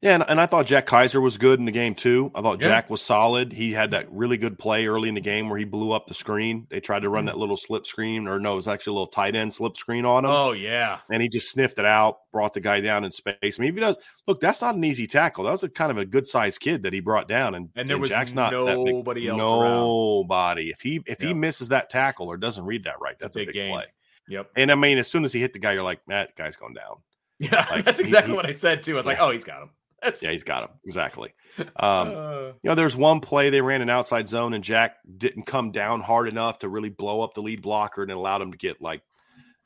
Yeah, 0.00 0.14
and, 0.14 0.24
and 0.28 0.40
I 0.40 0.46
thought 0.46 0.66
Jack 0.66 0.86
Kiser 0.86 1.20
was 1.20 1.38
good 1.38 1.60
in 1.60 1.64
the 1.64 1.70
game 1.72 1.94
too. 1.94 2.30
I 2.34 2.42
thought 2.42 2.60
Yeah. 2.60 2.68
Jack 2.68 2.90
was 2.90 3.00
solid. 3.00 3.52
He 3.52 3.72
had 3.72 3.92
that 3.92 4.10
really 4.10 4.36
good 4.36 4.58
play 4.58 4.86
early 4.86 5.08
in 5.08 5.14
the 5.14 5.20
game 5.20 5.48
where 5.48 5.58
he 5.58 5.64
blew 5.64 5.92
up 5.92 6.06
the 6.08 6.14
screen. 6.14 6.66
They 6.70 6.80
tried 6.80 7.02
to 7.02 7.08
run 7.08 7.24
Mhm. 7.24 7.26
that 7.28 7.38
little 7.38 7.56
slip 7.56 7.86
screen, 7.86 8.26
or 8.26 8.40
no, 8.40 8.52
it 8.52 8.56
was 8.56 8.66
actually 8.68 8.92
a 8.92 8.94
little 8.94 9.06
tight 9.06 9.36
end 9.36 9.54
slip 9.54 9.76
screen 9.76 10.04
on 10.04 10.24
him. 10.24 10.30
Oh 10.32 10.52
yeah. 10.52 10.98
and 11.10 11.22
he 11.22 11.28
just 11.28 11.50
sniffed 11.50 11.78
it 11.78 11.84
out, 11.84 12.18
brought 12.32 12.52
the 12.54 12.60
guy 12.60 12.80
down 12.80 13.04
in 13.04 13.12
space. 13.12 13.36
I 13.42 13.62
mean, 13.62 13.74
he 13.74 13.80
does 13.80 13.96
look, 14.26 14.40
that's 14.40 14.60
not 14.62 14.74
an 14.74 14.82
easy 14.84 15.06
tackle. 15.06 15.44
That 15.44 15.52
was 15.52 15.62
a 15.62 15.68
kind 15.68 15.90
of 15.92 15.98
a 15.98 16.04
good 16.04 16.26
sized 16.26 16.60
kid 16.60 16.82
that 16.82 16.92
he 16.92 16.98
brought 17.00 17.28
down, 17.28 17.54
and 17.54 17.68
And 17.76 17.88
there 17.88 17.98
was 17.98 18.10
Jack's 18.10 18.34
not 18.34 18.50
that 18.50 18.76
big. 18.84 18.94
nobody 18.94 19.28
else 19.28 19.40
around. 19.40 19.62
Nobody. 19.62 20.70
If 20.70 20.80
he 20.80 21.00
if 21.06 21.20
he 21.20 21.32
misses 21.34 21.68
that 21.68 21.90
tackle 21.90 22.26
or 22.28 22.36
doesn't 22.36 22.64
read 22.64 22.84
that 22.84 23.00
right, 23.00 23.16
that's 23.20 23.36
a 23.36 23.44
big 23.44 23.52
play. 23.52 23.84
Yep. 24.28 24.50
And 24.56 24.70
I 24.72 24.74
mean, 24.74 24.98
as 24.98 25.08
soon 25.08 25.24
as 25.24 25.32
he 25.32 25.40
hit 25.40 25.52
the 25.52 25.58
guy, 25.58 25.72
you're 25.72 25.82
like, 25.82 26.00
that 26.08 26.34
guy's 26.36 26.56
going 26.56 26.74
down. 26.74 26.96
Yeah, 27.42 27.66
Like, 27.70 27.84
that's 27.84 28.00
exactly 28.00 28.32
he- 28.32 28.36
what 28.36 28.46
I 28.46 28.52
said 28.52 28.82
too. 28.82 28.92
I 28.94 28.96
was 28.96 29.06
like, 29.06 29.18
oh, 29.20 29.30
he's 29.30 29.44
got 29.44 29.62
him. 29.62 29.70
That's, 30.02 30.22
Yeah, 30.22 30.30
he's 30.30 30.42
got 30.44 30.64
him 30.64 30.76
exactly. 30.84 31.34
Um, 31.58 31.68
uh, 31.76 32.40
you 32.62 32.70
know, 32.70 32.74
there's 32.74 32.96
one 32.96 33.20
play 33.20 33.50
they 33.50 33.60
ran 33.60 33.82
an 33.82 33.90
outside 33.90 34.26
zone, 34.26 34.54
and 34.54 34.64
Jack 34.64 34.96
didn't 35.18 35.42
come 35.44 35.70
down 35.70 36.00
hard 36.00 36.26
enough 36.26 36.60
to 36.60 36.68
really 36.70 36.88
blow 36.88 37.20
up 37.20 37.34
the 37.34 37.42
lead 37.42 37.60
blocker, 37.60 38.00
and 38.00 38.10
it 38.10 38.16
allowed 38.16 38.40
him 38.40 38.52
to 38.52 38.56
get 38.58 38.80
like 38.80 39.02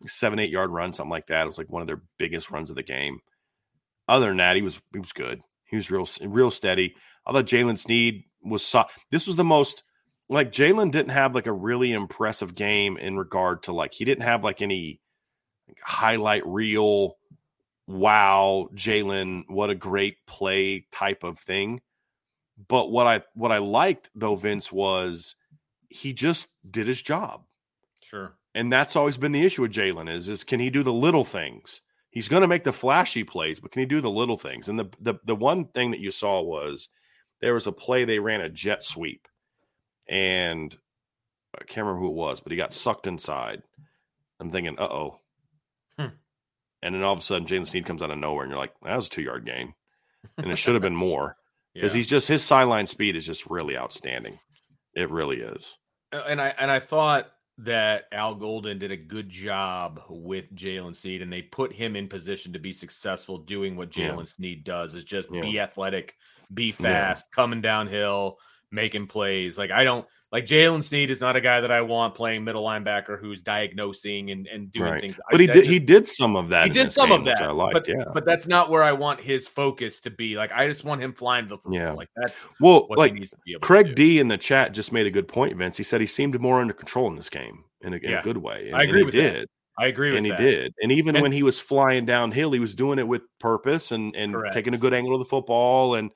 seven, 0.09 0.41
eight 0.41 0.51
yard 0.51 0.71
run, 0.73 0.93
something 0.93 1.11
like 1.13 1.29
that. 1.29 1.43
It 1.43 1.47
was 1.47 1.59
like 1.59 1.71
one 1.71 1.83
of 1.83 1.87
their 1.87 2.03
biggest 2.19 2.51
runs 2.51 2.71
of 2.71 2.77
the 2.77 2.83
game. 2.83 3.21
Other 4.09 4.27
than 4.27 4.39
that, 4.39 4.57
he 4.57 4.63
was 4.63 4.81
he 4.93 4.99
was 4.99 5.13
good. 5.13 5.43
He 5.67 5.77
was 5.77 5.91
real 5.93 6.09
real 6.23 6.51
steady. 6.51 6.97
I 7.25 7.31
thought 7.33 7.47
Jaylen 7.47 7.79
Sneed 7.79 8.25
was 8.43 8.65
so, 8.65 8.85
this 9.13 9.29
was 9.29 9.37
the 9.37 9.45
most 9.45 9.85
like 10.29 10.51
Jaylen 10.51 10.91
didn't 10.91 11.11
have 11.13 11.37
like 11.37 11.47
a 11.47 11.53
really 11.53 11.93
impressive 11.93 12.55
game 12.55 12.97
in 12.97 13.17
regard 13.17 13.63
to 13.65 13.73
like 13.73 13.95
he 13.95 14.05
didn't 14.05 14.25
have 14.25 14.43
like 14.43 14.61
any 14.61 15.01
highlight 15.83 16.45
reel 16.47 17.17
wow 17.87 18.69
Jaylen 18.75 19.45
what 19.49 19.71
a 19.71 19.75
great 19.75 20.17
play 20.27 20.87
type 20.91 21.23
of 21.23 21.39
thing 21.39 21.81
but 22.69 22.91
what 22.91 23.07
I 23.07 23.23
what 23.35 23.53
I 23.53 23.59
liked 23.59 24.09
though 24.15 24.37
Vince 24.37 24.73
was 24.73 25.37
he 25.89 26.13
just 26.13 26.49
did 26.69 26.87
his 26.87 27.01
job 27.01 27.45
sure. 28.03 28.35
and 28.55 28.73
that's 28.73 28.97
always 28.97 29.17
been 29.17 29.33
the 29.33 29.45
issue 29.45 29.63
with 29.63 29.73
Jaylen 29.73 30.13
is 30.13 30.29
is 30.29 30.45
can 30.45 30.61
he 30.61 30.71
do 30.71 30.83
the 30.83 30.93
little 30.93 31.25
things? 31.25 31.81
He's 32.11 32.29
going 32.29 32.41
to 32.41 32.49
make 32.49 32.65
the 32.65 32.73
flashy 32.73 33.25
plays, 33.25 33.61
but 33.61 33.73
can 33.73 33.81
he 33.81 33.87
do 33.87 34.01
the 34.01 34.09
little 34.09 34.39
things? 34.39 34.71
And 34.71 34.79
the, 34.79 34.87
the 35.01 35.15
the 35.27 35.37
one 35.37 35.67
thing 35.67 35.91
that 35.91 36.01
you 36.01 36.11
saw 36.11 36.41
was 36.41 36.89
there 37.43 37.53
was 37.53 37.67
a 37.67 37.73
play 37.73 38.07
they 38.07 38.19
ran 38.19 38.41
a 38.41 38.49
jet 38.49 38.83
sweep, 38.83 39.29
and 40.09 40.75
I 41.55 41.65
can't 41.65 41.87
remember 41.87 42.01
who 42.01 42.11
it 42.11 42.17
was, 42.17 42.41
but 42.41 42.53
he 42.53 42.57
got 42.57 42.73
sucked 42.73 43.07
inside. 43.07 43.63
I'm 44.41 44.51
thinking, 44.51 44.79
uh 44.79 44.85
oh. 44.85 45.21
And 46.83 46.95
then 46.95 47.03
all 47.03 47.13
of 47.15 47.19
a 47.19 47.23
sudden, 47.23 47.47
Jaylen 47.47 47.67
Sneed 47.67 47.87
comes 47.87 48.03
out 48.03 48.11
of 48.11 48.19
nowhere, 48.19 48.45
and 48.45 48.51
you're 48.51 48.59
like, 48.61 48.75
that 48.83 48.97
was 48.97 49.07
a 49.07 49.11
two 49.11 49.23
yard 49.23 49.47
gain, 49.47 49.75
and 50.37 50.51
it 50.51 50.57
should 50.59 50.75
have 50.75 50.83
been 50.83 50.95
more 50.97 51.37
because 51.75 51.95
Yeah. 51.95 51.99
he's 51.99 52.07
just 52.07 52.29
his 52.29 52.45
sideline 52.45 52.87
speed 52.87 53.17
is 53.17 53.27
just 53.27 53.47
really 53.51 53.77
outstanding. 53.77 54.39
It 54.95 55.11
really 55.11 55.39
is. 55.41 55.77
And 56.13 56.41
I 56.41 56.49
and 56.59 56.71
I 56.71 56.81
thought 56.81 57.31
that 57.59 58.05
Al 58.13 58.35
Golden 58.35 58.79
did 58.79 58.91
a 58.93 58.97
good 58.97 59.31
job 59.31 60.03
with 60.11 60.55
Jaylen 60.55 60.95
Sneed, 60.95 61.23
and 61.23 61.33
they 61.33 61.41
put 61.43 61.73
him 61.73 61.97
in 61.97 62.07
position 62.09 62.53
to 62.53 62.59
be 62.59 62.73
successful 62.73 63.39
doing 63.39 63.77
what 63.77 63.97
Yeah. 63.97 64.11
Jaylen 64.11 64.29
Sneed 64.29 64.63
does 64.63 64.95
is 64.95 65.05
just 65.05 65.29
Yeah. 65.33 65.41
be 65.41 65.59
athletic, 65.59 66.15
be 66.53 66.67
Yeah. 66.67 66.73
fast, 66.73 67.27
coming 67.33 67.63
downhill, 67.63 68.39
making 68.73 69.07
plays. 69.07 69.57
Like 69.59 69.71
I 69.71 69.85
don't 69.85 70.07
like 70.33 70.45
Jaylen 70.45 70.83
Sneed 70.83 71.11
is 71.11 71.21
not 71.21 71.37
a 71.37 71.41
guy 71.41 71.61
that 71.61 71.71
I 71.71 71.81
want 71.83 72.15
playing 72.15 72.43
middle 72.45 72.65
linebacker 72.65 73.19
who's 73.19 73.43
diagnosing 73.43 74.31
and, 74.33 74.47
and 74.49 74.71
doing 74.73 74.91
Right. 74.91 75.01
things. 75.01 75.19
But 75.31 75.39
I- 75.41 75.43
he 75.43 75.47
did 75.47 75.55
just- 75.55 75.71
he 75.71 75.79
did 75.79 76.07
some 76.07 76.37
of 76.37 76.49
that. 76.49 76.65
he 76.67 76.71
did 76.71 76.93
some 76.93 77.11
game, 77.11 77.21
of 77.21 77.25
that, 77.27 77.43
I 77.43 77.51
liked. 77.53 77.73
but 77.75 77.89
yeah. 77.89 78.05
but 78.13 78.25
that's 78.25 78.47
not 78.49 78.69
where 78.71 78.83
I 78.83 78.93
want 78.93 79.21
his 79.21 79.47
focus 79.47 80.01
to 80.01 80.11
be. 80.11 80.37
Like 80.37 80.51
I 80.53 80.67
just 80.67 80.85
want 80.85 81.01
him 81.03 81.13
flying 81.13 81.47
the 81.47 81.57
football. 81.57 81.75
Yeah. 81.75 81.93
Like 81.93 82.09
that's 82.17 82.47
Well, 82.61 82.87
what 82.89 82.99
like 82.99 83.13
he 83.13 83.21
needs 83.21 83.31
to 83.31 83.39
be 83.45 83.53
able 83.53 83.61
to 83.61 83.67
Craig. 83.67 83.95
D 83.95 84.19
in 84.19 84.29
the 84.29 84.39
chat 84.39 84.73
just 84.73 84.93
made 84.93 85.07
a 85.07 85.11
good 85.11 85.29
point, 85.29 85.57
Vince. 85.57 85.77
He 85.77 85.83
said 85.85 86.01
he 86.01 86.07
seemed 86.07 86.39
more 86.41 86.61
under 86.61 86.75
control 86.75 87.09
in 87.09 87.17
this 87.17 87.31
game 87.31 87.65
in 87.83 87.93
a, 87.93 87.97
in 87.97 88.11
Yeah. 88.11 88.21
a 88.21 88.23
good 88.23 88.37
way. 88.39 88.67
And, 88.69 88.77
I 88.77 88.83
agree 88.83 89.01
and 89.01 89.07
with 89.07 89.15
he 89.15 89.21
that. 89.21 89.33
did. 89.33 89.49
I 89.79 89.87
agree 89.89 90.09
with 90.11 90.17
And 90.19 90.27
he 90.27 90.33
did. 90.35 90.73
And 90.83 90.91
even 90.91 91.17
And- 91.17 91.23
when 91.23 91.33
he 91.33 91.43
was 91.43 91.61
flying 91.61 92.05
downhill, 92.07 92.51
he 92.51 92.61
was 92.61 92.75
doing 92.75 92.99
it 92.99 93.07
with 93.07 93.23
purpose 93.39 93.93
and 93.93 94.17
and 94.17 94.33
Correct. 94.35 94.55
taking 94.55 94.75
a 94.75 94.79
good 94.79 94.93
angle 94.95 95.13
of 95.15 95.19
the 95.21 95.27
football 95.27 95.95
and 95.95 96.11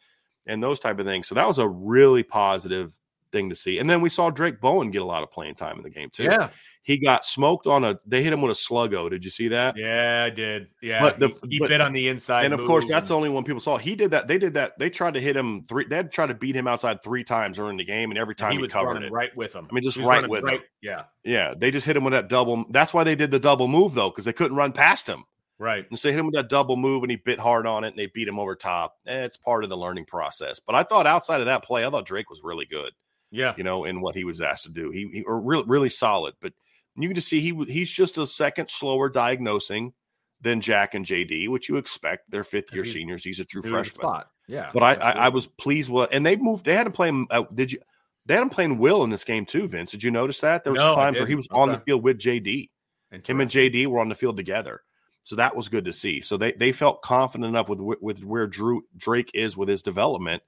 and 0.47 0.63
those 0.63 0.81
type 0.81 0.99
of 0.99 1.07
things. 1.07 1.29
So 1.29 1.35
that 1.35 1.47
was 1.47 1.59
a 1.59 1.69
really 1.69 2.23
positive 2.23 2.93
thing 3.33 3.49
to 3.49 3.55
see. 3.55 3.79
And 3.79 3.89
then 3.89 4.01
we 4.01 4.09
saw 4.09 4.31
Drayk 4.31 4.61
Bowen 4.61 4.91
get 4.91 5.03
a 5.03 5.05
lot 5.05 5.23
of 5.23 5.31
playing 5.31 5.55
time 5.55 5.77
in 5.77 5.83
the 5.85 5.91
game 5.91 6.11
too. 6.11 6.25
Yeah, 6.25 6.49
He 6.83 6.99
got 6.99 7.25
smoked 7.25 7.69
on 7.69 7.85
a 7.85 7.97
they 8.05 8.25
hit 8.25 8.33
him 8.33 8.43
with 8.43 8.51
a 8.51 8.61
sluggo. 8.61 9.09
Did 9.09 9.25
you 9.25 9.31
see 9.31 9.47
that? 9.49 9.77
yeah, 9.77 10.25
I 10.27 10.31
did. 10.31 10.67
Yeah, 10.83 11.01
But 11.01 11.21
the- 11.21 11.29
he, 11.29 11.55
he 11.55 11.59
but- 11.61 11.69
bit 11.69 11.81
on 11.81 11.93
the 11.93 12.09
inside, 12.09 12.45
and 12.47 12.53
of 12.55 12.65
course, 12.65 12.87
move 12.87 12.91
that's 12.91 13.09
the 13.11 13.15
only 13.15 13.29
one 13.29 13.45
people 13.45 13.61
saw. 13.61 13.77
He 13.77 13.95
did 13.95 14.11
that. 14.11 14.27
They 14.27 14.37
did 14.39 14.55
that. 14.55 14.77
They 14.81 14.91
tried 14.91 15.15
to 15.15 15.21
hit 15.21 15.37
him 15.37 15.65
three. 15.69 15.85
They 15.87 15.95
had 15.95 16.11
tried 16.11 16.27
to 16.29 16.35
beat 16.35 16.57
him 16.57 16.67
outside 16.67 17.05
three 17.05 17.23
times 17.23 17.57
during 17.57 17.77
the 17.77 17.85
game, 17.85 18.11
and 18.11 18.19
every 18.19 18.35
time 18.35 18.51
he 18.51 18.57
he, 18.57 18.63
was 18.63 18.73
covered 18.73 19.01
it. 19.05 19.13
right 19.13 19.31
with 19.37 19.55
him. 19.55 19.69
I 19.71 19.75
mean, 19.75 19.85
just 19.85 19.99
right 19.99 20.29
with 20.29 20.45
him. 20.49 20.59
Yeah, 20.83 21.05
Yeah, 21.23 21.55
they 21.57 21.71
just 21.71 21.87
hit 21.87 21.97
him 21.97 22.03
with 22.03 22.15
that 22.15 22.29
double. 22.29 22.65
That's 22.71 22.93
why 22.93 23.05
they 23.05 23.15
did 23.15 23.31
the 23.31 23.39
double 23.39 23.69
move 23.69 23.95
though, 23.95 24.11
because 24.11 24.25
they 24.25 24.33
couldn't 24.33 24.57
run 24.57 24.73
past 24.73 25.09
him. 25.09 25.23
Right. 25.61 25.87
And 25.91 25.99
so 25.99 26.09
they 26.09 26.13
hit 26.13 26.21
him 26.21 26.27
with 26.27 26.35
that 26.35 26.49
double 26.49 26.77
move, 26.77 27.03
and 27.03 27.11
he 27.11 27.17
bit 27.17 27.39
hard 27.39 27.67
on 27.67 27.85
it, 27.85 27.89
and 27.89 27.99
they 27.99 28.07
beat 28.07 28.27
him 28.27 28.39
over 28.41 28.57
top. 28.57 28.97
Eh, 29.07 29.25
it's 29.25 29.37
part 29.37 29.63
of 29.63 29.69
the 29.69 29.77
learning 29.77 30.07
process. 30.07 30.59
But 30.59 30.75
I 30.75 30.83
thought 30.83 31.07
outside 31.07 31.41
of 31.41 31.47
that 31.47 31.63
play, 31.63 31.85
I 31.85 31.91
thought 31.91 32.07
Drayk 32.07 32.31
was 32.31 32.41
really 32.43 32.65
good. 32.65 32.93
Yeah, 33.31 33.55
You 33.57 33.63
know, 33.63 33.85
in 33.85 34.01
what 34.01 34.17
he 34.17 34.25
was 34.25 34.41
asked 34.41 34.65
to 34.65 34.71
do. 34.71 34.91
He, 34.91 35.09
he 35.13 35.23
or 35.23 35.39
really 35.39 35.65
really 35.67 35.89
solid. 35.91 36.35
But 36.41 36.53
you 36.97 37.09
can 37.09 37.15
just 37.15 37.29
see 37.29 37.41
he 37.41 37.55
he's 37.69 37.93
just 37.93 38.19
a 38.19 38.27
second 38.27 38.71
slower 38.71 39.09
diagnosing 39.09 39.93
than 40.41 40.61
Jack 40.61 40.95
and 40.95 41.05
JD, 41.05 41.49
which 41.49 41.69
you 41.69 41.77
expect. 41.77 42.31
They're 42.31 42.43
fifth 42.43 42.73
year 42.73 42.83
He's 42.83 42.95
seniors. 42.95 43.23
He's 43.23 43.39
a 43.39 43.45
true 43.45 43.63
freshman. 43.63 43.85
spot. 43.85 44.31
Yeah, 44.49 44.71
But 44.73 44.83
I, 44.83 44.95
I, 44.95 45.11
I 45.11 45.29
was 45.29 45.47
pleased 45.47 45.91
with, 45.91 46.09
and 46.11 46.27
they 46.27 46.35
moved. 46.35 46.65
They 46.65 46.75
had 46.75 46.87
him 46.87 46.93
playing. 46.93 47.29
Uh, 47.31 47.45
did 47.55 47.71
you? 47.71 47.79
They 48.27 48.35
had 48.35 48.43
him 48.43 48.51
playing 48.51 48.79
Will 48.79 49.05
in 49.05 49.11
this 49.11 49.23
game 49.23 49.47
too, 49.47 49.69
Vince. 49.69 49.93
Did 49.93 50.03
you 50.03 50.11
notice 50.11 50.41
that 50.41 50.65
there 50.65 50.73
was 50.73 50.83
No, 50.83 50.95
times 50.97 51.19
where 51.19 51.27
he 51.29 51.35
was 51.37 51.47
on 51.51 51.71
the 51.71 51.79
field 51.79 52.03
with 52.03 52.19
JD. 52.19 52.71
And 53.13 53.27
him 53.27 53.41
and 53.41 53.51
JD 53.51 53.87
were 53.87 53.99
on 54.01 54.09
the 54.09 54.15
field 54.15 54.37
together, 54.37 54.83
so 55.31 55.37
that 55.37 55.55
was 55.55 55.69
good 55.69 55.85
to 55.85 55.93
see. 55.93 56.21
So 56.21 56.37
they 56.37 56.51
they 56.51 56.73
felt 56.73 57.03
confident 57.03 57.49
enough 57.49 57.69
with 57.69 57.79
with 58.01 58.25
where 58.25 58.49
Drew 58.49 58.83
Drayk 58.97 59.31
is 59.33 59.57
with 59.57 59.69
his 59.69 59.81
development 59.81 60.43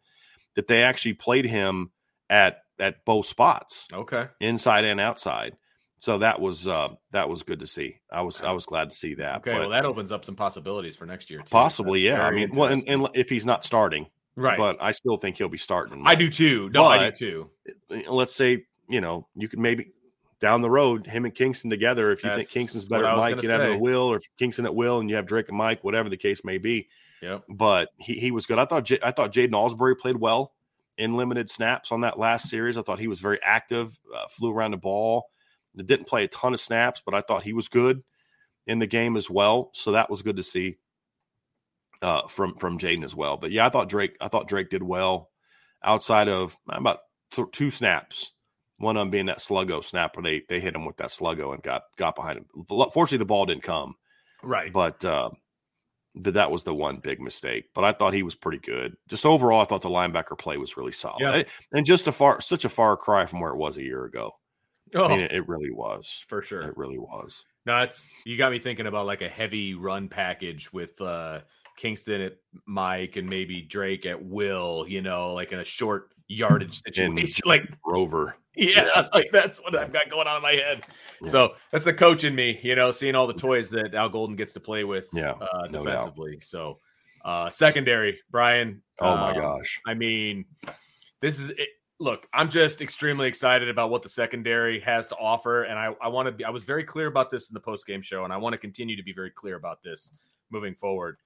that 0.57 0.66
they 0.66 0.83
actually 0.83 1.12
played 1.12 1.45
him 1.45 1.92
at 2.29 2.64
at 2.81 3.05
both 3.05 3.27
spots, 3.27 3.87
Okay, 3.92 4.27
inside 4.40 4.85
and 4.85 4.99
outside. 4.99 5.57
So 5.99 6.18
that 6.18 6.40
was 6.40 6.66
uh, 6.66 6.88
that 7.12 7.29
was 7.29 7.45
good 7.45 7.61
to 7.61 7.66
see. 7.68 8.01
I 8.11 8.23
was 8.23 8.42
I 8.42 8.51
was 8.51 8.66
glad 8.66 8.90
to 8.90 8.97
see 8.97 9.14
that. 9.14 9.37
okay. 9.37 9.53
but 9.53 9.61
Well, 9.61 9.71
that 9.71 9.85
opens 9.85 10.11
up 10.11 10.25
some 10.25 10.35
possibilities 10.35 10.97
for 10.97 11.07
next 11.07 11.31
year. 11.31 11.38
Too. 11.38 11.53
possibly, 11.53 12.03
That's 12.09 12.18
yeah. 12.18 12.27
I 12.27 12.33
mean, 12.33 12.53
well, 12.53 12.73
and, 12.73 12.83
and 12.88 13.09
if 13.14 13.31
he's 13.31 13.47
not 13.47 13.64
starting, 13.64 14.09
right, 14.35 14.59
but 14.59 14.79
I 14.81 14.90
still 14.90 15.16
think 15.16 15.38
he'll 15.38 15.49
be 15.49 15.59
starting. 15.59 16.03
I 16.07 16.16
do 16.16 16.29
too. 16.29 16.71
No, 16.75 16.87
I 16.87 17.11
do 17.11 17.47
too. 17.88 18.01
let's 18.09 18.35
say 18.35 18.64
you 18.88 19.01
know 19.01 19.29
you 19.37 19.47
could 19.47 19.61
maybe 19.61 19.92
down 20.42 20.61
the 20.61 20.68
road 20.68 21.07
him 21.07 21.24
and 21.24 21.33
Kyngstonn 21.35 21.70
together. 21.70 22.11
If 22.11 22.24
you 22.24 22.31
think 22.35 22.48
Kyngstonn's 22.48 22.85
better 22.85 23.05
was 23.05 23.16
Mike, 23.16 23.42
you 23.42 23.48
have 23.48 23.61
him 23.61 23.74
at 23.74 23.81
Will, 23.81 24.02
or 24.02 24.16
if 24.16 24.24
Kyngstonn 24.38 24.64
at 24.64 24.74
Will, 24.74 24.98
and 24.98 25.09
you 25.09 25.14
have 25.14 25.24
Drayk 25.24 25.48
and 25.48 25.57
Mike, 25.57 25.85
whatever 25.85 26.09
the 26.09 26.16
case 26.16 26.44
may 26.44 26.59
be. 26.59 26.88
Yep. 27.22 27.44
But 27.48 27.90
he, 27.96 28.14
he 28.14 28.33
was 28.33 28.46
good. 28.46 28.59
I 28.59 28.64
thought 28.64 28.85
J- 28.85 28.98
I 29.02 29.12
thought 29.12 29.33
Jaiden 29.33 29.52
Ausberry 29.52 29.96
played 29.96 30.16
well 30.16 30.52
in 30.98 31.16
limited 31.16 31.48
snaps 31.48 31.92
on 31.92 32.00
that 32.00 32.18
last 32.18 32.50
series. 32.50 32.76
I 32.76 32.83
thought 32.83 32.98
he 32.98 33.07
was 33.07 33.20
very 33.20 33.38
active, 33.42 33.96
uh, 34.14 34.26
flew 34.28 34.52
around 34.52 34.72
the 34.72 34.78
ball. 34.78 35.26
Didn't 35.76 36.09
play 36.09 36.24
a 36.24 36.28
ton 36.28 36.52
of 36.52 36.61
snaps, 36.61 37.02
but 37.07 37.14
I 37.14 37.22
thought 37.22 37.44
he 37.44 37.55
was 37.55 37.68
good 37.68 38.02
in 38.66 38.81
the 38.81 38.87
game 38.87 39.16
as 39.16 39.31
well. 39.31 39.70
So 39.72 39.92
that 39.92 40.11
was 40.11 40.22
good 40.22 40.37
to 40.37 40.42
see 40.42 40.76
uh, 42.02 42.26
from 42.26 42.57
from 42.57 42.78
Jaiden 42.78 43.05
as 43.05 43.14
well. 43.14 43.37
But 43.37 43.52
yeah, 43.52 43.64
I 43.64 43.70
thought 43.70 43.88
Drayk 43.88 44.16
I 44.20 44.26
thought 44.26 44.48
Drayk 44.48 44.68
did 44.68 44.83
well 44.83 45.31
outside 45.83 46.28
of 46.28 46.57
about 46.68 46.98
th- 47.31 47.48
two 47.52 47.70
snaps. 47.70 48.33
One 48.83 48.97
of 48.97 49.01
them 49.03 49.11
being 49.11 49.27
that 49.27 49.38
sluggo 49.38 49.83
snap 49.83 50.16
where 50.16 50.25
they 50.25 50.42
they 50.49 50.59
hit 50.59 50.75
him 50.75 50.85
with 50.85 50.97
that 50.97 51.11
sluggo 51.11 51.55
and 51.55 51.62
got 51.62 51.85
got 51.97 52.16
behind 52.16 52.38
him. 52.38 52.47
Fortunately, 52.68 53.18
the 53.18 53.25
ball 53.25 53.47
didn't 53.47 53.62
come. 53.62 53.95
Right, 54.42 54.73
but 54.73 55.05
uh, 55.05 55.31
but 56.16 56.35
that 56.35 56.51
was 56.51 56.64
the 56.64 56.75
one 56.75 56.97
big 56.97 57.21
mistake. 57.21 57.66
But 57.75 57.85
I 57.85 57.92
thought 57.92 58.12
he 58.12 58.25
was 58.25 58.35
pretty 58.35 58.59
good. 58.59 58.97
Just 59.09 59.25
overall, 59.25 59.61
I 59.61 59.66
thought 59.66 59.83
the 59.83 59.88
linebacker 59.88 60.37
play 60.37 60.57
was 60.57 60.77
really 60.77 60.90
solid, 60.90 61.21
yeah. 61.21 61.42
and 61.73 61.87
just 61.87 62.09
a 62.09 62.12
far 62.12 62.40
such 62.40 62.64
a 62.64 62.68
far 62.68 62.97
cry 62.97 63.25
from 63.25 63.40
where 63.40 63.53
it 63.53 63.57
was 63.57 63.77
a 63.77 63.83
year 63.83 64.05
ago. 64.05 64.33
Oh, 64.95 65.05
I 65.05 65.09
mean, 65.09 65.21
it, 65.21 65.33
it 65.33 65.49
really 65.49 65.71
was 65.71 66.25
for 66.27 66.42
sure. 66.42 66.62
It 66.62 66.77
really 66.77 66.99
was. 66.99 67.45
No, 67.64 67.79
it's 67.79 68.09
you 68.27 68.37
got 68.37 68.51
me 68.51 68.59
thinking 68.59 68.87
about 68.87 69.07
like 69.07 69.23
a 69.23 69.29
heavy 69.29 69.75
run 69.75 70.09
package 70.09 70.73
with 70.73 71.01
uh 71.01 71.42
Kyngstonn 71.81 72.27
at 72.27 72.37
Mike 72.66 73.16
and 73.16 73.29
maybe 73.29 73.62
Drayk 73.62 74.07
at 74.07 74.23
Will, 74.23 74.85
you 74.88 75.03
know, 75.03 75.33
like 75.33 75.53
in 75.53 75.61
a 75.61 75.64
short 75.64 76.12
yardage 76.29 76.83
situation. 76.83 77.42
like 77.47 77.68
Rover. 77.87 78.37
Yeah, 78.56 79.08
like 79.14 79.30
that's 79.32 79.62
what 79.62 79.74
I've 79.74 79.92
got 79.92 80.10
going 80.10 80.26
on 80.26 80.36
in 80.36 80.42
my 80.42 80.52
head. 80.52 80.82
Yeah. 81.22 81.28
So 81.28 81.54
that's 81.70 81.84
the 81.84 81.94
coach 81.94 82.24
in 82.24 82.34
me, 82.34 82.58
you 82.62 82.74
know, 82.74 82.90
seeing 82.90 83.14
all 83.14 83.26
the 83.26 83.34
toys 83.34 83.70
that 83.70 83.94
Al 83.94 84.08
Golden 84.08 84.36
gets 84.36 84.52
to 84.54 84.60
play 84.60 84.84
with 84.84 85.08
yeah, 85.12 85.32
uh, 85.32 85.68
defensively. 85.68 86.32
No 86.32 86.38
so 86.42 86.78
uh 87.24 87.50
secondary, 87.50 88.18
Brian. 88.30 88.82
Oh 89.00 89.16
my 89.16 89.30
um, 89.30 89.40
gosh. 89.40 89.80
I 89.86 89.94
mean, 89.94 90.44
this 91.20 91.40
is 91.40 91.50
it, 91.50 91.68
look, 91.98 92.26
I'm 92.34 92.50
just 92.50 92.82
extremely 92.82 93.28
excited 93.28 93.68
about 93.68 93.90
what 93.90 94.02
the 94.02 94.08
secondary 94.08 94.80
has 94.80 95.08
to 95.08 95.16
offer. 95.16 95.62
And 95.64 95.78
I, 95.78 95.94
I 96.02 96.08
want 96.08 96.26
to 96.26 96.32
be 96.32 96.44
I 96.44 96.50
was 96.50 96.64
very 96.64 96.84
clear 96.84 97.06
about 97.06 97.30
this 97.30 97.48
in 97.48 97.54
the 97.54 97.60
post 97.60 97.86
game 97.86 98.02
show, 98.02 98.24
and 98.24 98.32
I 98.32 98.36
want 98.36 98.52
to 98.52 98.58
continue 98.58 98.96
to 98.96 99.02
be 99.02 99.12
very 99.12 99.30
clear 99.30 99.56
about 99.56 99.82
this 99.82 100.10
moving 100.50 100.74
forward 100.74 101.16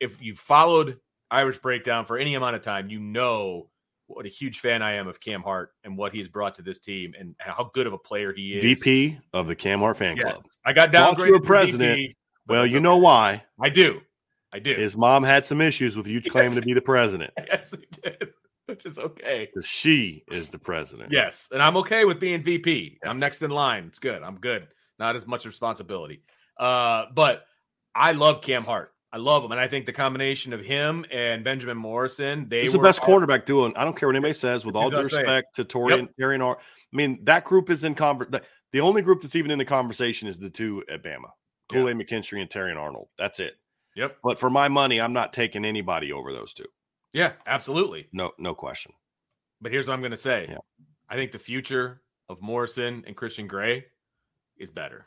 if 0.00 0.20
you've 0.22 0.38
followed 0.38 0.98
Irish 1.30 1.58
Breakdown 1.58 2.04
for 2.04 2.18
any 2.18 2.34
amount 2.34 2.56
of 2.56 2.62
time, 2.62 2.90
you 2.90 3.00
know 3.00 3.68
what 4.06 4.26
a 4.26 4.28
huge 4.28 4.60
fan 4.60 4.82
I 4.82 4.94
am 4.94 5.08
of 5.08 5.20
Cam 5.20 5.42
Hart 5.42 5.72
and 5.84 5.96
what 5.96 6.12
he's 6.12 6.28
brought 6.28 6.54
to 6.56 6.62
this 6.62 6.78
team 6.78 7.14
and 7.18 7.34
how 7.38 7.70
good 7.74 7.86
of 7.86 7.92
a 7.92 7.98
player 7.98 8.32
he 8.32 8.54
is. 8.54 8.62
VP 8.62 9.18
of 9.32 9.46
the 9.46 9.56
Cam 9.56 9.80
Hart 9.80 9.96
fan 9.96 10.16
yes. 10.16 10.34
club. 10.34 10.46
I 10.64 10.72
got 10.72 10.90
downgraded 10.90 11.26
to 11.26 11.34
a 11.34 11.40
president. 11.40 11.96
VP, 11.96 12.16
well, 12.46 12.66
you 12.66 12.76
okay. 12.76 12.82
know 12.82 12.96
why? 12.96 13.44
I 13.60 13.68
do. 13.68 14.00
I 14.52 14.58
do. 14.58 14.74
His 14.74 14.96
mom 14.96 15.22
had 15.22 15.44
some 15.44 15.60
issues 15.60 15.96
with 15.96 16.06
you 16.06 16.22
claiming 16.22 16.54
to 16.54 16.62
be 16.62 16.72
the 16.72 16.80
president. 16.80 17.32
yes, 17.46 17.72
he 17.72 18.00
did. 18.02 18.28
Which 18.66 18.84
is 18.84 18.98
okay. 18.98 19.48
She 19.62 20.24
is 20.28 20.48
the 20.48 20.58
president. 20.58 21.12
Yes. 21.12 21.48
And 21.52 21.62
I'm 21.62 21.76
okay 21.78 22.04
with 22.04 22.18
being 22.18 22.42
VP. 22.42 22.98
Yes. 23.00 23.08
I'm 23.08 23.18
next 23.18 23.42
in 23.42 23.50
line. 23.50 23.84
It's 23.86 24.00
good. 24.00 24.22
I'm 24.22 24.38
good. 24.38 24.66
Not 24.98 25.14
as 25.14 25.26
much 25.26 25.46
responsibility. 25.46 26.22
Uh, 26.58 27.04
but 27.14 27.46
I 27.94 28.12
love 28.12 28.42
Cam 28.42 28.64
Hart. 28.64 28.92
I 29.16 29.18
love 29.18 29.42
him, 29.42 29.50
and 29.50 29.58
I 29.58 29.66
think 29.66 29.86
the 29.86 29.94
combination 29.94 30.52
of 30.52 30.60
him 30.60 31.06
and 31.10 31.42
Benjamin 31.42 31.78
Morrison, 31.78 32.50
they 32.50 32.60
He's 32.60 32.74
the 32.74 32.78
best 32.78 33.00
all, 33.00 33.08
cornerback 33.08 33.46
duo. 33.46 33.72
I 33.74 33.82
don't 33.82 33.96
care 33.96 34.10
what 34.10 34.14
anybody 34.14 34.34
says. 34.34 34.66
With 34.66 34.76
all 34.76 34.90
due 34.90 34.98
respect 34.98 35.54
to 35.54 35.64
Tori 35.64 35.92
yep. 35.94 36.00
and 36.00 36.08
Terry 36.20 36.34
and 36.34 36.44
I 36.44 36.54
mean 36.92 37.24
that 37.24 37.44
group 37.44 37.70
is 37.70 37.82
in 37.82 37.94
conversation. 37.94 38.44
The 38.74 38.80
only 38.82 39.00
group 39.00 39.22
that's 39.22 39.34
even 39.34 39.50
in 39.50 39.56
the 39.56 39.64
conversation 39.64 40.28
is 40.28 40.38
the 40.38 40.50
two 40.50 40.84
at 40.90 41.02
Bama, 41.02 41.30
Kool 41.72 41.88
Aid 41.88 41.96
McKinstry 41.96 42.42
and 42.42 42.50
Terrion 42.50 42.76
Arnold. 42.76 43.08
That's 43.16 43.40
it. 43.40 43.54
Yep. 43.94 44.18
But 44.22 44.38
for 44.38 44.50
my 44.50 44.68
money, 44.68 45.00
I'm 45.00 45.14
not 45.14 45.32
taking 45.32 45.64
anybody 45.64 46.12
over 46.12 46.34
those 46.34 46.52
two. 46.52 46.66
Yeah, 47.14 47.32
absolutely. 47.46 48.08
No, 48.12 48.32
no 48.36 48.54
question. 48.54 48.92
But 49.62 49.72
here's 49.72 49.86
what 49.86 49.94
I'm 49.94 50.00
going 50.00 50.10
to 50.10 50.18
say. 50.18 50.48
Yeah. 50.50 50.58
I 51.08 51.14
think 51.14 51.32
the 51.32 51.38
future 51.38 52.02
of 52.28 52.42
Morrison 52.42 53.02
and 53.06 53.16
Christian 53.16 53.46
Gray 53.46 53.86
is 54.58 54.70
better 54.70 55.06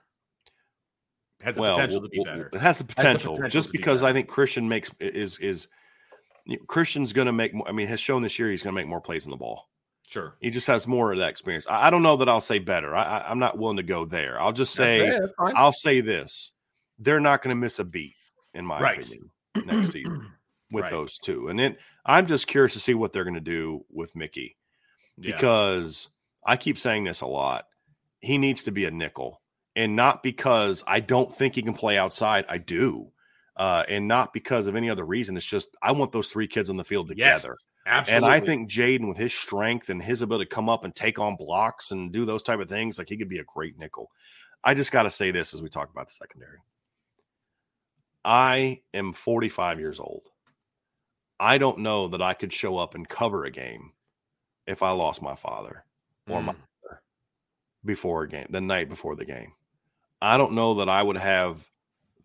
has 1.41 1.56
the 1.56 1.62
well, 1.62 1.75
potential 1.75 2.02
to 2.02 2.10
be 2.10 2.23
better. 2.23 2.49
It 2.54 2.60
has 2.60 2.80
the 2.80 2.84
potential, 2.84 3.32
has 3.32 3.38
the 3.38 3.41
potential 3.41 3.62
just 3.62 3.71
because 3.71 4.02
be 4.02 4.08
I 4.08 4.13
think 4.13 4.28
Christian 4.28 4.67
makes 4.67 4.91
is 4.99 5.38
is 5.39 5.67
Christian's 6.67 7.13
going 7.13 7.28
to 7.28 7.34
make 7.34 7.54
more. 7.54 7.67
I 7.67 7.71
mean, 7.71 7.88
has 7.88 7.99
shown 7.99 8.21
this 8.21 8.38
year 8.38 8.49
he's 8.49 8.63
going 8.63 8.73
to 8.73 8.80
make 8.80 8.88
more 8.88 9.02
plays 9.02 9.25
in 9.25 9.32
the 9.32 9.38
ball. 9.38 9.69
Sure, 10.08 10.36
he 10.39 10.49
just 10.49 10.67
has 10.67 10.88
more 10.88 11.12
of 11.12 11.19
that 11.19 11.30
experience. 11.30 11.65
I, 11.69 11.88
I 11.88 11.89
don't 11.89 12.02
know 12.02 12.17
that 12.17 12.30
I'll 12.30 12.41
say 12.41 12.60
better. 12.60 12.95
I, 12.95 13.30
am 13.30 13.39
not 13.39 13.58
willing 13.58 13.78
to 13.78 13.84
go 13.84 14.06
there. 14.06 14.39
I'll 14.41 14.54
just 14.54 14.73
say 14.73 15.19
I'll 15.38 15.71
say 15.71 16.02
this: 16.02 16.52
they're 16.97 17.19
not 17.19 17.41
going 17.41 17.56
to 17.56 17.60
miss 17.60 17.80
a 17.80 17.86
beat, 17.86 18.15
in 18.54 18.65
my 18.65 18.82
right. 18.82 18.99
opinion, 18.99 19.30
next 19.65 19.91
season 19.91 20.28
with 20.71 20.84
right. 20.84 20.91
those 20.91 21.17
two. 21.19 21.47
And 21.47 21.60
then 21.60 21.78
I'm 22.06 22.25
just 22.25 22.47
curious 22.47 22.73
to 22.73 22.80
see 22.80 22.95
what 22.95 23.13
they're 23.13 23.23
going 23.23 23.34
to 23.36 23.39
do 23.39 23.86
with 23.91 24.15
Mickey 24.15 24.58
because 25.19 26.10
yeah. 26.45 26.54
I 26.54 26.58
keep 26.58 26.78
saying 26.78 27.04
this 27.04 27.21
a 27.21 27.28
lot. 27.28 27.65
He 28.19 28.38
needs 28.38 28.63
to 28.63 28.71
be 28.71 28.86
a 28.86 28.91
nickel 28.91 29.41
and 29.80 29.96
not 29.96 30.22
because 30.24 30.84
I 30.86 31.00
don't 31.00 31.34
think 31.34 31.56
he 31.56 31.62
can 31.62 31.74
play 31.74 31.98
outside. 31.98 32.44
I 32.50 32.58
do. 32.58 33.13
Uh, 33.56 33.86
and 33.88 34.10
not 34.10 34.34
because 34.34 34.68
of 34.68 34.76
any 34.76 34.89
other 34.89 35.06
reason. 35.06 35.38
It's 35.38 35.46
just 35.46 35.70
I 35.82 35.94
want 35.94 36.12
those 36.12 36.28
three 36.28 36.48
kids 36.48 36.70
on 36.70 36.76
the 36.76 36.84
field 36.84 37.08
together. 37.08 37.56
Yes, 37.88 37.88
absolutely. 37.88 38.15
And 38.15 38.26
I 38.26 38.46
think 38.46 38.70
Jaden, 38.70 39.08
with 39.08 39.18
his 39.18 39.34
strength 39.34 39.89
and 39.89 40.04
his 40.04 40.22
ability 40.22 40.46
to 40.46 40.56
come 40.56 40.68
up 40.68 40.84
and 40.84 40.94
take 40.94 41.18
on 41.18 41.38
blocks 41.38 41.92
and 41.92 42.12
do 42.12 42.26
those 42.26 42.44
type 42.44 42.60
of 42.60 42.68
things, 42.68 42.98
like 42.98 43.08
he 43.08 43.15
could 43.15 43.30
be 43.30 43.39
a 43.39 43.46
great 43.46 43.80
nickel. 43.80 44.12
I 44.65 44.74
just 44.74 44.92
got 44.92 45.04
to 45.04 45.12
say 45.12 45.32
this 45.32 45.54
as 45.54 45.62
we 45.62 45.70
talk 45.70 45.89
about 45.89 46.10
the 46.10 46.15
secondary. 46.15 46.60
I 48.26 48.82
am 48.94 49.13
45 49.13 49.80
years 49.80 50.02
old. 50.02 50.28
I 51.39 51.58
don't 51.58 51.80
know 51.80 52.10
that 52.10 52.22
I 52.22 52.34
could 52.34 52.52
show 52.52 52.78
up 52.78 52.96
and 52.96 53.08
cover 53.08 53.46
a 53.46 53.52
game 53.52 53.94
if 54.68 54.84
I 54.84 54.92
lost 54.92 55.22
my 55.22 55.36
father 55.36 55.86
or 56.28 56.42
mm. 56.42 56.46
my 56.46 56.52
mother 56.54 57.02
before 57.86 58.24
a 58.24 58.28
game, 58.28 58.48
the 58.50 58.60
night 58.60 58.89
before 58.89 59.15
the 59.15 59.24
game. 59.24 59.54
I 60.21 60.38
don't 60.38 60.53
know 60.53 60.75
that 60.75 60.89
I 60.89 61.01
would 61.01 61.17
have 61.17 61.69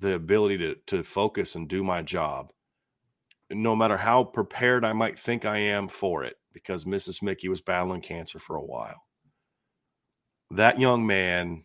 the 0.00 0.14
ability 0.14 0.59
to 0.59 0.74
to 0.87 1.02
focus 1.02 1.54
and 1.54 1.68
do 1.68 1.85
my 1.85 2.02
job, 2.02 2.52
no 3.50 3.76
matter 3.76 3.96
how 3.96 4.24
prepared 4.24 4.85
I 4.85 4.92
might 4.92 5.18
think 5.18 5.44
I 5.44 5.59
am 5.59 5.88
for 5.88 6.24
it, 6.24 6.37
because 6.52 6.85
Mrs. 6.85 7.22
Mickey 7.22 7.48
was 7.48 7.61
battling 7.61 8.00
cancer 8.00 8.38
for 8.38 8.57
a 8.57 8.64
while. 8.64 9.02
That 10.50 10.80
young 10.80 11.07
man 11.07 11.64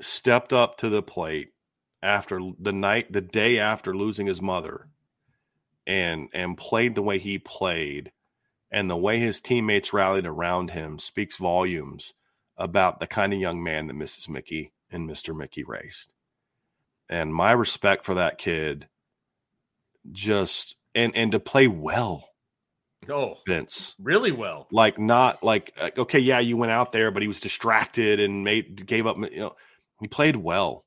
stepped 0.00 0.52
up 0.52 0.76
to 0.78 0.88
the 0.88 1.02
plate 1.02 1.50
after 2.02 2.40
the 2.58 2.72
night, 2.72 3.12
the 3.12 3.20
day 3.20 3.58
after 3.58 3.96
losing 3.96 4.26
his 4.26 4.40
mother, 4.40 4.88
and 5.86 6.28
and 6.32 6.56
played 6.56 6.94
the 6.94 7.02
way 7.02 7.18
he 7.18 7.38
played, 7.38 8.12
and 8.70 8.88
the 8.88 8.96
way 8.96 9.18
his 9.18 9.40
teammates 9.40 9.92
rallied 9.92 10.26
around 10.26 10.70
him 10.70 11.00
speaks 11.00 11.36
volumes 11.36 12.14
about 12.56 13.00
the 13.00 13.06
kind 13.06 13.32
of 13.32 13.40
young 13.40 13.62
man 13.62 13.86
that 13.86 13.96
Mrs. 13.96 14.28
Mickey 14.28 14.72
and 14.90 15.08
Mr. 15.08 15.36
Mickey 15.36 15.64
raised. 15.64 16.14
And 17.08 17.34
my 17.34 17.52
respect 17.52 18.04
for 18.04 18.14
that 18.14 18.38
kid 18.38 18.88
just 20.10 20.76
and 20.94 21.14
and 21.14 21.32
to 21.32 21.40
play 21.40 21.68
well. 21.68 22.28
Oh, 23.08 23.34
Vince, 23.46 23.96
really 24.00 24.30
well. 24.32 24.68
Like 24.70 24.98
not 24.98 25.42
like 25.42 25.72
okay, 25.98 26.20
yeah, 26.20 26.38
you 26.38 26.56
went 26.56 26.72
out 26.72 26.92
there, 26.92 27.10
but 27.10 27.22
he 27.22 27.28
was 27.28 27.40
distracted 27.40 28.20
and 28.20 28.44
made 28.44 28.86
gave 28.86 29.06
up. 29.06 29.16
You 29.16 29.40
know, 29.40 29.56
he 30.00 30.08
played 30.08 30.36
well, 30.36 30.84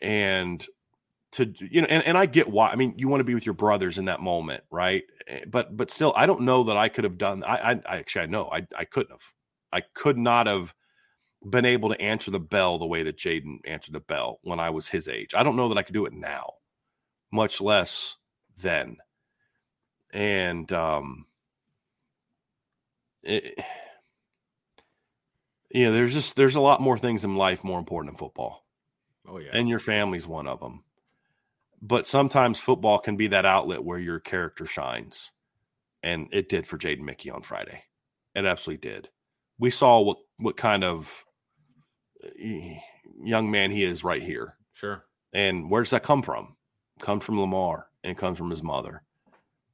and 0.00 0.64
to 1.32 1.52
you 1.60 1.82
know, 1.82 1.86
and, 1.88 2.04
and 2.04 2.18
I 2.18 2.26
get 2.26 2.48
why. 2.48 2.70
I 2.70 2.76
mean, 2.76 2.94
you 2.96 3.08
want 3.08 3.20
to 3.20 3.24
be 3.24 3.34
with 3.34 3.46
your 3.46 3.54
brothers 3.54 3.98
in 3.98 4.06
that 4.06 4.20
moment, 4.20 4.64
right? 4.70 5.04
Eh, 5.28 5.44
but 5.46 5.76
but 5.76 5.90
still, 5.90 6.12
I 6.16 6.26
don't 6.26 6.42
know 6.42 6.64
that 6.64 6.76
I 6.76 6.88
could 6.88 7.04
have 7.04 7.18
done. 7.18 7.44
I 7.44 7.56
I, 7.56 7.80
I 7.86 7.96
actually 7.98 8.22
I 8.22 8.26
know 8.26 8.48
I 8.50 8.66
I 8.76 8.84
couldn't 8.84 9.12
have. 9.12 9.32
I 9.72 9.82
could 9.82 10.18
not 10.18 10.46
have 10.46 10.74
been 11.44 11.64
able 11.64 11.90
to 11.90 12.00
answer 12.00 12.30
the 12.30 12.40
bell 12.40 12.78
the 12.78 12.86
way 12.86 13.02
that 13.04 13.16
Jaden 13.16 13.58
answered 13.64 13.94
the 13.94 14.00
bell 14.00 14.40
when 14.42 14.60
I 14.60 14.70
was 14.70 14.88
his 14.88 15.08
age. 15.08 15.34
I 15.34 15.42
don't 15.42 15.56
know 15.56 15.68
that 15.68 15.78
I 15.78 15.82
could 15.82 15.94
do 15.94 16.06
it 16.06 16.12
now, 16.12 16.54
much 17.32 17.60
less 17.60 18.16
then. 18.60 18.96
And 20.12 20.72
um, 20.72 21.26
it, 23.22 23.58
you 25.70 25.86
know, 25.86 25.92
there's 25.92 26.14
just 26.14 26.36
there's 26.36 26.56
a 26.56 26.60
lot 26.60 26.80
more 26.80 26.98
things 26.98 27.24
in 27.24 27.36
life 27.36 27.62
more 27.62 27.78
important 27.78 28.14
than 28.14 28.18
football. 28.18 28.64
Oh 29.26 29.38
yeah, 29.38 29.50
and 29.52 29.68
your 29.68 29.78
family's 29.78 30.26
one 30.26 30.48
of 30.48 30.60
them. 30.60 30.84
But 31.80 32.06
sometimes 32.06 32.60
football 32.60 32.98
can 32.98 33.16
be 33.16 33.28
that 33.28 33.46
outlet 33.46 33.84
where 33.84 33.98
your 33.98 34.18
character 34.18 34.66
shines, 34.66 35.30
and 36.02 36.28
it 36.32 36.48
did 36.48 36.66
for 36.66 36.78
Jaden 36.78 37.02
Mickey 37.02 37.30
on 37.30 37.42
Friday. 37.42 37.84
It 38.34 38.44
absolutely 38.44 38.88
did. 38.90 39.10
We 39.58 39.70
saw 39.70 40.00
what 40.00 40.18
what 40.38 40.56
kind 40.56 40.82
of 40.82 41.24
young 42.36 43.50
man 43.50 43.70
he 43.70 43.84
is 43.84 44.04
right 44.04 44.22
here. 44.22 44.56
Sure. 44.72 45.04
And 45.32 45.70
where 45.70 45.82
does 45.82 45.90
that 45.90 46.02
come 46.02 46.22
from? 46.22 46.56
comes 46.98 47.24
from 47.24 47.40
Lamar 47.40 47.86
and 48.04 48.16
comes 48.16 48.38
from 48.38 48.50
his 48.50 48.62
mother 48.62 49.02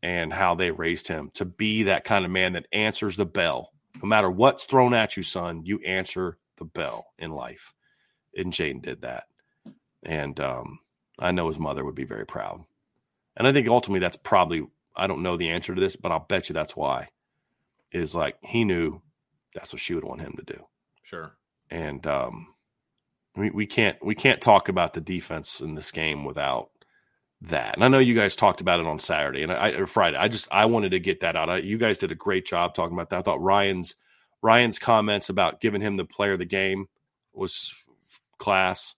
and 0.02 0.32
how 0.32 0.54
they 0.54 0.70
raised 0.70 1.08
him 1.08 1.30
to 1.34 1.44
be 1.44 1.84
that 1.84 2.04
kind 2.04 2.24
of 2.24 2.30
man 2.30 2.52
that 2.52 2.66
answers 2.72 3.16
the 3.16 3.26
bell. 3.26 3.72
No 4.02 4.08
matter 4.08 4.30
what's 4.30 4.66
thrown 4.66 4.94
at 4.94 5.16
you, 5.16 5.22
son, 5.22 5.62
you 5.64 5.80
answer 5.80 6.38
the 6.58 6.64
bell 6.64 7.06
in 7.18 7.30
life. 7.30 7.72
And 8.36 8.52
Jaden 8.52 8.82
did 8.82 9.02
that. 9.02 9.24
And 10.04 10.38
um, 10.40 10.78
I 11.18 11.32
know 11.32 11.48
his 11.48 11.58
mother 11.58 11.84
would 11.84 11.94
be 11.94 12.04
very 12.04 12.26
proud. 12.26 12.62
And 13.36 13.46
I 13.46 13.52
think 13.52 13.68
ultimately 13.68 14.00
that's 14.00 14.18
probably 14.22 14.66
I 14.96 15.06
don't 15.06 15.22
know 15.22 15.36
the 15.36 15.48
answer 15.48 15.74
to 15.74 15.80
this, 15.80 15.96
but 15.96 16.12
I'll 16.12 16.26
bet 16.28 16.48
you 16.48 16.52
that's 16.52 16.76
why. 16.76 17.08
Is 17.90 18.14
like 18.14 18.36
he 18.42 18.64
knew 18.64 19.00
that's 19.54 19.72
what 19.72 19.80
she 19.80 19.94
would 19.94 20.04
want 20.04 20.20
him 20.20 20.34
to 20.36 20.52
do. 20.52 20.64
Sure. 21.02 21.32
And 21.70 22.06
um, 22.06 22.54
we 23.36 23.50
we 23.50 23.66
can't 23.66 23.96
we 24.04 24.14
can't 24.14 24.40
talk 24.40 24.68
about 24.68 24.92
the 24.92 25.00
defense 25.00 25.60
in 25.60 25.74
this 25.74 25.90
game 25.90 26.24
without 26.24 26.70
that. 27.42 27.74
And 27.74 27.84
I 27.84 27.88
know 27.88 27.98
you 27.98 28.14
guys 28.14 28.36
talked 28.36 28.60
about 28.60 28.80
it 28.80 28.86
on 28.86 28.98
Saturday 28.98 29.42
and 29.42 29.52
I 29.52 29.70
or 29.70 29.86
Friday. 29.86 30.16
I 30.16 30.28
just 30.28 30.48
I 30.50 30.66
wanted 30.66 30.90
to 30.90 31.00
get 31.00 31.20
that 31.20 31.36
out. 31.36 31.50
I, 31.50 31.56
you 31.58 31.78
guys 31.78 31.98
did 31.98 32.12
a 32.12 32.16
great 32.16 32.46
job 32.46 32.74
talking 32.74 32.94
about 32.94 33.10
that. 33.10 33.18
I 33.18 33.22
thought 33.22 33.42
Ryan's 33.42 33.96
Ryan's 34.42 34.78
comments 34.78 35.28
about 35.28 35.60
giving 35.60 35.80
him 35.80 35.96
the 35.96 36.04
player 36.04 36.34
of 36.34 36.38
the 36.38 36.44
game 36.44 36.86
was 37.32 37.74
f- 38.06 38.20
class. 38.38 38.94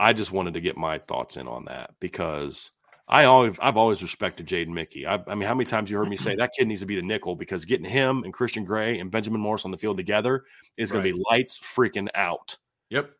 I 0.00 0.12
just 0.12 0.32
wanted 0.32 0.54
to 0.54 0.60
get 0.60 0.76
my 0.76 0.98
thoughts 0.98 1.36
in 1.36 1.48
on 1.48 1.64
that 1.66 1.94
because 2.00 2.70
I 3.08 3.24
always 3.24 3.56
I've 3.60 3.76
always 3.76 4.02
respected 4.02 4.46
Jaden 4.46 4.68
Mickey. 4.68 5.06
I, 5.06 5.22
I, 5.26 5.34
mean, 5.34 5.48
how 5.48 5.54
many 5.54 5.64
times 5.64 5.90
you 5.90 5.96
heard 5.96 6.08
me 6.08 6.16
say 6.16 6.34
that 6.38 6.52
kid 6.56 6.68
needs 6.68 6.80
to 6.80 6.86
be 6.86 6.96
the 6.96 7.02
nickel 7.02 7.36
because 7.36 7.64
getting 7.64 7.88
him 7.88 8.22
and 8.24 8.32
Christian 8.32 8.64
Gray 8.64 8.98
and 8.98 9.10
Benjamin 9.10 9.40
Morris 9.40 9.64
on 9.64 9.70
the 9.70 9.78
field 9.78 9.96
together 9.96 10.44
is 10.76 10.90
going 10.90 11.04
Right. 11.04 11.10
to 11.12 11.16
be 11.16 11.24
lights 11.30 11.58
freaking 11.58 12.08
out. 12.14 12.58
Yep. 12.90 13.10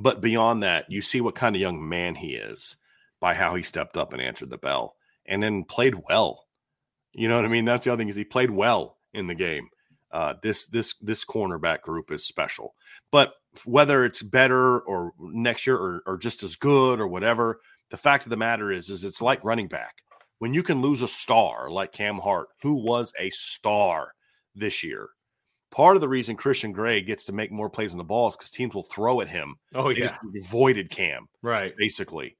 But 0.00 0.20
beyond 0.20 0.62
that, 0.62 0.90
you 0.90 1.02
see 1.02 1.20
what 1.20 1.34
kind 1.34 1.54
of 1.54 1.60
young 1.62 1.88
man 1.88 2.14
he 2.14 2.34
is 2.34 2.76
by 3.20 3.34
how 3.34 3.54
he 3.54 3.62
stepped 3.62 3.96
up 3.96 4.12
and 4.12 4.22
answered 4.22 4.50
the 4.50 4.58
bell 4.58 4.96
and 5.26 5.42
then 5.42 5.64
played 5.64 5.94
well. 6.08 6.46
You 7.12 7.28
know 7.28 7.36
what 7.36 7.44
I 7.44 7.48
mean? 7.48 7.64
That's 7.64 7.84
the 7.84 7.92
other 7.92 8.00
thing 8.00 8.08
is 8.08 8.16
he 8.16 8.24
played 8.24 8.50
well 8.50 8.98
in 9.12 9.26
the 9.26 9.34
game. 9.34 9.68
Uh, 10.10 10.34
this 10.42 10.66
this 10.66 10.94
this 11.00 11.24
cornerback 11.24 11.82
group 11.82 12.10
is 12.10 12.26
special. 12.26 12.74
But 13.10 13.34
whether 13.64 14.04
it's 14.04 14.22
better 14.22 14.80
or 14.80 15.12
next 15.18 15.66
year 15.66 15.76
or, 15.76 16.02
or 16.06 16.18
just 16.18 16.42
as 16.42 16.56
good 16.56 17.00
or 17.00 17.06
whatever, 17.06 17.60
the 17.92 17.96
fact 17.98 18.24
of 18.26 18.30
the 18.30 18.36
matter 18.36 18.72
is 18.72 18.90
is 18.90 19.04
it's 19.04 19.22
like 19.22 19.44
running 19.44 19.68
back. 19.68 19.94
When 20.40 20.52
you 20.52 20.64
can 20.64 20.82
lose 20.82 21.02
a 21.02 21.06
star 21.08 21.70
like 21.70 21.92
Cam 21.92 22.18
Hart, 22.18 22.48
who 22.62 22.74
was 22.74 23.12
a 23.20 23.30
star 23.30 24.10
this 24.56 24.82
year, 24.82 25.08
part 25.70 25.94
of 25.96 26.00
the 26.00 26.08
reason 26.08 26.34
Christian 26.34 26.72
Gray 26.72 27.00
gets 27.02 27.24
to 27.26 27.32
make 27.32 27.52
more 27.52 27.70
plays 27.70 27.92
on 27.92 27.98
the 27.98 28.04
ball 28.04 28.28
is 28.28 28.34
because 28.34 28.50
teams 28.50 28.74
will 28.74 28.82
throw 28.82 29.20
at 29.20 29.28
him 29.28 29.54
Oh 29.74 29.90
yeah. 29.90 29.98
just 29.98 30.14
avoided 30.36 30.90
Cam 30.90 31.28
Right. 31.42 31.76
basically, 31.76 32.36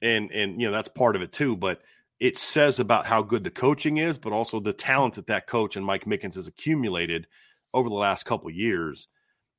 and 0.00 0.30
and 0.32 0.60
you 0.60 0.68
know 0.68 0.72
that's 0.72 0.88
part 0.88 1.16
of 1.16 1.22
it 1.22 1.32
too. 1.32 1.56
But 1.56 1.82
it 2.20 2.38
says 2.38 2.78
about 2.78 3.04
how 3.04 3.20
good 3.20 3.42
the 3.42 3.50
coaching 3.50 3.98
is, 3.98 4.16
but 4.16 4.32
also 4.32 4.60
the 4.60 4.72
talent 4.72 5.14
that 5.14 5.26
that 5.26 5.48
coach 5.48 5.76
and 5.76 5.84
Mike 5.84 6.04
Mickens 6.04 6.36
has 6.36 6.46
accumulated 6.46 7.26
over 7.74 7.88
the 7.88 7.94
last 7.96 8.24
couple 8.24 8.48
of 8.48 8.54
years 8.54 9.08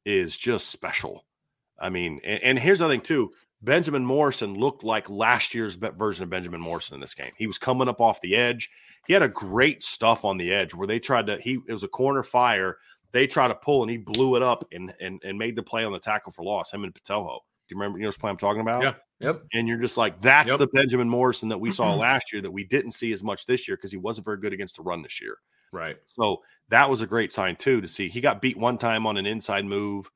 is 0.06 0.38
just 0.38 0.70
special. 0.70 1.26
I 1.78 1.90
mean, 1.90 2.22
and, 2.24 2.42
and 2.42 2.60
here's 2.60 2.80
the 2.80 2.88
thing 2.88 3.02
too. 3.02 3.34
Benjamin 3.62 4.06
Morrison 4.06 4.54
looked 4.56 4.84
like 4.84 5.10
last 5.10 5.56
year's 5.56 5.76
version 5.76 6.24
of 6.24 6.30
Benjamin 6.30 6.62
Morrison 6.62 6.96
in 6.96 7.02
this 7.02 7.14
game. 7.14 7.32
He 7.38 7.48
was 7.48 7.58
coming 7.58 7.88
up 7.88 8.02
off 8.02 8.22
the 8.22 8.36
edge. 8.36 8.70
He 9.08 9.14
had 9.14 9.24
a 9.24 9.30
great 9.30 9.84
stuff 9.84 10.26
on 10.26 10.38
the 10.38 10.52
edge 10.54 10.74
where 10.74 10.88
they 10.88 11.00
tried 11.00 11.28
to. 11.28 11.38
He 11.38 11.60
it 11.68 11.74
was 11.74 11.84
a 11.84 11.88
corner 11.88 12.24
fire. 12.24 12.78
They 13.12 13.28
tried 13.28 13.48
to 13.50 13.56
pull 13.56 13.82
and 13.82 13.90
he 13.90 13.98
blew 13.98 14.36
it 14.36 14.44
up 14.44 14.66
and 14.72 14.94
and 15.00 15.22
and 15.24 15.38
made 15.38 15.56
the 15.56 15.64
play 15.64 15.86
on 15.86 15.92
the 15.92 16.00
tackle 16.00 16.32
for 16.32 16.44
loss. 16.44 16.74
Him 16.74 16.84
and 16.84 16.94
Botelho. 16.94 17.40
Do 17.68 17.74
you 17.74 17.80
remember? 17.80 17.98
You 17.98 18.04
know 18.04 18.10
what 18.10 18.20
play 18.20 18.30
I'm 18.30 18.38
talking 18.38 18.62
about? 18.62 18.84
Yeah. 18.84 18.94
Yep. 19.20 19.44
And 19.54 19.68
you're 19.68 19.80
just 19.80 19.98
like, 19.98 20.20
that's 20.22 20.50
Yep. 20.50 20.60
the 20.60 20.68
Benjamin 20.68 21.10
Morrison 21.10 21.50
that 21.50 21.58
we 21.60 21.72
saw 21.72 21.96
last 21.96 22.34
year 22.34 22.42
that 22.42 22.52
we 22.52 22.64
didn't 22.64 22.92
see 22.92 23.12
as 23.14 23.24
much 23.24 23.46
this 23.46 23.68
year 23.68 23.78
because 23.78 23.92
he 23.92 23.98
wasn't 23.98 24.26
very 24.26 24.38
good 24.38 24.54
against 24.54 24.76
the 24.76 24.84
run 24.84 25.02
this 25.02 25.22
year. 25.22 25.38
Right. 25.72 25.98
So 26.06 26.42
that 26.70 26.90
was 26.90 27.02
a 27.02 27.08
great 27.08 27.32
sign 27.32 27.56
too 27.56 27.82
to 27.82 27.88
see. 27.88 28.10
He 28.10 28.22
got 28.22 28.42
beat 28.42 28.58
one 28.58 28.78
time 28.78 29.08
on 29.08 29.18
an 29.18 29.26
inside 29.26 29.66
move, 29.66 30.10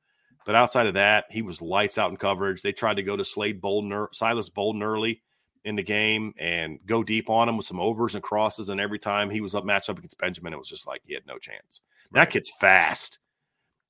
but 0.46 0.54
outside 0.54 0.86
of 0.86 0.94
that, 0.94 1.26
he 1.30 1.42
was 1.42 1.62
lights 1.62 1.98
out 1.98 2.10
in 2.10 2.16
coverage. 2.16 2.62
They 2.62 2.72
tried 2.72 2.96
to 2.96 3.02
go 3.02 3.16
to 3.16 3.24
Slade 3.24 3.60
Bolden, 3.60 4.06
Silas 4.12 4.48
Bolden 4.48 4.82
early 4.82 5.22
in 5.64 5.76
the 5.76 5.82
game 5.82 6.32
and 6.38 6.78
go 6.86 7.02
deep 7.02 7.28
on 7.28 7.48
him 7.48 7.56
with 7.56 7.66
some 7.66 7.80
overs 7.80 8.14
and 8.14 8.22
crosses. 8.24 8.68
And 8.70 8.80
every 8.80 8.98
time 8.98 9.30
he 9.30 9.40
was 9.40 9.54
up 9.54 9.64
matched 9.64 9.90
up 9.90 9.98
against 9.98 10.18
Benjamin, 10.18 10.52
it 10.52 10.58
was 10.58 10.68
just 10.68 10.86
like 10.86 11.02
he 11.04 11.14
had 11.14 11.26
no 11.26 11.38
chance. 11.38 11.82
That 12.12 12.30
kid's 12.30 12.50
fast, 12.60 13.20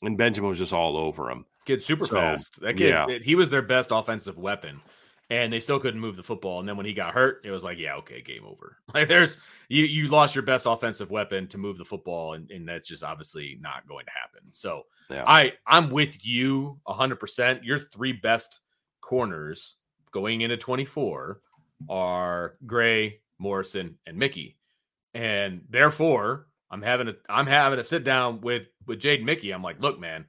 and 0.03 0.19
Benjamin 0.19 0.51
was 0.51 0.59
just 0.59 0.73
all 0.75 0.97
over 0.97 1.31
him. 1.31 1.47
Kid 1.65 1.83
super 1.83 2.05
So, 2.05 2.15
fast. 2.15 2.61
That 2.61 2.77
kid, 2.77 2.91
yeah. 2.91 3.19
he 3.23 3.35
was 3.35 3.49
their 3.51 3.63
best 3.63 3.91
offensive 3.93 4.37
weapon, 4.37 4.81
and 5.31 5.53
they 5.53 5.61
still 5.61 5.79
couldn't 5.79 6.01
move 6.01 6.17
the 6.17 6.23
football. 6.23 6.59
And 6.59 6.69
then 6.69 6.77
when 6.77 6.87
he 6.87 6.93
got 6.93 7.15
hurt, 7.15 7.43
it 7.45 7.53
was 7.53 7.63
like, 7.63 7.79
yeah, 7.79 7.95
okay, 7.97 8.21
game 8.21 8.45
over. 8.45 8.77
Like 8.93 9.07
there's 9.07 9.39
you 9.69 9.85
you 9.85 10.09
lost 10.09 10.35
your 10.35 10.43
best 10.43 10.67
offensive 10.67 11.11
weapon 11.11 11.47
to 11.49 11.59
move 11.59 11.79
the 11.79 11.85
football, 11.85 12.35
and, 12.35 12.51
and 12.51 12.69
that's 12.69 12.89
just 12.89 13.05
obviously 13.05 13.57
not 13.61 13.87
going 13.89 14.05
to 14.05 14.13
happen. 14.13 14.49
So 14.53 14.83
Yeah. 15.09 15.25
I 15.27 15.53
I'm 15.67 15.91
with 15.91 16.25
you 16.27 16.81
hundred 16.87 17.21
percent. 17.21 17.63
Your 17.65 17.79
three 17.79 18.13
best 18.13 18.61
corners 19.01 19.77
going 20.11 20.41
into 20.41 20.57
24 20.57 21.41
are 21.89 22.57
Gray, 22.67 23.21
Morrison, 23.39 23.97
and 24.07 24.17
Mickey. 24.17 24.59
And 25.15 25.63
therefore, 25.71 26.49
I'm 26.71 26.83
having 26.83 27.09
a 27.09 27.15
I'm 27.29 27.47
having 27.47 27.79
a 27.79 27.85
sit 27.85 28.03
down 28.03 28.41
with 28.41 28.67
with 28.87 28.99
Jade 28.99 29.25
Mickey. 29.25 29.53
I'm 29.53 29.63
like, 29.63 29.81
look, 29.81 30.01
man, 30.01 30.27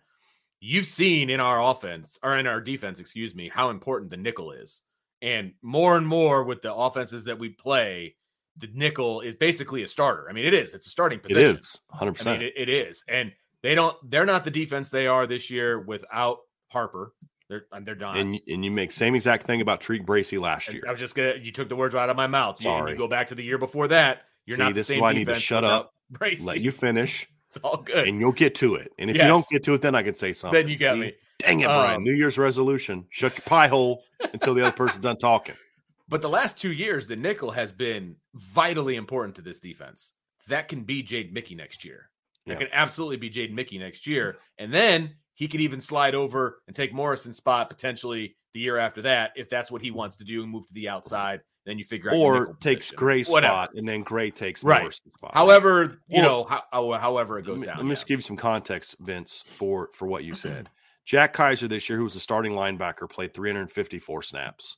you've 0.60 0.86
seen 0.86 1.32
in 1.32 1.42
our 1.42 1.62
offense 1.62 2.20
or 2.22 2.38
in 2.38 2.46
our 2.46 2.62
defense, 2.62 3.00
excuse 3.00 3.34
me, 3.34 3.50
how 3.52 3.72
important 3.72 4.12
the 4.12 4.18
nickel 4.18 4.52
is. 4.52 4.84
And 5.22 5.54
more 5.62 5.98
and 5.98 6.08
more 6.08 6.44
with 6.44 6.62
the 6.62 6.74
offenses 6.74 7.26
that 7.26 7.38
we 7.38 7.50
play, 7.50 8.16
the 8.58 8.68
nickel 8.74 9.22
is 9.22 9.36
basically 9.36 9.84
a 9.84 9.88
starter. 9.88 10.28
I 10.30 10.34
mean, 10.34 10.46
it 10.46 10.54
is. 10.54 10.74
It's 10.74 10.88
a 10.88 10.90
starting 10.90 11.20
position. 11.20 11.58
is 11.58 11.80
100%. 11.94 12.28
I 12.28 12.32
mean, 12.34 12.42
it, 12.42 12.54
it 12.56 12.70
is, 12.70 13.04
and 13.08 13.32
they 13.62 13.76
don't. 13.76 13.96
They're 14.10 14.26
not 14.26 14.44
the 14.44 14.52
defense 14.52 14.90
they 14.90 15.08
are 15.08 15.28
this 15.28 15.50
year 15.50 15.80
without 15.80 16.40
Harper. 16.70 17.14
They're 17.50 17.66
they're 17.82 17.96
done. 17.96 18.18
and, 18.18 18.40
and 18.48 18.64
you 18.66 18.72
make 18.72 18.92
same 18.94 19.14
exact 19.14 19.46
thing 19.46 19.62
about 19.62 19.82
TaRiq 19.82 20.06
Bracy 20.06 20.38
last 20.38 20.68
And 20.70 20.76
year. 20.76 20.84
I 20.88 20.92
was 20.92 21.00
just 21.00 21.16
gonna. 21.16 21.36
You 21.40 21.52
took 21.52 21.70
the 21.70 21.76
words 21.76 21.94
right 21.94 22.04
out 22.04 22.10
of 22.10 22.16
my 22.16 22.28
mouth. 22.28 22.62
Sorry. 22.62 22.94
you 22.94 22.98
go 22.98 23.08
back 23.08 23.28
to 23.28 23.36
the 23.36 23.44
year 23.44 23.58
before 23.58 23.90
that. 23.90 24.24
You're 24.46 24.58
See, 24.58 24.64
not 24.64 24.70
the 24.70 24.74
this 24.76 24.86
is 24.86 24.88
same 24.88 25.02
why 25.02 25.12
I 25.12 25.14
need 25.14 25.28
to 25.28 25.36
shut 25.36 25.64
up, 25.64 25.94
Bracy. 26.10 26.46
Let 26.46 26.62
you 26.62 26.72
finish, 26.72 27.30
it's 27.48 27.58
all 27.58 27.78
good. 27.78 28.08
and 28.08 28.20
you'll 28.20 28.32
get 28.32 28.56
to 28.56 28.76
it. 28.76 28.92
And 28.98 29.10
if 29.10 29.18
you 29.18 29.24
don't 29.24 29.46
get 29.52 29.64
to 29.64 29.74
it, 29.76 29.82
then 29.82 29.94
I 29.96 30.02
can 30.04 30.16
say 30.16 30.34
something. 30.34 30.60
then 30.60 30.70
you 30.70 30.78
got 30.78 30.98
me. 30.98 31.14
Dang 31.42 31.60
it, 31.62 31.66
Brian! 31.66 31.98
Um, 31.98 32.04
New 32.04 32.14
Year's 32.14 32.38
resolution: 32.38 33.06
shut 33.10 33.38
your 33.38 33.44
pie 33.46 33.68
hole 33.68 34.04
until 34.34 34.54
the 34.54 34.62
other 34.64 34.72
person's 34.76 35.04
done 35.04 35.18
talking. 35.18 35.56
But 36.10 36.22
the 36.22 36.28
last 36.28 36.58
two 36.58 36.74
years, 36.74 37.08
the 37.08 37.16
nickel 37.16 37.52
has 37.52 37.72
been 37.72 38.18
vitally 38.34 38.98
important 38.98 39.36
to 39.36 39.42
this 39.42 39.62
defense. 39.62 40.12
That 40.50 40.68
can 40.68 40.84
be 40.84 41.04
Jade 41.04 41.34
Mickey 41.34 41.56
next 41.56 41.86
year. 41.86 42.10
That 42.48 42.54
Yeah. 42.54 42.58
can 42.60 42.68
absolutely 42.74 43.16
be 43.16 43.30
Jade 43.30 43.54
Mickey 43.56 43.78
next 43.78 44.06
year. 44.06 44.38
And 44.58 44.74
then 44.74 45.16
he 45.36 45.48
could 45.48 45.62
even 45.62 45.80
slide 45.80 46.14
over 46.14 46.62
and 46.68 46.76
take 46.76 46.94
Morrison's 46.94 47.38
spot 47.38 47.70
potentially 47.70 48.36
the 48.54 48.60
year 48.60 48.76
after 48.78 49.04
that 49.04 49.32
if 49.38 49.48
that's 49.48 49.72
what 49.72 49.82
he 49.82 49.90
wants 49.92 50.18
to 50.18 50.26
do 50.26 50.44
and 50.44 50.52
move 50.52 50.68
to 50.68 50.74
the 50.74 50.90
outside. 50.90 51.40
Then 51.66 51.78
you 51.78 51.86
figure 51.86 52.10
out 52.10 52.18
Or 52.18 52.56
takes 52.60 52.88
position. 52.88 52.98
Gray's 52.98 53.30
Whatever. 53.30 53.54
spot, 53.54 53.70
and 53.76 53.88
then 53.88 54.04
Gray 54.04 54.32
takes 54.32 54.66
Right. 54.66 54.82
Morrison's 54.82 55.14
spot. 55.16 55.32
However, 55.34 56.02
you 56.10 56.20
Or- 56.20 56.24
know, 56.24 56.44
how, 56.44 56.64
how- 56.74 56.92
however 57.00 57.38
it 57.40 57.44
let 57.44 57.48
goes 57.54 57.62
me, 57.62 57.68
down. 57.68 57.78
let 57.78 57.86
me 57.86 57.92
just 57.92 58.06
give 58.08 58.18
you 58.20 58.24
some 58.24 58.36
context, 58.36 58.98
Vince, 59.00 59.46
for 59.48 59.88
for 59.94 60.10
what 60.10 60.26
you 60.26 60.34
said. 60.46 60.70
Jack 61.12 61.34
Kiser 61.34 61.68
this 61.68 61.90
year, 61.90 61.98
who 61.98 62.06
was 62.06 62.14
the 62.14 62.22
starting 62.22 62.54
linebacker, 62.54 63.10
played 63.10 63.34
354 63.34 64.22
snaps. 64.22 64.78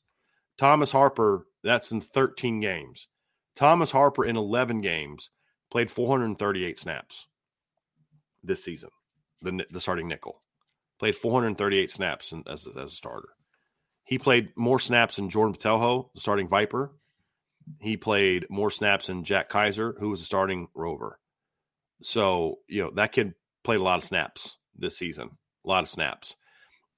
Thomas 0.57 0.89
Harper, 0.89 1.45
that's 1.63 1.91
in 1.91 2.01
13 2.01 2.59
games. 2.59 3.07
Thomas 3.55 3.91
Harper 3.91 4.25
in 4.25 4.35
11 4.35 4.81
games 4.81 5.29
played 5.69 5.91
438 5.91 6.79
snaps 6.79 7.27
this 8.43 8.63
season. 8.63 8.89
The 9.43 9.63
the 9.69 9.79
starting 9.79 10.07
nickel 10.07 10.41
played 10.97 11.15
438 11.15 11.91
snaps 11.91 12.31
in, 12.31 12.43
as 12.47 12.65
a, 12.65 12.71
as 12.81 12.93
a 12.93 12.95
starter. 12.95 13.29
He 14.03 14.17
played 14.17 14.53
more 14.55 14.79
snaps 14.79 15.17
than 15.17 15.29
Jordan 15.29 15.53
Botelho, 15.53 16.11
the 16.15 16.19
starting 16.19 16.47
Viper. 16.47 16.95
He 17.79 17.95
played 17.95 18.47
more 18.49 18.71
snaps 18.71 19.05
than 19.05 19.23
Jack 19.23 19.51
Kiser, 19.51 19.93
who 19.99 20.09
was 20.09 20.21
the 20.21 20.25
starting 20.25 20.67
Rover. 20.73 21.19
So, 22.01 22.57
you 22.67 22.81
know, 22.81 22.89
that 22.95 23.11
kid 23.11 23.35
played 23.63 23.81
a 23.81 23.83
lot 23.83 23.99
of 23.99 24.03
snaps 24.03 24.57
this 24.75 24.97
season, 24.97 25.37
a 25.65 25.67
lot 25.67 25.83
of 25.83 25.89
snaps. 25.89 26.35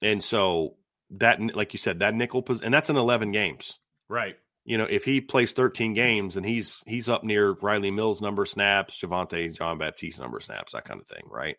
And 0.02 0.22
so 0.22 0.76
that, 1.10 1.40
like 1.54 1.72
you 1.72 1.78
said, 1.78 2.00
that 2.00 2.14
nickel, 2.14 2.42
position, 2.42 2.66
and 2.66 2.74
that's 2.74 2.90
in 2.90 2.96
11 2.96 3.32
games. 3.32 3.78
right. 4.08 4.36
You 4.68 4.78
know, 4.78 4.84
if 4.90 5.04
he 5.04 5.20
plays 5.20 5.52
13 5.52 5.94
games 5.94 6.36
and 6.36 6.44
he's 6.44 6.82
he's 6.88 7.08
up 7.08 7.22
near 7.22 7.54
Rylie 7.54 7.94
Mills 7.94 8.20
number 8.20 8.42
of 8.42 8.48
snaps, 8.48 9.00
Javontae 9.00 9.56
Jean-Baptiste 9.56 10.18
number 10.18 10.38
of 10.38 10.42
snaps, 10.42 10.72
that 10.72 10.84
kind 10.84 11.00
of 11.00 11.06
thing, 11.06 11.22
right? 11.30 11.54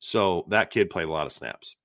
So 0.00 0.46
that 0.48 0.70
kid 0.70 0.90
played 0.90 1.06
a 1.06 1.12
lot 1.12 1.26
of 1.26 1.32
snaps. 1.32 1.76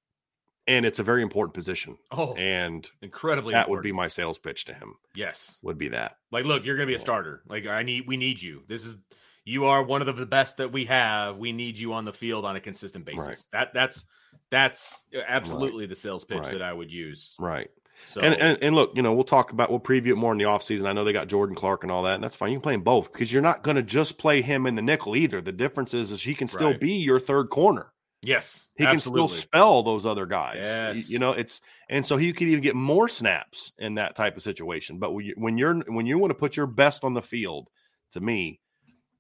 And 0.66 0.84
it's 0.84 0.98
a 0.98 1.04
very 1.04 1.22
important 1.22 1.54
position. 1.54 1.98
Oh, 2.12 2.34
And 2.34 2.90
incredibly. 3.04 3.54
that 3.54 3.70
would 3.70 3.84
be 3.84 3.92
my 3.92 4.08
sales 4.08 4.40
pitch 4.40 4.66
to 4.66 4.74
him, 4.74 4.96
yes. 5.14 5.60
would 5.62 5.78
be 5.78 5.90
that. 5.90 6.16
Like, 6.32 6.46
look, 6.46 6.66
you're 6.66 6.78
to 6.88 6.92
be 6.92 6.96
a 6.96 7.00
starter. 7.00 7.44
Like, 7.48 7.68
I 7.68 7.84
need, 7.84 8.08
we 8.08 8.18
need 8.18 8.42
you. 8.42 8.64
This 8.68 8.86
is, 8.86 8.98
you 9.44 9.66
are 9.66 9.84
one 9.84 10.02
of 10.02 10.18
the 10.18 10.26
best 10.26 10.58
that 10.58 10.72
we 10.72 10.86
have. 10.86 11.38
We 11.38 11.52
need 11.52 11.78
you 11.78 11.94
on 11.94 12.06
the 12.06 12.14
field 12.14 12.44
on 12.44 12.56
a 12.56 12.60
consistent 12.60 13.06
basis. 13.06 13.28
Right. 13.28 13.46
That, 13.52 13.74
that's, 13.76 14.04
that's 14.52 15.04
uh, 15.16 15.20
absolutely 15.28 15.86
the 15.86 15.96
sales 15.96 16.24
pitch 16.24 16.40
Right. 16.40 16.52
that 16.54 16.62
I 16.62 16.72
would 16.74 16.92
use. 16.92 17.36
Right. 17.40 17.70
So, 18.08 18.22
And, 18.22 18.36
and 18.36 18.58
and 18.62 18.76
look, 18.76 18.92
you 18.96 19.02
know, 19.02 19.14
we'll 19.14 19.24
talk 19.24 19.52
about 19.52 19.70
we'll 19.72 19.80
preview 19.80 20.10
it 20.10 20.16
more 20.16 20.32
in 20.32 20.38
the 20.38 20.44
offseason. 20.44 20.86
I 20.86 20.94
know 20.94 21.04
they 21.04 21.14
got 21.14 21.28
Jordan 21.28 21.56
Clark 21.56 21.84
and 21.84 21.92
all 21.92 22.04
that, 22.04 22.16
and 22.16 22.24
that's 22.24 22.36
fine. 22.36 22.52
You 22.52 22.58
can 22.58 22.62
play 22.62 22.74
them 22.74 22.84
both 22.84 23.12
because 23.12 23.32
you're 23.32 23.42
not 23.42 23.64
going 23.64 23.78
to 23.78 23.84
just 23.84 24.18
play 24.18 24.42
him 24.42 24.66
in 24.68 24.76
the 24.76 24.82
nickel 24.82 25.16
either. 25.16 25.42
The 25.42 25.52
difference 25.52 25.94
is, 25.94 26.12
is 26.12 26.22
he 26.22 26.36
can 26.36 26.48
still 26.48 26.72
Right. 26.72 26.80
be 26.80 26.94
your 26.96 27.20
third 27.20 27.50
corner. 27.50 27.92
yes, 28.22 28.68
He 28.76 28.86
absolutely. 28.86 29.22
can 29.22 29.30
still 29.30 29.42
spell 29.44 29.84
those 29.84 30.06
other 30.06 30.26
guys. 30.26 30.58
Yes. 30.62 31.10
You 31.10 31.20
know, 31.20 31.32
it's 31.32 31.62
and 31.90 32.06
so 32.06 32.18
he 32.18 32.34
could 32.34 32.48
even 32.50 32.62
get 32.64 32.76
more 32.76 33.08
snaps 33.08 33.72
in 33.80 33.96
that 33.96 34.16
type 34.16 34.36
of 34.36 34.44
situation. 34.44 35.00
But 35.00 35.14
when 35.14 35.26
you 35.26 35.34
when 35.38 35.58
you're 35.58 35.76
when 35.88 36.06
you 36.06 36.18
want 36.20 36.32
to 36.32 36.36
put 36.36 36.58
your 36.58 36.68
best 36.68 37.04
on 37.06 37.14
the 37.14 37.22
field 37.22 37.70
to 38.12 38.20
me, 38.20 38.60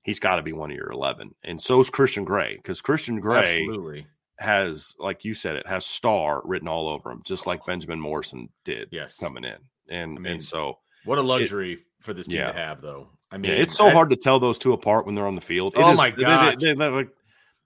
he's 0.03 0.19
got 0.19 0.35
to 0.35 0.43
be 0.43 0.53
one 0.53 0.69
of 0.69 0.75
your 0.77 0.91
11. 0.91 1.33
And 1.43 1.61
so 1.61 1.79
is 1.79 1.89
Christian 1.89 2.25
Gray 2.25 2.55
because 2.57 2.81
Christian 2.81 3.19
Gray 3.19 3.43
Absolutely. 3.61 4.05
Has, 4.39 4.95
like 4.99 5.23
you 5.23 5.33
said, 5.33 5.55
it 5.55 5.67
has 5.67 5.85
star 5.85 6.41
written 6.45 6.67
all 6.67 6.87
over 6.89 7.09
him, 7.11 7.21
just 7.25 7.47
like 7.47 7.61
oh. 7.61 7.65
Benjamin 7.67 7.99
Morrison 7.99 8.49
did 8.63 8.89
Yes. 8.91 9.17
coming 9.17 9.43
in. 9.45 9.57
And 9.89 10.17
I 10.17 10.21
mean, 10.21 10.33
and 10.33 10.43
so 10.43 10.79
What 11.05 11.17
a 11.17 11.21
luxury 11.21 11.77
for 12.01 12.13
this 12.13 12.27
team 12.27 12.37
yeah. 12.39 12.51
to 12.51 12.57
have, 12.57 12.81
though. 12.81 13.07
I 13.31 13.35
I 13.35 13.37
mean, 13.37 13.51
mean, 13.51 13.61
it's 13.61 13.75
so 13.75 13.85
that- 13.85 13.93
hard 13.93 14.09
to 14.11 14.15
tell 14.15 14.39
those 14.39 14.59
two 14.59 14.73
apart 14.73 15.05
when 15.05 15.15
they're 15.15 15.27
on 15.27 15.35
the 15.35 15.41
field. 15.41 15.73
It 15.75 15.79
Oh 15.81 15.91
is- 15.91 15.97
my 15.97 16.09
they- 16.09 16.23
they- 16.23 16.55
they- 16.67 16.73
they're 16.73 16.91
like 16.91 17.09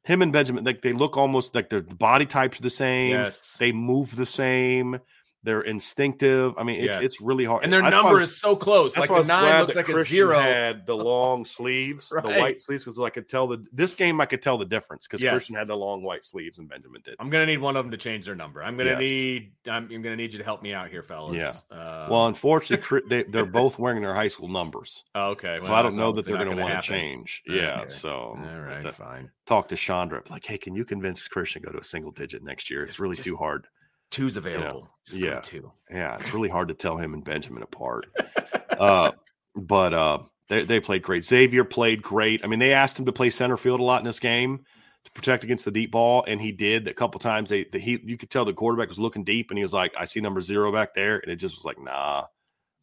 him 0.05 0.21
and 0.21 0.31
Benjamin, 0.31 0.63
like 0.63 0.81
they 0.81 0.93
look 0.93 1.17
almost 1.17 1.53
like 1.53 1.69
their 1.69 1.81
body 1.81 2.25
types 2.25 2.59
are 2.59 2.61
the 2.63 2.69
same. 2.69 3.11
Yes. 3.11 3.57
They 3.57 3.71
move 3.71 4.15
the 4.15 4.25
same. 4.25 4.99
They're 5.41 5.61
instinctive. 5.61 6.53
I 6.57 6.63
mean, 6.63 6.83
it's 6.83 6.95
Yes. 6.97 7.03
it's 7.03 7.21
really 7.21 7.45
hard. 7.45 7.63
and 7.63 7.71
their 7.71 7.81
I 7.81 7.89
number 7.89 8.15
was- 8.15 8.31
is 8.31 8.37
so 8.41 8.57
close. 8.57 8.97
Like 8.97 9.09
the 9.09 9.23
nine 9.23 9.61
looks 9.61 9.75
like 9.75 9.87
a 9.87 10.03
zero. 10.03 10.37
Had 10.37 10.85
the 10.85 10.95
long 10.97 11.45
sleeves, 11.45 12.09
the 12.23 12.27
white 12.27 12.59
sleeves, 12.59 12.83
because 12.83 12.99
I 12.99 13.09
could 13.09 13.29
tell 13.29 13.47
the 13.47 13.65
this 13.71 13.95
game 13.95 14.19
I 14.19 14.25
could 14.25 14.41
tell 14.41 14.57
the 14.57 14.65
difference 14.65 15.07
because 15.07 15.23
Yes. 15.23 15.31
Christian 15.31 15.55
had 15.55 15.67
the 15.69 15.77
long 15.77 16.03
white 16.03 16.25
sleeves 16.25 16.59
and 16.59 16.67
Benjamin 16.67 17.01
did. 17.05 17.15
I'm 17.19 17.29
gonna 17.29 17.45
need 17.45 17.59
one 17.61 17.77
of 17.77 17.85
them 17.85 17.91
to 17.91 17.97
change 17.97 18.25
their 18.25 18.35
number. 18.35 18.61
I'm 18.61 18.75
gonna 18.75 18.91
Yes. 18.91 18.99
need. 18.99 19.51
I'm, 19.67 19.89
I'm 19.91 20.01
gonna 20.01 20.17
need 20.17 20.33
you 20.33 20.39
to 20.39 20.45
help 20.45 20.61
me 20.61 20.73
out 20.73 20.89
here, 20.89 21.03
fellas. 21.03 21.37
Yeah. 21.37 21.53
Uh, 21.75 22.07
well, 22.11 22.27
unfortunately, 22.27 23.01
they, 23.07 23.23
they're 23.23 23.45
both 23.45 23.79
wearing 23.79 24.01
their 24.01 24.13
high 24.13 24.27
school 24.27 24.49
numbers, 24.49 25.05
oh, 25.15 25.29
okay. 25.29 25.57
so 25.61 25.73
I 25.73 25.81
don't 25.81 25.95
know 25.95 26.11
that 26.11 26.25
they're 26.25 26.35
going 26.35 26.49
to 26.49 26.55
gonna 26.55 26.69
want 26.69 26.83
to 26.83 26.87
change. 26.89 27.43
Yeah, 27.47 27.81
Okay. 27.83 27.89
so 27.91 28.09
All 28.09 28.79
but 28.81 28.93
fine. 28.95 29.31
talk 29.45 29.69
to 29.69 29.77
Chandra 29.77 30.21
like, 30.29 30.45
hey, 30.45 30.57
can 30.57 30.75
you 30.75 30.83
convince 30.83 31.25
Christian 31.27 31.61
to 31.61 31.67
go 31.67 31.71
to 31.71 31.79
a 31.79 31.83
single 31.83 32.11
digit 32.11 32.43
next 32.43 32.69
year? 32.69 32.83
It's 32.83 32.99
really 32.99 33.15
just- 33.15 33.27
too 33.27 33.37
hard. 33.37 33.67
Two's 34.11 34.37
available. 34.37 34.89
Just 35.05 35.19
go 35.19 35.27
yeah. 35.27 35.39
two. 35.39 35.71
Yeah, 35.89 36.17
it's 36.19 36.33
really 36.33 36.49
hard 36.49 36.69
to 36.69 36.73
tell 36.73 36.97
him 36.97 37.13
and 37.13 37.23
Benjamin 37.23 37.63
apart. 37.63 38.07
uh, 38.79 39.11
but 39.55 39.93
uh, 39.93 40.19
they 40.47 40.63
they 40.63 40.79
played 40.79 41.03
great. 41.03 41.25
Xavier 41.25 41.63
played 41.63 42.01
great. 42.01 42.43
I 42.43 42.47
mean, 42.47 42.59
they 42.59 42.73
asked 42.73 42.97
him 42.97 43.05
to 43.05 43.11
play 43.11 43.29
center 43.29 43.57
field 43.57 43.79
a 43.79 43.83
lot 43.83 44.01
in 44.01 44.05
this 44.05 44.19
game 44.19 44.65
to 45.05 45.11
protect 45.11 45.43
against 45.43 45.65
the 45.65 45.71
deep 45.71 45.91
ball, 45.91 46.23
and 46.27 46.41
he 46.41 46.51
did. 46.51 46.87
A 46.87 46.93
couple 46.93 47.19
times, 47.19 47.49
they 47.49 47.65
the, 47.65 47.79
he 47.79 47.99
you 48.03 48.17
could 48.17 48.29
tell 48.29 48.45
the 48.45 48.53
quarterback 48.53 48.89
was 48.89 48.99
looking 48.99 49.23
deep, 49.23 49.51
and 49.51 49.57
he 49.57 49.63
was 49.63 49.73
like, 49.73 49.93
"I 49.97 50.05
see 50.05 50.21
number 50.21 50.41
zero 50.41 50.71
back 50.71 50.93
there," 50.93 51.19
and 51.19 51.31
it 51.31 51.37
just 51.37 51.55
was 51.55 51.65
like, 51.65 51.79
"Nah, 51.79 52.25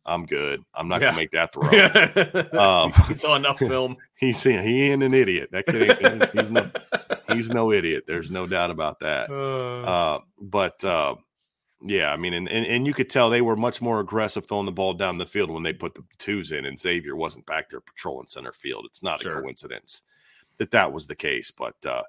I'm 0.06 0.24
good. 0.24 0.62
I'm 0.74 0.88
not 0.88 1.00
Yeah. 1.00 1.08
gonna 1.08 1.16
make 1.16 1.32
that 1.32 1.52
throw." 2.52 2.58
Um, 2.60 2.92
he 3.08 3.14
saw 3.14 3.34
enough 3.34 3.58
film. 3.72 3.96
he's 4.16 4.42
he 4.42 4.54
ain't 4.90 5.02
an 5.02 5.12
idiot. 5.14 5.50
That 5.52 5.66
kid 5.66 6.00
ain't, 6.00 6.30
he's 6.32 6.50
no 6.50 6.70
he's 7.28 7.50
no 7.50 7.72
idiot. 7.72 8.04
There's 8.06 8.30
no 8.30 8.46
doubt 8.46 8.70
about 8.70 9.00
that. 9.00 9.30
Uh, 9.30 10.20
but 10.40 10.82
uh, 10.84 11.16
yeah, 11.82 12.12
I 12.12 12.16
mean, 12.16 12.32
and, 12.34 12.48
and 12.48 12.64
and 12.66 12.86
you 12.86 12.94
could 12.94 13.10
tell 13.10 13.28
they 13.30 13.42
were 13.42 13.56
much 13.56 13.82
more 13.82 14.00
aggressive 14.00 14.46
throwing 14.46 14.64
the 14.66 14.72
ball 14.72 14.94
down 14.94 15.18
the 15.18 15.26
field 15.26 15.50
when 15.50 15.62
they 15.62 15.72
put 15.72 15.94
the 15.94 16.02
twos 16.18 16.52
in, 16.52 16.64
and 16.66 16.78
Xavier 16.80 17.16
wasn't 17.16 17.44
back 17.46 17.68
there 17.68 17.80
patrolling 17.80 18.26
center 18.28 18.52
field. 18.52 18.86
It's 18.88 19.02
not 19.02 19.20
Sure. 19.20 19.38
a 19.38 19.42
coincidence 19.42 20.02
that 20.58 20.70
that 20.70 20.92
was 20.92 21.06
the 21.06 21.16
case, 21.16 21.50
but 21.50 21.74
uh, 21.84 22.02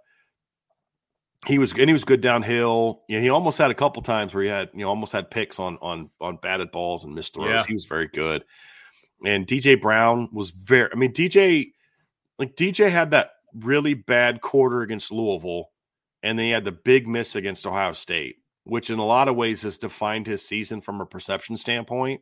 he 1.46 1.58
was 1.60 1.72
and 1.74 1.88
he 1.90 1.94
was 1.94 2.04
good 2.04 2.22
downhill. 2.22 3.04
You 3.08 3.18
know, 3.18 3.22
he 3.22 3.30
almost 3.30 3.58
had 3.58 3.72
a 3.72 3.76
couple 3.76 4.02
times 4.02 4.34
where 4.34 4.44
he 4.44 4.50
had 4.50 4.70
you 4.74 4.80
know 4.80 4.90
almost 4.90 5.12
had 5.12 5.30
picks 5.30 5.60
on 5.60 5.78
on 5.82 6.10
on 6.20 6.38
batted 6.42 6.72
balls 6.72 7.04
and 7.04 7.14
missed 7.14 7.34
throws. 7.36 7.50
Yeah. 7.50 7.64
He 7.68 7.74
was 7.74 7.86
very 7.86 8.08
good, 8.08 8.44
and 9.26 9.46
DJ 9.46 9.80
Brown 9.80 10.30
was 10.34 10.50
very. 10.52 10.90
I 10.92 10.96
mean, 10.96 11.14
DJ 11.14 11.72
like 12.40 12.56
DJ 12.56 12.90
had 12.90 13.12
that 13.12 13.32
really 13.54 13.94
bad 13.94 14.42
quarter 14.42 14.82
against 14.82 15.12
Louisville, 15.12 15.70
and 16.24 16.38
then 16.38 16.46
he 16.46 16.52
had 16.52 16.66
the 16.66 16.72
big 16.72 17.08
miss 17.08 17.36
against 17.36 17.66
Ohio 17.68 17.94
State, 17.94 18.38
which 18.64 18.90
in 18.90 19.00
a 19.00 19.06
lot 19.06 19.28
of 19.28 19.36
ways 19.36 19.62
has 19.62 19.78
defined 19.78 20.28
his 20.28 20.46
season 20.46 20.82
from 20.82 21.02
a 21.02 21.06
perception 21.06 21.56
standpoint. 21.56 22.22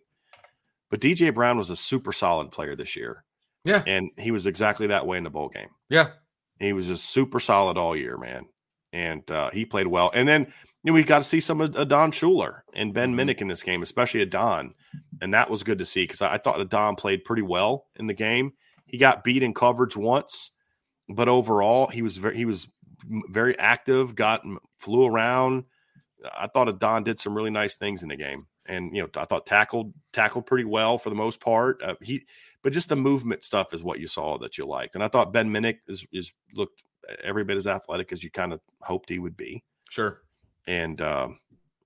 But 0.91 0.99
DJ 1.01 1.34
Brown 1.34 1.57
was 1.57 1.70
a 1.72 1.76
super 1.76 2.13
solid 2.13 2.51
player 2.51 2.76
this 2.76 2.95
year, 2.95 3.24
Yeah. 3.63 3.82
and 3.88 4.11
he 4.18 4.30
was 4.32 4.45
exactly 4.45 4.88
that 4.88 5.07
way 5.07 5.18
in 5.18 5.24
the 5.24 5.30
bowl 5.32 5.49
game. 5.49 5.70
Yeah. 5.89 6.11
He 6.59 6.74
was 6.74 6.86
just 6.88 7.09
super 7.09 7.39
solid 7.39 7.76
all 7.78 7.97
year, 7.97 8.18
man, 8.18 8.45
and 8.96 9.30
uh, 9.30 9.50
he 9.52 9.66
played 9.66 9.88
well. 9.88 10.10
And 10.14 10.28
then 10.28 10.41
you 10.84 10.91
know, 10.91 10.93
we 10.93 11.04
got 11.04 11.18
to 11.18 11.24
see 11.24 11.39
some 11.41 11.60
of 11.62 11.76
Adon 11.76 12.12
Shuler 12.12 12.62
and 12.74 12.93
Ben 12.93 13.14
Mhm. 13.14 13.30
Minich 13.30 13.41
in 13.41 13.48
this 13.48 13.64
game, 13.64 13.82
especially 13.82 14.22
Adon, 14.22 14.74
and 15.22 15.34
that 15.34 15.50
was 15.50 15.64
good 15.64 15.80
to 15.80 15.86
see 15.86 16.04
because 16.04 16.22
I, 16.22 16.36
I 16.36 16.38
thought 16.38 16.68
Don 16.70 16.96
played 16.96 17.26
pretty 17.26 17.41
well 17.41 17.88
in 17.98 18.08
the 18.08 18.14
game. 18.14 18.54
He 18.86 18.98
got 18.98 19.24
beat 19.24 19.43
in 19.43 19.54
coverage 19.54 19.98
once, 19.98 20.52
but 21.10 21.28
overall 21.28 21.88
he 21.88 22.02
was 22.02 22.18
very 22.18 22.38
he 22.38 22.46
was 22.46 22.68
very 23.30 23.58
active. 23.60 24.16
Got 24.16 24.43
flew 24.78 25.06
around. 25.06 25.66
I 26.36 26.48
thought 26.48 26.70
Adon 26.70 27.04
did 27.04 27.20
some 27.20 27.36
really 27.36 27.52
nice 27.52 27.76
things 27.76 28.02
in 28.02 28.10
the 28.10 28.16
game, 28.16 28.46
and 28.66 28.96
you 28.96 29.02
know 29.02 29.10
I 29.16 29.26
thought 29.26 29.46
tackled 29.46 29.93
tackled 30.14 30.46
pretty 30.46 30.66
well 30.66 30.98
for 30.98 31.10
the 31.10 31.16
most 31.16 31.41
part. 31.41 31.82
Uh, 31.84 31.96
he, 32.02 32.26
but 32.62 32.74
just 32.74 32.89
the 32.89 32.96
movement 32.96 33.43
stuff 33.43 33.74
is 33.74 33.84
what 33.84 34.00
you 34.00 34.08
saw 34.08 34.38
that 34.38 34.58
you 34.58 34.66
liked, 34.66 34.96
and 34.96 35.04
I 35.04 35.08
thought 35.10 35.34
Ben 35.34 35.50
Minich 35.52 35.80
is 35.88 36.06
is 36.14 36.32
looked 36.54 36.84
every 37.24 37.43
bit 37.43 37.58
as 37.58 37.68
athletic 37.68 38.12
as 38.12 38.24
you 38.24 38.32
kind 38.32 38.53
of 38.53 38.62
hoped 38.82 39.10
he 39.10 39.20
would 39.20 39.38
be, 39.38 39.64
Sure. 39.89 40.22
and 40.68 41.01
um, 41.01 41.39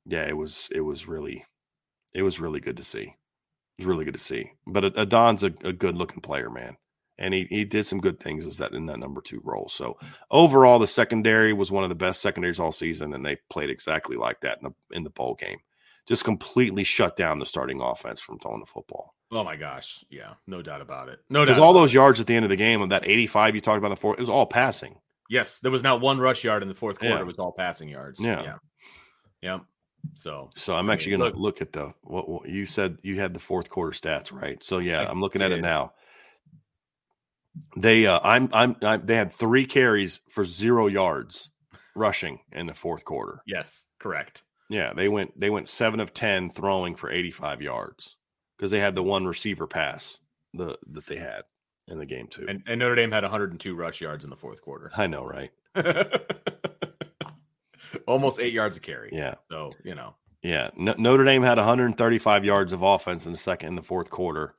yeah, 0.05 0.24
it 0.28 0.36
was 0.38 0.70
it 0.74 0.82
was 0.82 1.07
really 1.07 1.45
it 2.13 2.22
was 2.24 2.39
really 2.39 2.59
good 2.59 2.78
to 2.78 2.84
see. 2.84 3.01
It 3.78 3.84
was 3.84 3.86
really 3.88 4.05
good 4.05 4.13
to 4.15 4.20
see. 4.20 4.51
But 4.67 4.86
Ad- 4.86 4.97
Adon's 4.97 5.43
a, 5.43 5.53
a 5.63 5.72
good 5.74 5.95
looking 5.95 6.22
player, 6.22 6.49
man. 6.49 6.76
And 7.17 7.34
he, 7.34 7.47
he 7.49 7.65
did 7.65 7.86
some 7.86 7.99
good 7.99 8.20
things 8.22 8.45
as 8.45 8.57
that 8.59 8.72
in 8.72 8.86
that 8.86 8.99
number 8.99 9.20
two 9.22 9.41
role. 9.43 9.67
So 9.67 9.97
overall, 10.32 10.80
the 10.80 10.88
secondary 10.88 11.51
was 11.51 11.70
one 11.70 11.84
of 11.84 11.89
the 11.89 11.95
best 11.95 12.22
secondaries 12.22 12.61
all 12.61 12.72
season, 12.72 13.13
and 13.13 13.26
they 13.26 13.38
played 13.49 13.70
exactly 13.70 14.15
like 14.15 14.39
that 14.41 14.59
in 14.61 14.70
the 14.70 14.95
in 14.97 15.03
the 15.03 15.09
bowl 15.09 15.36
game. 15.36 15.59
Just 16.07 16.24
completely 16.24 16.84
shut 16.86 17.15
down 17.17 17.38
the 17.39 17.45
starting 17.45 17.82
offense 17.82 18.20
from 18.22 18.39
throwing 18.39 18.61
the 18.61 18.65
football. 18.65 19.13
Oh 19.32 19.43
my 19.43 19.57
gosh. 19.57 20.03
Yeah. 20.09 20.34
No 20.47 20.61
doubt 20.61 20.82
about 20.82 21.09
it. 21.09 21.20
No. 21.30 21.41
Because 21.45 21.59
all 21.59 21.74
those 21.74 21.91
it. 21.91 21.95
yards 21.95 22.20
at 22.20 22.26
the 22.28 22.36
end 22.36 22.45
of 22.45 22.49
the 22.49 22.55
game 22.55 22.82
of 22.82 22.89
that 22.89 23.07
85 23.07 23.53
you 23.53 23.61
talked 23.61 23.78
about 23.78 23.88
in 23.88 23.91
the 23.91 23.95
fourth, 23.97 24.17
it 24.17 24.22
was 24.22 24.30
all 24.30 24.45
passing. 24.47 24.95
Yes. 25.30 25.59
There 25.59 25.71
was 25.71 25.84
not 25.84 26.01
one 26.01 26.19
rush 26.19 26.43
yard 26.43 26.63
in 26.63 26.67
the 26.67 26.75
fourth 26.75 26.99
quarter. 26.99 27.15
Yeah. 27.15 27.21
It 27.21 27.27
was 27.27 27.38
all 27.39 27.53
passing 27.53 27.88
yards. 27.88 28.19
Yeah. 28.19 28.41
Yeah. 28.41 28.55
Yeah. 29.41 29.59
So 30.15 30.49
So 30.55 30.75
I'm 30.75 30.89
I 30.89 30.93
actually 30.93 31.13
mean, 31.13 31.19
going 31.21 31.34
to 31.34 31.39
look 31.39 31.61
at 31.61 31.71
the 31.71 31.93
what, 32.01 32.27
what 32.27 32.49
you 32.49 32.65
said. 32.65 32.97
You 33.03 33.19
had 33.19 33.34
the 33.34 33.39
fourth 33.39 33.69
quarter 33.69 33.91
stats, 33.91 34.32
right? 34.34 34.61
So 34.63 34.80
yeah, 34.80 35.01
I 35.03 35.09
I'm 35.09 35.19
looking 35.21 35.41
at 35.41 35.51
it 35.51 35.61
now. 35.61 35.93
They, 37.75 38.05
uh, 38.07 38.19
I'm, 38.23 38.49
I'm, 38.53 38.75
I'm, 38.82 39.05
they 39.05 39.15
had 39.15 39.32
three 39.32 39.65
carries 39.65 40.21
for 40.30 40.45
zero 40.45 40.88
yards 40.88 41.49
rushing 41.95 42.39
in 42.51 42.67
the 42.67 42.73
fourth 42.73 43.03
quarter. 43.03 43.41
yes, 43.45 43.86
correct. 43.99 44.43
Yeah, 44.69 44.93
they 44.93 45.09
went, 45.09 45.38
they 45.38 45.49
went 45.49 45.67
seven 45.67 45.99
of 45.99 46.13
ten 46.13 46.51
throwing 46.51 46.95
for 46.95 47.09
85 47.11 47.61
yards 47.61 48.15
because 48.55 48.71
they 48.71 48.80
had 48.80 48.95
the 48.95 49.03
one 49.03 49.25
receiver 49.25 49.67
pass 49.67 50.21
the 50.53 50.77
that 50.91 51.07
they 51.07 51.17
had 51.17 51.41
in 51.89 51.97
the 51.97 52.05
game 52.05 52.27
too. 52.27 52.45
And, 52.47 52.63
and 52.67 52.79
Notre 52.79 52.95
Dame 52.95 53.11
had 53.11 53.23
102 53.23 53.75
rush 53.75 54.01
yards 54.01 54.23
in 54.23 54.29
the 54.29 54.35
fourth 54.35 54.61
quarter. 54.61 54.91
I 54.95 55.07
know, 55.07 55.23
right? 55.25 55.51
Almost 58.07 58.39
eight 58.39 58.53
yards 58.53 58.77
a 58.77 58.79
carry. 58.81 59.09
Yeah, 59.13 59.35
So, 59.49 59.71
you 59.83 59.95
know, 59.95 60.15
yeah. 60.43 60.69
No, 60.75 60.93
Notre 60.97 61.23
Dame 61.23 61.41
had 61.43 61.57
135 61.57 62.45
yards 62.45 62.73
of 62.73 62.81
offense 62.83 63.25
in 63.25 63.31
the 63.31 63.37
second 63.37 63.69
and 63.69 63.77
the 63.77 63.81
fourth 63.81 64.09
quarter, 64.09 64.55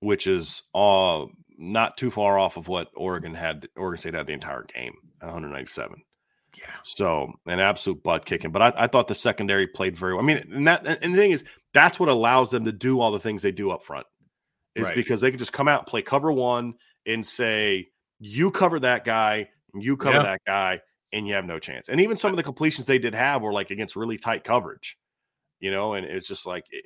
which 0.00 0.26
is 0.26 0.62
uh 0.74 1.24
not 1.58 1.96
too 1.96 2.10
far 2.10 2.38
off 2.38 2.56
of 2.56 2.68
what 2.68 2.88
Oregon 2.96 3.34
had. 3.34 3.68
Oregon 3.76 3.98
State 3.98 4.14
had 4.14 4.26
the 4.26 4.32
entire 4.32 4.64
game, 4.74 4.94
197. 5.20 6.02
yeah. 6.58 6.64
So 6.82 7.32
an 7.46 7.60
absolute 7.60 8.02
butt 8.02 8.24
kicking. 8.26 8.52
But 8.52 8.62
I, 8.62 8.72
I 8.76 8.86
thought 8.86 9.08
the 9.08 9.14
secondary 9.14 9.66
played 9.66 9.96
very 9.96 10.14
well. 10.14 10.22
I 10.22 10.26
mean, 10.26 10.38
and 10.52 10.66
that 10.68 10.86
and 10.86 11.14
the 11.14 11.18
thing 11.18 11.32
is, 11.32 11.44
that's 11.74 11.98
what 12.00 12.08
allows 12.08 12.50
them 12.50 12.64
to 12.66 12.72
do 12.72 13.00
all 13.00 13.10
the 13.12 13.20
things 13.20 13.42
they 13.42 13.52
do 13.52 13.70
up 13.70 13.84
front, 13.84 14.06
is 14.76 14.86
Right. 14.86 14.94
because 14.94 15.20
they 15.20 15.30
can 15.30 15.38
just 15.38 15.52
come 15.52 15.66
out 15.66 15.80
and 15.80 15.86
play 15.88 16.02
cover 16.02 16.30
one 16.30 16.74
and 17.04 17.26
say, 17.26 17.88
you 18.20 18.50
cover 18.52 18.78
that 18.80 19.04
guy, 19.04 19.48
you 19.74 19.96
cover 19.96 20.18
Yeah. 20.18 20.22
that 20.22 20.40
guy, 20.46 20.80
and 21.12 21.26
you 21.26 21.34
have 21.34 21.44
no 21.44 21.58
chance. 21.58 21.88
And 21.88 22.00
even 22.00 22.16
some 22.16 22.30
of 22.30 22.36
the 22.36 22.42
completions 22.42 22.86
they 22.86 22.98
did 22.98 23.14
have 23.14 23.42
were 23.42 23.52
like 23.52 23.70
against 23.70 23.96
really 23.96 24.18
tight 24.18 24.44
coverage, 24.44 24.96
you 25.60 25.70
know. 25.70 25.94
And 25.94 26.06
it's 26.06 26.28
just 26.28 26.46
like 26.46 26.64
it, 26.70 26.84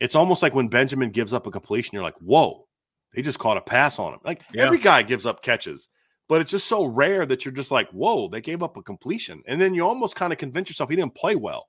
it's 0.00 0.14
almost 0.14 0.42
like 0.42 0.54
when 0.54 0.68
Benjamin 0.68 1.10
gives 1.10 1.32
up 1.34 1.46
a 1.46 1.50
completion, 1.50 1.90
you're 1.94 2.02
like, 2.04 2.18
whoa, 2.20 2.66
they 3.12 3.22
just 3.22 3.38
caught 3.38 3.56
a 3.56 3.60
pass 3.62 3.98
on 3.98 4.14
him. 4.14 4.20
Like 4.24 4.42
Yeah. 4.52 4.64
every 4.64 4.78
guy 4.78 5.02
gives 5.02 5.26
up 5.26 5.42
catches 5.42 5.88
but 6.28 6.40
it's 6.40 6.50
just 6.50 6.66
so 6.66 6.84
rare 6.84 7.24
that 7.24 7.44
you're 7.44 7.54
just 7.54 7.70
like, 7.70 7.88
whoa, 7.90 8.28
they 8.28 8.40
gave 8.40 8.60
up 8.60 8.76
a 8.76 8.82
completion. 8.82 9.44
And 9.46 9.60
then 9.60 9.74
you 9.74 9.86
almost 9.86 10.16
kind 10.16 10.32
of 10.32 10.40
convince 10.40 10.68
yourself 10.68 10.90
he 10.90 10.96
didn't 10.96 11.14
play 11.14 11.36
well 11.36 11.68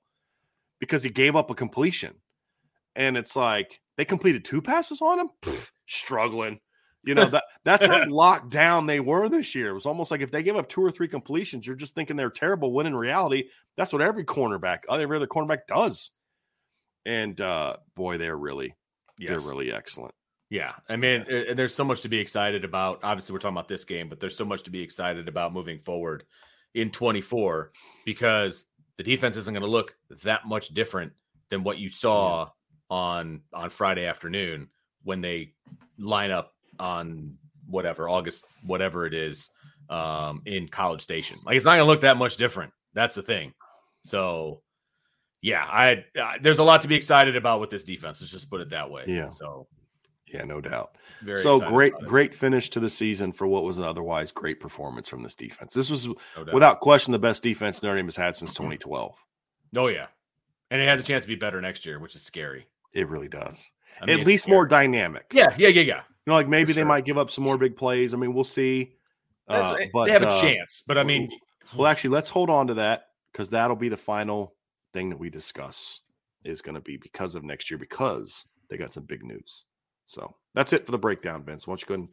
because 0.80 1.04
he 1.04 1.10
gave 1.10 1.36
up 1.36 1.48
a 1.48 1.54
completion. 1.54 2.16
And 2.96 3.16
it's 3.16 3.36
like 3.36 3.80
they 3.98 4.06
completed 4.06 4.44
two 4.44 4.62
passes 4.62 5.02
on 5.02 5.18
him, 5.18 5.28
struggling. 5.86 6.60
You 7.04 7.14
know, 7.14 7.26
that 7.26 7.44
that's 7.64 7.84
how 7.84 8.04
locked 8.08 8.50
down 8.50 8.86
they 8.86 9.00
were 9.00 9.28
this 9.28 9.54
year. 9.54 9.68
It 9.68 9.74
was 9.74 9.86
almost 9.86 10.10
like 10.10 10.20
if 10.20 10.30
they 10.30 10.42
gave 10.42 10.56
up 10.56 10.68
two 10.68 10.82
or 10.82 10.90
three 10.90 11.08
completions, 11.08 11.66
you're 11.66 11.76
just 11.76 11.94
thinking 11.94 12.16
they're 12.16 12.30
terrible. 12.30 12.72
When 12.72 12.86
in 12.86 12.94
reality, 12.96 13.48
that's 13.76 13.92
what 13.92 14.00
every 14.00 14.24
cornerback, 14.24 14.78
every 14.90 15.16
other 15.16 15.26
cornerback 15.26 15.66
does. 15.68 16.12
And 17.04 17.40
uh 17.40 17.76
boy, 17.96 18.18
they're 18.18 18.36
really, 18.36 18.74
Yes. 19.18 19.30
they're 19.30 19.50
really 19.50 19.72
excellent. 19.72 20.14
Yeah, 20.50 20.72
I 20.88 20.96
mean, 20.96 21.22
uh, 21.22 21.52
there's 21.54 21.74
so 21.74 21.84
much 21.84 22.00
to 22.02 22.08
be 22.08 22.18
excited 22.18 22.64
about. 22.64 23.00
Obviously, 23.02 23.34
we're 23.34 23.38
talking 23.40 23.56
about 23.56 23.68
this 23.68 23.84
game, 23.84 24.08
but 24.08 24.18
there's 24.18 24.36
so 24.36 24.46
much 24.46 24.62
to 24.62 24.70
be 24.70 24.80
excited 24.80 25.28
about 25.28 25.52
moving 25.52 25.78
forward 25.78 26.24
in 26.74 26.90
24 26.90 27.72
because 28.06 28.64
the 28.96 29.02
defense 29.02 29.36
isn't 29.36 29.52
going 29.52 29.64
to 29.64 29.70
look 29.70 29.94
that 30.24 30.46
much 30.46 30.68
different 30.68 31.12
than 31.50 31.64
what 31.64 31.78
you 31.78 31.90
saw 31.90 32.48
on 32.90 33.42
on 33.52 33.70
Friday 33.70 34.06
afternoon 34.06 34.68
when 35.02 35.20
they 35.20 35.54
line 35.98 36.30
up 36.30 36.54
on 36.78 37.36
whatever 37.66 38.08
August 38.08 38.46
whatever 38.64 39.06
it 39.06 39.14
is 39.14 39.50
um, 39.90 40.42
in 40.46 40.68
College 40.68 41.00
Station. 41.00 41.38
Like 41.44 41.56
it's 41.56 41.64
not 41.64 41.72
going 41.76 41.86
to 41.86 41.90
look 41.90 42.02
that 42.02 42.16
much 42.16 42.36
different. 42.36 42.72
That's 42.94 43.14
the 43.14 43.22
thing. 43.22 43.52
So 44.04 44.62
yeah, 45.40 45.64
I, 45.64 46.04
I, 46.20 46.38
there's 46.40 46.58
a 46.58 46.64
lot 46.64 46.82
to 46.82 46.88
be 46.88 46.96
excited 46.96 47.36
about 47.36 47.60
with 47.60 47.70
this 47.70 47.84
defense. 47.84 48.20
Let's 48.20 48.32
just 48.32 48.50
put 48.50 48.60
it 48.60 48.70
that 48.70 48.90
way. 48.90 49.04
Yeah. 49.06 49.28
So 49.28 49.66
yeah, 50.32 50.44
no 50.44 50.60
doubt. 50.60 50.96
so 51.36 51.58
great, 51.58 51.94
great 52.00 52.34
finish 52.34 52.68
to 52.70 52.80
the 52.80 52.90
season 52.90 53.32
for 53.32 53.46
what 53.46 53.64
was 53.64 53.78
an 53.78 53.84
otherwise 53.84 54.30
great 54.32 54.60
performance 54.60 55.08
from 55.08 55.22
this 55.22 55.34
defense. 55.34 55.72
This 55.74 55.90
was 55.90 56.06
no 56.06 56.14
without 56.52 56.80
question 56.80 57.12
the 57.12 57.18
best 57.18 57.42
defense 57.42 57.82
Notre 57.82 57.96
Dame 57.96 58.06
has 58.06 58.16
had 58.16 58.36
since 58.36 58.52
2012. 58.54 59.16
Oh 59.76 59.88
yeah, 59.88 60.06
and 60.70 60.80
it 60.80 60.88
has 60.88 61.00
a 61.00 61.02
chance 61.02 61.24
to 61.24 61.28
be 61.28 61.34
better 61.34 61.60
next 61.60 61.86
year, 61.86 61.98
which 61.98 62.14
is 62.14 62.22
scary. 62.22 62.66
It 62.98 63.08
really 63.08 63.28
does. 63.28 63.64
I 64.00 64.06
mean, 64.06 64.18
At 64.18 64.26
least 64.26 64.44
scary. 64.44 64.56
more 64.56 64.66
dynamic. 64.66 65.26
Yeah, 65.32 65.54
yeah, 65.56 65.68
yeah, 65.68 65.82
yeah. 65.82 66.00
You 66.26 66.32
know, 66.32 66.34
like 66.34 66.48
maybe 66.48 66.72
they 66.72 66.82
might 66.82 67.04
give 67.04 67.16
up 67.16 67.30
some 67.30 67.44
more 67.44 67.56
big 67.56 67.76
plays. 67.76 68.12
I 68.12 68.16
mean, 68.16 68.34
we'll 68.34 68.42
see. 68.42 68.94
Uh, 69.46 69.76
but 69.92 70.06
they 70.06 70.12
have 70.12 70.24
a 70.24 70.28
uh, 70.28 70.40
chance. 70.40 70.82
But 70.84 70.98
I 70.98 71.04
mean, 71.04 71.30
well, 71.76 71.86
actually, 71.86 72.10
let's 72.10 72.28
hold 72.28 72.50
on 72.50 72.66
to 72.66 72.74
that 72.74 73.04
because 73.32 73.48
that'll 73.50 73.76
be 73.76 73.88
the 73.88 73.96
final 73.96 74.54
thing 74.92 75.10
that 75.10 75.18
we 75.18 75.30
discuss 75.30 76.00
is 76.44 76.60
going 76.60 76.74
to 76.74 76.80
be 76.80 76.96
because 76.96 77.36
of 77.36 77.44
next 77.44 77.70
year 77.70 77.78
because 77.78 78.44
they 78.68 78.76
got 78.76 78.92
some 78.92 79.04
big 79.04 79.22
news. 79.22 79.64
So 80.04 80.34
that's 80.54 80.72
it 80.72 80.84
for 80.84 80.92
the 80.92 80.98
breakdown, 80.98 81.44
Vince. 81.44 81.66
Why 81.66 81.72
don't 81.72 81.82
you 81.82 81.86
go 81.86 81.94
and 81.94 82.08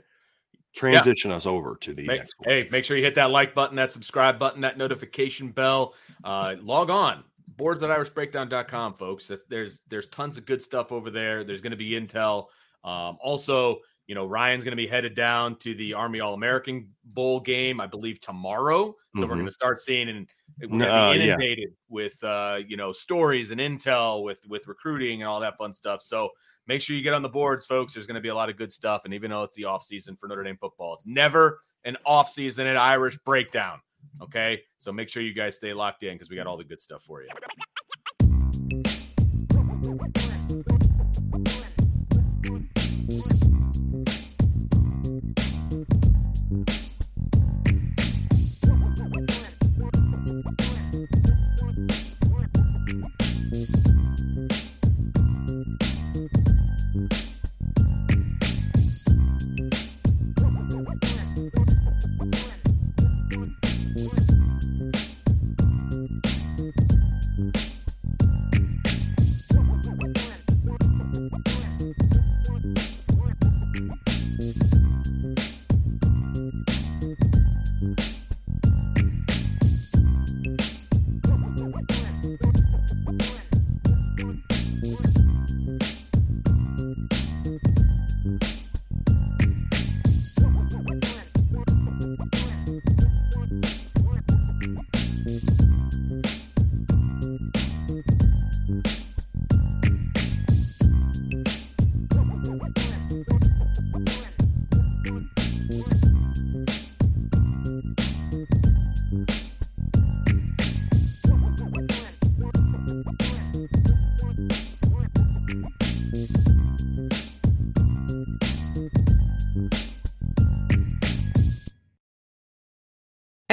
transition 0.75 1.31
yeah. 1.31 1.38
us 1.38 1.45
over 1.45 1.77
to 1.79 1.93
the 1.93 2.05
make, 2.05 2.21
hey 2.43 2.67
make 2.69 2.83
sure 2.83 2.97
you 2.97 3.03
hit 3.03 3.15
that 3.15 3.31
like 3.31 3.55
button 3.55 3.77
that 3.77 3.93
subscribe 3.93 4.38
button 4.38 4.59
that 4.59 4.77
notification 4.77 5.47
bell 5.47 5.93
uh, 6.25 6.55
log 6.61 6.89
on 6.89 7.23
boards 7.58 7.82
at 7.84 7.89
irishbreakdown.com 7.89 8.93
folks 8.93 9.32
there's 9.49 9.82
there's 9.88 10.08
tons 10.08 10.38
of 10.38 10.45
good 10.45 10.62
stuff 10.62 10.91
over 10.91 11.10
there 11.10 11.43
there's 11.43 11.62
going 11.62 11.72
to 11.72 11.78
be 11.78 11.91
intel 11.91 12.47
um, 12.84 13.18
also 13.22 13.80
you 14.08 14.14
know, 14.14 14.26
Ryan's 14.26 14.64
going 14.64 14.72
to 14.72 14.78
be 14.78 14.88
headed 14.88 15.16
down 15.16 15.56
to 15.58 15.74
the 15.74 15.93
Army 15.93 16.20
All 16.20 16.36
American 16.36 16.89
Bowl 17.03 17.39
game, 17.39 17.82
I 17.82 17.88
believe, 17.88 18.20
tomorrow. 18.22 18.95
So 19.16 19.22
mm-hmm. 19.22 19.30
we're 19.30 19.36
going 19.36 19.45
to 19.47 19.51
start 19.51 19.80
seeing 19.80 20.10
and 20.10 20.28
we're 20.62 20.68
going 20.68 20.80
to 20.82 20.93
uh, 20.93 21.14
be 21.14 21.22
inundated 21.22 21.70
yeah. 21.70 21.76
with, 21.89 22.24
uh, 22.24 22.60
you 22.68 22.78
know, 22.78 22.91
stories 22.91 23.49
and 23.51 23.60
intel 23.60 24.24
with 24.24 24.47
with 24.47 24.68
recruiting 24.68 25.22
and 25.22 25.30
all 25.30 25.39
that 25.39 25.58
fun 25.58 25.74
stuff. 25.74 26.01
So 26.01 26.30
make 26.68 26.82
sure 26.82 26.95
you 26.95 27.01
get 27.01 27.14
on 27.14 27.24
the 27.24 27.30
boards, 27.30 27.66
folks. 27.66 27.93
There's 27.93 28.06
going 28.06 28.16
to 28.16 28.22
be 28.22 28.30
a 28.30 28.36
lot 28.36 28.49
of 28.49 28.58
good 28.58 28.72
stuff. 28.72 29.06
And 29.06 29.14
even 29.14 29.32
though 29.32 29.43
it's 29.43 29.56
the 29.56 29.66
off 29.66 29.84
season 29.84 30.16
for 30.16 30.28
Notre 30.28 30.43
Dame 30.43 30.58
football, 30.58 30.93
it's 30.93 31.08
never 31.08 31.62
an 31.84 31.97
off 32.06 32.30
season 32.30 32.68
at 32.68 32.78
Irish 32.78 33.18
Breakdown. 33.26 33.80
Okay, 34.22 34.62
so 34.78 34.91
make 34.91 35.10
sure 35.10 35.24
you 35.24 35.34
guys 35.34 35.56
stay 35.56 35.74
locked 35.74 36.03
in 36.03 36.14
because 36.14 36.30
we 36.30 36.36
got 36.36 36.47
all 36.47 36.58
the 36.58 36.64
good 36.64 36.82
stuff 36.82 37.03
for 37.03 37.22
you. 37.22 37.30